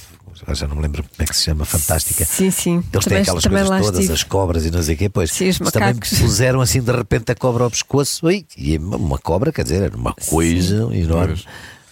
[0.53, 2.23] já não me lembro como é que se chama, fantástica.
[2.25, 2.75] Sim, sim.
[2.75, 4.13] Eles têm Também- aquelas também coisas todas, estive.
[4.13, 5.31] as cobras e não sei o quê, pois.
[5.31, 9.63] Sim, também puseram assim de repente a cobra ao pescoço, ui, e uma cobra, quer
[9.63, 11.33] dizer, era uma coisa enorme.
[11.35, 11.45] Pois.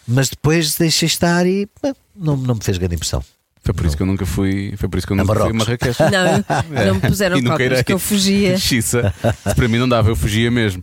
[0.07, 1.67] Mas depois deixei estar e
[2.15, 3.21] não, não me fez grande impressão.
[3.67, 4.73] Foi por isso que eu nunca fui.
[4.77, 5.53] Foi por isso que eu A nunca fui a.
[5.53, 5.97] Marrakech.
[5.99, 7.83] Não, não me puseram nunca cobras irei.
[7.83, 8.55] que eu fugia.
[8.57, 9.13] Xiça.
[9.45, 10.81] Se para mim não dava, eu fugia mesmo.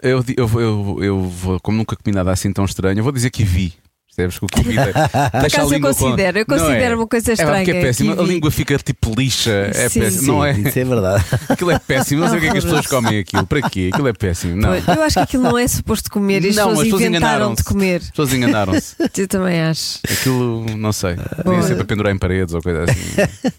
[0.00, 3.42] Eu, eu, eu, eu como nunca comi nada assim tão estranho, eu vou dizer que
[3.42, 3.74] vi.
[4.18, 4.98] Percebes que o Covid é- deixa
[5.32, 7.62] a acaso eu língua com- considero, eu Não considero uma coisa É, pá, porque é
[7.62, 8.12] estranha, péssimo.
[8.20, 9.70] A língua fica tipo lixa.
[9.74, 10.00] É Sim.
[10.00, 10.26] péssimo.
[10.32, 10.54] Não é?
[10.54, 11.24] Sim, isso é verdade.
[11.48, 12.20] Aquilo é péssimo.
[12.22, 13.46] Não sei o que é que as pessoas comem aquilo.
[13.46, 13.90] Para quê?
[13.92, 14.56] Aquilo é péssimo.
[14.56, 14.74] Não.
[14.74, 17.28] Eu acho que aquilo não é suposto comer e as Não, pessoas as pessoas inventaram
[17.36, 17.56] enganaram-se.
[17.62, 18.00] de comer.
[18.00, 18.96] As pessoas enganaram-se.
[19.18, 19.98] Eu também acho.
[20.10, 21.14] Aquilo, não sei.
[21.14, 21.28] Boa.
[21.44, 23.52] Devia ser para pendurar em paredes ou coisa assim.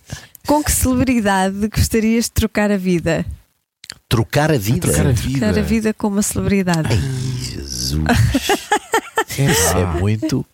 [0.45, 3.25] Com que celebridade gostarias de trocar a vida?
[4.09, 4.79] Trocar a vida.
[4.87, 5.39] Trocar a vida.
[5.39, 6.89] Trocar a vida com uma celebridade.
[7.41, 8.01] Jesus.
[9.47, 10.45] Isso é muito.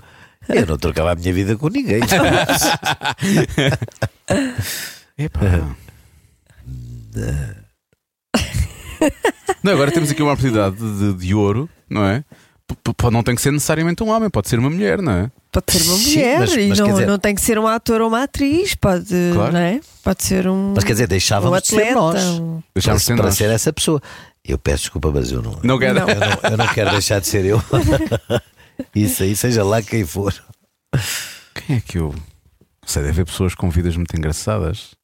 [0.47, 2.01] Eu não trocava a minha vida com ninguém.
[5.17, 5.75] Epá.
[9.63, 12.23] Não, agora temos aqui uma oportunidade de, de ouro, não é?
[12.67, 15.31] P- p- não tem que ser necessariamente um homem, pode ser uma mulher, não é?
[15.51, 17.67] Pode ser uma Sim, mulher mas- e mas não, dizer- não tem que ser um
[17.67, 19.53] ator ou uma atriz, pode, Claro.
[19.53, 19.79] não é?
[20.03, 21.95] pode ser um, Mas quer dizer, um deixávamos de ser atleta.
[21.95, 22.23] nós.
[22.39, 23.35] um- Deixámos de para, ser para nós.
[23.37, 24.01] ser essa pessoa.
[24.43, 25.59] Eu peço desculpa, mas eu não.
[25.63, 25.99] Não quero.
[25.99, 26.07] Não.
[26.09, 27.61] Eu, não, eu não quero deixar de ser eu.
[28.93, 30.33] Isso aí, seja lá quem for.
[31.53, 32.09] Quem é que eu.
[32.09, 34.95] Não sei, deve haver pessoas com vidas muito engraçadas.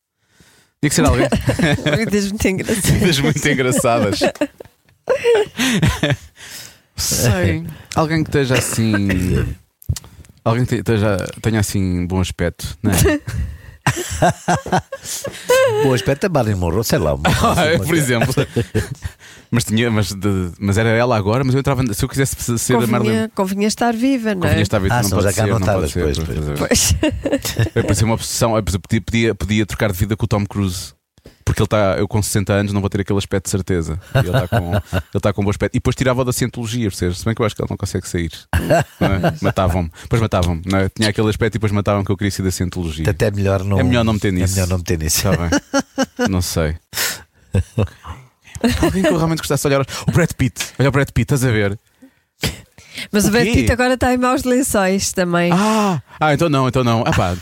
[0.81, 1.27] Tinha que ser alguém.
[1.97, 2.89] Vidas muito engraçadas.
[2.91, 4.19] vidas muito engraçadas.
[6.95, 7.65] sei.
[7.95, 9.55] Alguém que esteja assim.
[10.43, 12.95] Alguém que esteja, tenha assim bom aspecto, não é?
[15.83, 17.13] Bom aspecto é Marilyn Monroe, sei lá.
[17.15, 18.33] uma- uma- por exemplo.
[19.51, 21.81] mas, tinha, mas, de- mas era ela agora, mas eu entrava.
[21.93, 22.97] Se eu quisesse ser a Marilyn.
[22.99, 24.63] Convinha, convinha estar viva, não Convinha é?
[24.63, 26.17] estar vivo, Ah, não pode já ser, não pode ser, pois,
[26.57, 26.95] pois.
[27.75, 28.55] É parecia uma obsessão.
[28.55, 30.93] Eu podia, podia trocar de vida com o Tom Cruise.
[31.43, 33.99] Porque ele está, eu com 60 anos não vou ter aquele aspecto de certeza.
[34.15, 35.75] Ele está com, ele está com um bom aspecto.
[35.75, 37.19] E depois tirava-o da cientologia, percebes?
[37.19, 38.31] Se bem que eu acho que ele não consegue sair.
[38.53, 39.33] É?
[39.41, 39.91] Matavam-me.
[40.03, 40.61] Depois matavam-me.
[40.73, 40.89] é?
[40.89, 43.09] Tinha aquele aspecto e depois matavam que eu queria ser da cientologia.
[43.09, 43.79] Até é melhor não.
[43.79, 44.53] É melhor não meter nisso.
[44.53, 45.27] É melhor não meter nisso.
[45.27, 46.29] Está bem.
[46.29, 46.75] Não sei.
[48.81, 49.85] Alguém que eu realmente gostasse de olhar.
[50.07, 50.73] O Brad Pitt.
[50.79, 51.79] Olha o Brad Pitt, estás a ver?
[53.11, 53.53] Mas O o Brad quê?
[53.53, 55.51] Pitt agora está em maus lençóis também.
[55.53, 57.03] Ah, ah, então não, então não.
[57.05, 57.33] Ah, pá.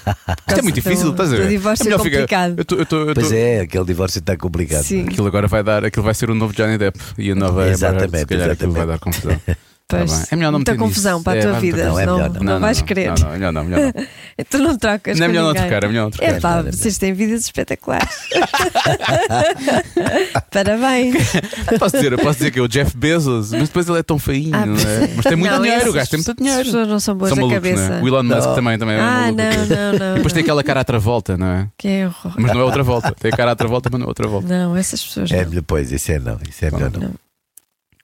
[0.47, 1.47] Isto é muito difícil, estás a ver?
[1.47, 2.53] divórcio melhor é complicado.
[2.57, 4.83] Eu tô- eu tô- eu tô- Pois é, aquele divórcio está complicado.
[4.83, 5.07] Sim.
[5.07, 7.71] Aquilo agora vai dar, aquilo vai ser o novo Johnny Depp e a nova Amber
[7.73, 8.87] Exatamente, se calhar aquilo vai exatamente.
[8.87, 9.41] dar confusão.
[9.89, 10.11] Pois.
[10.11, 10.27] Tá.
[10.31, 10.83] É melhor não Muita nisso.
[10.83, 11.85] confusão para a É, tua vai vida.
[11.89, 12.59] Não, é não, melhor não, não.
[12.59, 13.07] vais não, querer.
[13.09, 14.05] Não, não, melhor não, melhor não.
[14.49, 16.35] Tu não trocas Não é melhor não trocar, é melhor não trocar.
[16.35, 18.09] É pá, vocês têm vidas espetaculares.
[20.51, 21.15] Parabéns.
[21.79, 24.51] Posso dizer, posso dizer que é o Jeff Bezos, mas depois ele é tão feinho,
[24.53, 25.09] Ah, não é?
[25.15, 26.63] Mas tem muito não, dinheiro, o gajo tem muito As dinheiro.
[26.65, 27.93] pessoas não são boas São da malucos, cabeça.
[27.95, 28.01] é?
[28.01, 29.41] O Elon Musk também, também é Ah, maluco.
[29.41, 30.11] não, não, não.
[30.11, 31.67] E depois tem aquela cara à outra volta, não é?
[31.77, 32.33] Que é horror.
[32.37, 33.15] Mas não é outra volta.
[33.19, 34.47] Tem a cara à outra volta, mas não é outra volta.
[34.47, 35.49] Não, essas pessoas É não.
[35.49, 36.37] melhor, pois, isso é não.
[36.47, 37.11] Isso é melhor não.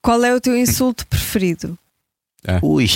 [0.06, 1.76] Qual é o teu insulto preferido?
[2.62, 2.86] Ui,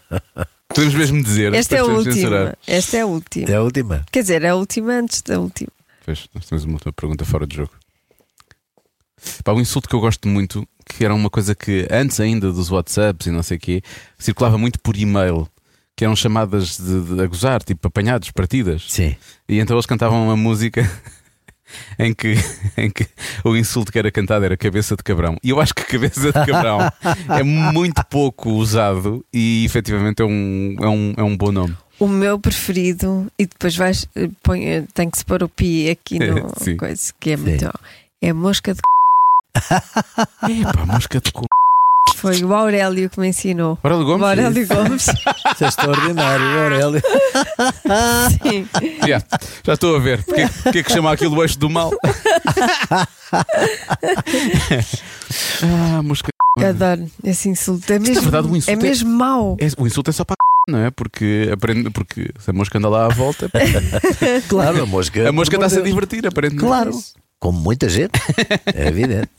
[0.66, 1.52] Podemos mesmo dizer.
[1.52, 2.14] Esta é a última.
[2.14, 2.58] censurar.
[2.66, 3.50] Esta é a última.
[3.50, 4.06] é a última.
[4.10, 5.70] Quer dizer, é a última antes da última.
[6.06, 7.72] Pois, nós temos uma outra pergunta fora de jogo.
[9.44, 12.70] Pá, um insulto que eu gosto muito, que era uma coisa que antes ainda dos
[12.70, 13.82] WhatsApps e não sei o quê,
[14.18, 15.46] circulava muito por e-mail,
[15.94, 18.86] que eram chamadas de, de a gozar, tipo apanhados, partidas.
[18.88, 19.14] Sim.
[19.46, 20.90] E então eles cantavam uma música
[21.98, 22.34] em que,
[22.76, 23.06] em que
[23.44, 25.36] o insulto que era cantado era cabeça de cabrão.
[25.42, 26.80] E eu acho que cabeça de cabrão
[27.28, 31.76] é muito pouco usado e efetivamente é um, é um, é um bom nome.
[31.98, 35.90] O meu preferido, e depois vais, eh, põe, eh, tem que se pôr o pi
[35.90, 36.76] aqui no Sim.
[36.76, 37.68] coisa, que é muito.
[38.22, 38.80] É mosca de
[40.48, 41.32] Epá, mosca de c...
[42.16, 43.78] Foi o Aurélio que me ensinou.
[43.82, 44.26] Aurélio O Gomes?
[44.26, 45.06] Aurélio Gomes.
[45.08, 47.02] Isso é extraordinário, Aurélio.
[48.42, 48.68] Sim.
[49.04, 49.24] Yeah,
[49.64, 50.22] já estou a ver.
[50.24, 51.90] Porquê, porquê que chama aquilo o eixo do mal?
[55.62, 56.28] ah, mosca.
[56.58, 57.92] Adoro esse insulto.
[57.92, 59.56] É mesmo, verdade, o insulto é é- mesmo mau.
[59.60, 60.36] É, o insulto é só para
[60.68, 60.90] não é?
[60.90, 63.50] Porque, aprende, porque se a mosca anda lá à volta,
[64.48, 65.26] Claro, a mosca.
[65.28, 66.66] a mosca está-se a divertir, aparentemente.
[66.66, 66.92] Claro.
[67.40, 68.12] Como muita gente.
[68.74, 69.30] É evidente.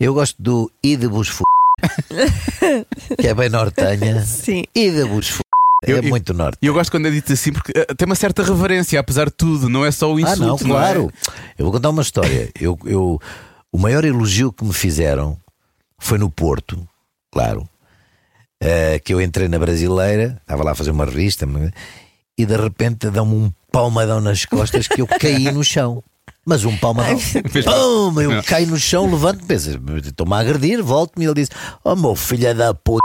[0.00, 1.44] Eu gosto do I de Busfu.
[3.20, 4.22] que é bem nortenha.
[4.24, 4.64] Sim.
[4.74, 5.40] I de Busfu.
[5.84, 6.58] É Eu- eu- muito norte.
[6.62, 9.32] E eu gosto quando é dito assim, porque eh, tem uma certa reverência, apesar de
[9.32, 10.66] tudo, não é só o Ah, insulto.
[10.66, 10.80] não, é?
[10.80, 11.10] claro.
[11.58, 12.50] Eu vou contar uma história.
[12.58, 13.20] Eu, eu,
[13.70, 15.36] o maior elogio que me fizeram
[15.98, 16.86] foi no Porto,
[17.30, 17.68] claro.
[18.60, 21.46] eh, que eu entrei na Brasileira, estava lá a fazer uma revista,
[22.38, 26.02] e de repente dão-me um palmadão nas costas que eu caí no chão.
[26.46, 27.18] Mas um palmadão.
[27.64, 31.48] Pum, eu caio no chão, levanto, pensa, estou-me a agredir, volto-me e ele diz:
[31.82, 33.02] Oh meu filho da puta,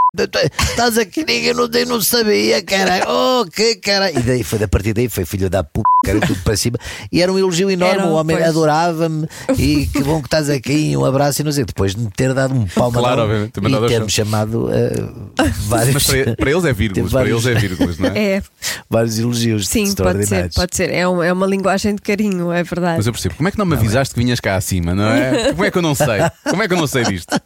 [0.61, 4.19] estás aqui, ninguém não, eu não sabia, caralho, oh que caralho.
[4.19, 6.77] E daí foi, a partir daí foi filho da puta, cara, tudo para cima.
[7.11, 10.95] E era um elogio enorme, Era, o homem adorava-me e que bom que estás aqui,
[10.97, 11.63] um abraço e não sei.
[11.63, 16.03] Depois de me ter dado um palmadão Claro, obviamente, e ter-me chamado eh, vários, Mas
[16.07, 18.19] para, para eles é vírgulas, para eles é vírgulas, não é?
[18.35, 18.43] É,
[18.89, 20.89] vários elogios sim, pode ser, pode ser.
[20.91, 22.97] É, um- é uma linguagem de carinho, é verdade.
[22.97, 25.51] Mas eu percebo, como é que não me avisaste que vinhas cá acima, não é?
[25.53, 26.19] Como é que eu não sei?
[26.49, 27.39] Como é que eu não sei disto?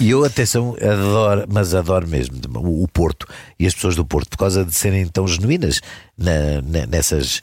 [0.00, 3.26] E eu, atenção, adoro, mas adoro mesmo o, Porto
[3.58, 5.80] e as pessoas do Porto, por causa de serem tão genuínas
[6.18, 7.40] na- na- nessas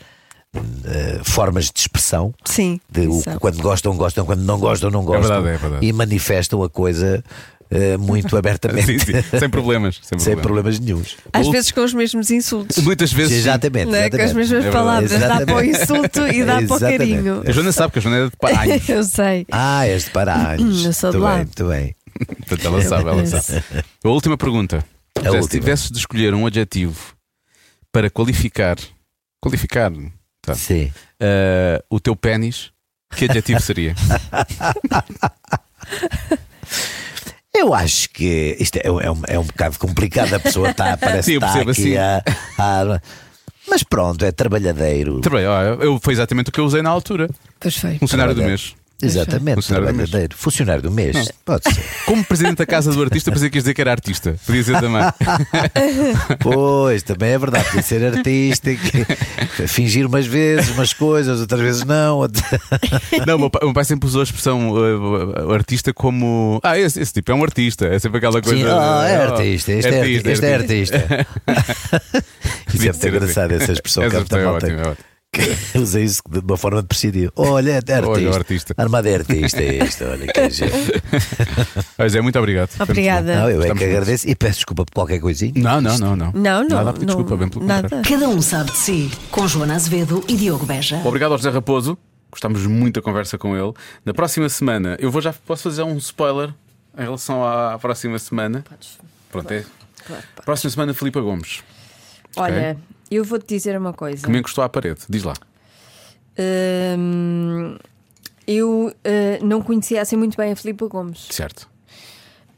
[0.53, 2.33] eh, formas de expressão.
[2.45, 3.37] Sim, De, o- são.
[3.39, 5.41] quando gostam, gostam, quando não gostam, não gostam.
[5.41, 5.85] verdade, é verdade.
[5.85, 7.23] E manifestam a coisa
[7.71, 8.99] eh, muito abertamente.
[8.99, 9.99] Sim, sim, sem problemas.
[10.03, 10.77] Sem, Sem problemas.
[10.79, 11.15] nenhums.
[11.33, 12.77] Às vezes com os mesmos insultos.
[12.83, 13.31] Muitas vezes.
[13.33, 13.39] sim.
[13.39, 13.85] Exatamente.
[13.87, 14.09] Não é?
[14.09, 14.49] Com as exatamente.
[14.51, 15.69] mesmas É palavras, dá para o Exatamente.
[15.83, 16.97] insulto e dá para o Exatamente.
[16.97, 17.43] carinho.
[17.47, 18.89] A Joana sabe que a Joana é de Paranhos.
[18.89, 19.45] Eu sei.
[19.51, 20.85] Ah, és de Paranhos.
[20.85, 21.35] Eu sou de Muito lá.
[21.37, 21.95] bem, muito bem.
[22.47, 23.63] Portanto, ela sabe, ela sabe.
[24.03, 24.85] A última pergunta.
[25.17, 25.47] A Se última.
[25.47, 27.15] tivesses de escolher um adjetivo
[27.91, 28.77] para qualificar,
[29.41, 29.91] qualificar
[30.41, 30.91] tá, Sim.
[31.19, 32.71] eh, o teu pênis,
[33.15, 33.95] que adjetivo seria?
[37.61, 40.33] Eu acho que isto é, é um, é um bocado complicado.
[40.33, 41.97] A pessoa está, parece Sim, eu está percebo, aqui assim.
[41.97, 42.23] a,
[42.93, 43.01] a-
[43.69, 45.21] Mas pronto, é trabalhadeiro.
[45.23, 47.29] Ó, eu, foi exatamente o que eu usei na altura.
[47.59, 47.97] Pois foi.
[47.99, 48.75] Funcionário do mês.
[49.01, 50.27] Exatamente, Funcionário do mês.
[50.35, 51.31] Funcionário do mês.
[51.45, 51.83] Pode ser.
[52.05, 54.35] Como presidente da casa do artista, pensei que ias dizer que era artista.
[54.45, 55.01] Podia ser também.
[56.39, 57.65] Pois, também é verdade.
[57.65, 62.17] Podia ser artista, que- fingir umas vezes umas coisas, outras vezes não.
[62.17, 62.41] outra-
[63.25, 66.59] Não, o meu pai, meu pai sempre usou a expressão uh, uh, artista como.
[66.63, 67.85] Ah, esse, esse tipo é um artista.
[67.87, 68.57] É sempre aquela coisa.
[68.57, 70.31] Sim, ah, é oh, artista, este é artista.
[70.31, 70.97] Este é artista.
[72.73, 74.87] Isso é muito engraçado, essa expressão que Essa é muita expressão é malta ótima, é
[74.89, 75.10] ótima.
[75.31, 75.41] Que
[75.79, 77.31] usa isso de uma forma depreciativa.
[77.35, 78.09] Olha, é artista.
[78.09, 78.73] Olha, artista.
[78.77, 80.03] Armado é artista, é isto.
[80.03, 81.01] Olha, que gente.
[81.97, 82.69] Mas é muito obrigado.
[82.79, 83.35] Obrigada.
[83.35, 83.97] Não, eu é Estamos que juntos.
[84.01, 85.53] agradeço e peço desculpa por qualquer coisinha.
[85.55, 86.31] Não, não, não, não.
[86.33, 86.83] Não, não.
[86.83, 87.83] Nada não, desculpa, bem pelo nada.
[87.83, 88.09] contrário.
[88.09, 89.11] Cada um sabe de si.
[89.31, 90.97] Com Joana Azevedo e Diogo Beja.
[91.05, 91.97] Obrigado ao José Raposo.
[92.29, 93.73] Gostámos muito da conversa com ele.
[94.05, 96.53] Na próxima semana, eu vou já posso fazer um spoiler
[96.97, 98.63] em relação à próxima semana.
[99.31, 99.63] Pronto, é.
[100.05, 100.23] Claro.
[100.45, 101.61] Próxima semana, Filipe Gomes,
[102.35, 102.75] Olha,
[103.11, 104.23] eu vou-te dizer uma coisa.
[104.25, 105.01] que me encostou à parede.
[105.09, 105.33] Diz lá.
[106.97, 107.77] Hum,
[108.47, 111.69] eu eh, não conhecia assim muito bem a Filipa Gomes Certo.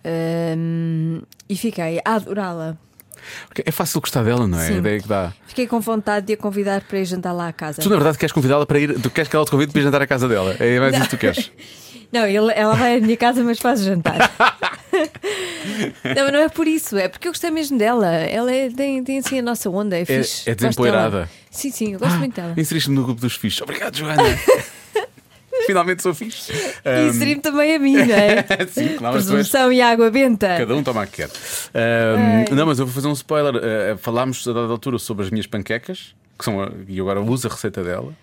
[0.06, 2.78] Hum, e fiquei a adorá-la.
[3.48, 4.68] Porque É fácil gostar dela, não é?
[4.68, 4.74] Sim.
[4.76, 5.34] A ideia que dá.
[5.48, 7.82] Fiquei com vontade de a convidar para ir jantar lá à casa.
[7.82, 9.00] Tu, na verdade, queres convidá-la para ir.
[9.00, 10.56] Tu queres que ela te convide para ir jantar à casa dela.
[10.60, 11.52] É mais isso que tu queres.
[12.14, 14.32] Não, ele- ela vai à minha casa, mas faz jantar.
[16.16, 18.08] não, não é por isso, é porque eu gostei mesmo dela.
[18.08, 20.50] Ela é- tem, tem assim a nossa onda, é fixe.
[20.50, 21.30] é desempoeirada.
[21.50, 22.54] Sim, sim, eu gosto muito dela.
[22.56, 23.62] Inseriste-me no grupo dos fixos.
[23.62, 24.22] Obrigado, Joana.
[25.66, 26.52] Finalmente sou fixe.
[26.84, 28.44] E inseri-me também a mim, não é?
[28.70, 30.58] Sim, claro, tu és- Presunção e água benta.
[30.58, 31.30] Cada um toma a que quer.
[31.74, 33.56] Ahm, não, mas eu vou fazer um spoiler.
[33.56, 37.48] Ah, falámos a dada altura sobre as minhas panquecas, que são, a- e agora uso
[37.48, 38.14] a receita dela,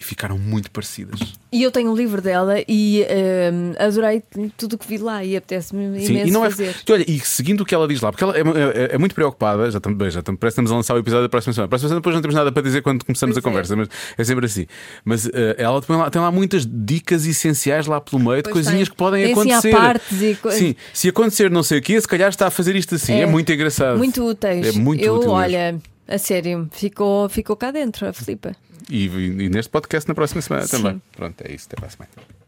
[0.00, 1.20] e ficaram muito parecidas.
[1.52, 3.04] E eu tenho o livro dela e
[3.52, 4.22] hum, adorei
[4.56, 6.50] tudo o que vi lá e apetece-me imenso Sim, e não é.
[6.50, 6.74] fazer.
[6.88, 9.14] E olha, e seguindo o que ela diz lá, porque ela é, é- é muito
[9.14, 11.68] preocupada, já estamos, bem, já parece que estamos a lançar o episódio da próxima semana.
[11.68, 13.50] Próxima semana depois não temos nada para dizer quando começamos Pois a é.
[13.50, 14.66] conversa, mas é sempre assim.
[15.04, 18.54] Mas eh, ela tem lá, tem lá muitas dicas essenciais lá pelo meio de Pois
[18.54, 18.92] coisinhas tem.
[18.92, 20.00] que podem Tem, acontecer.
[20.24, 20.58] e coisas.
[20.60, 23.12] Sim, se acontecer não sei o quê, se calhar está a fazer isto assim.
[23.14, 23.26] É, É.
[23.26, 23.98] muito engraçado.
[23.98, 24.66] Muito úteis.
[24.66, 25.36] É muito eu, útil mesmo.
[25.42, 25.78] olha,
[26.08, 28.56] a sério, ficou, ficou cá dentro a Filipa.
[28.90, 30.76] E, e- neste podcast na próxima semana Sim.
[30.76, 31.02] também.
[31.16, 31.66] Pronto, é isso.
[31.66, 32.39] Até para a semana.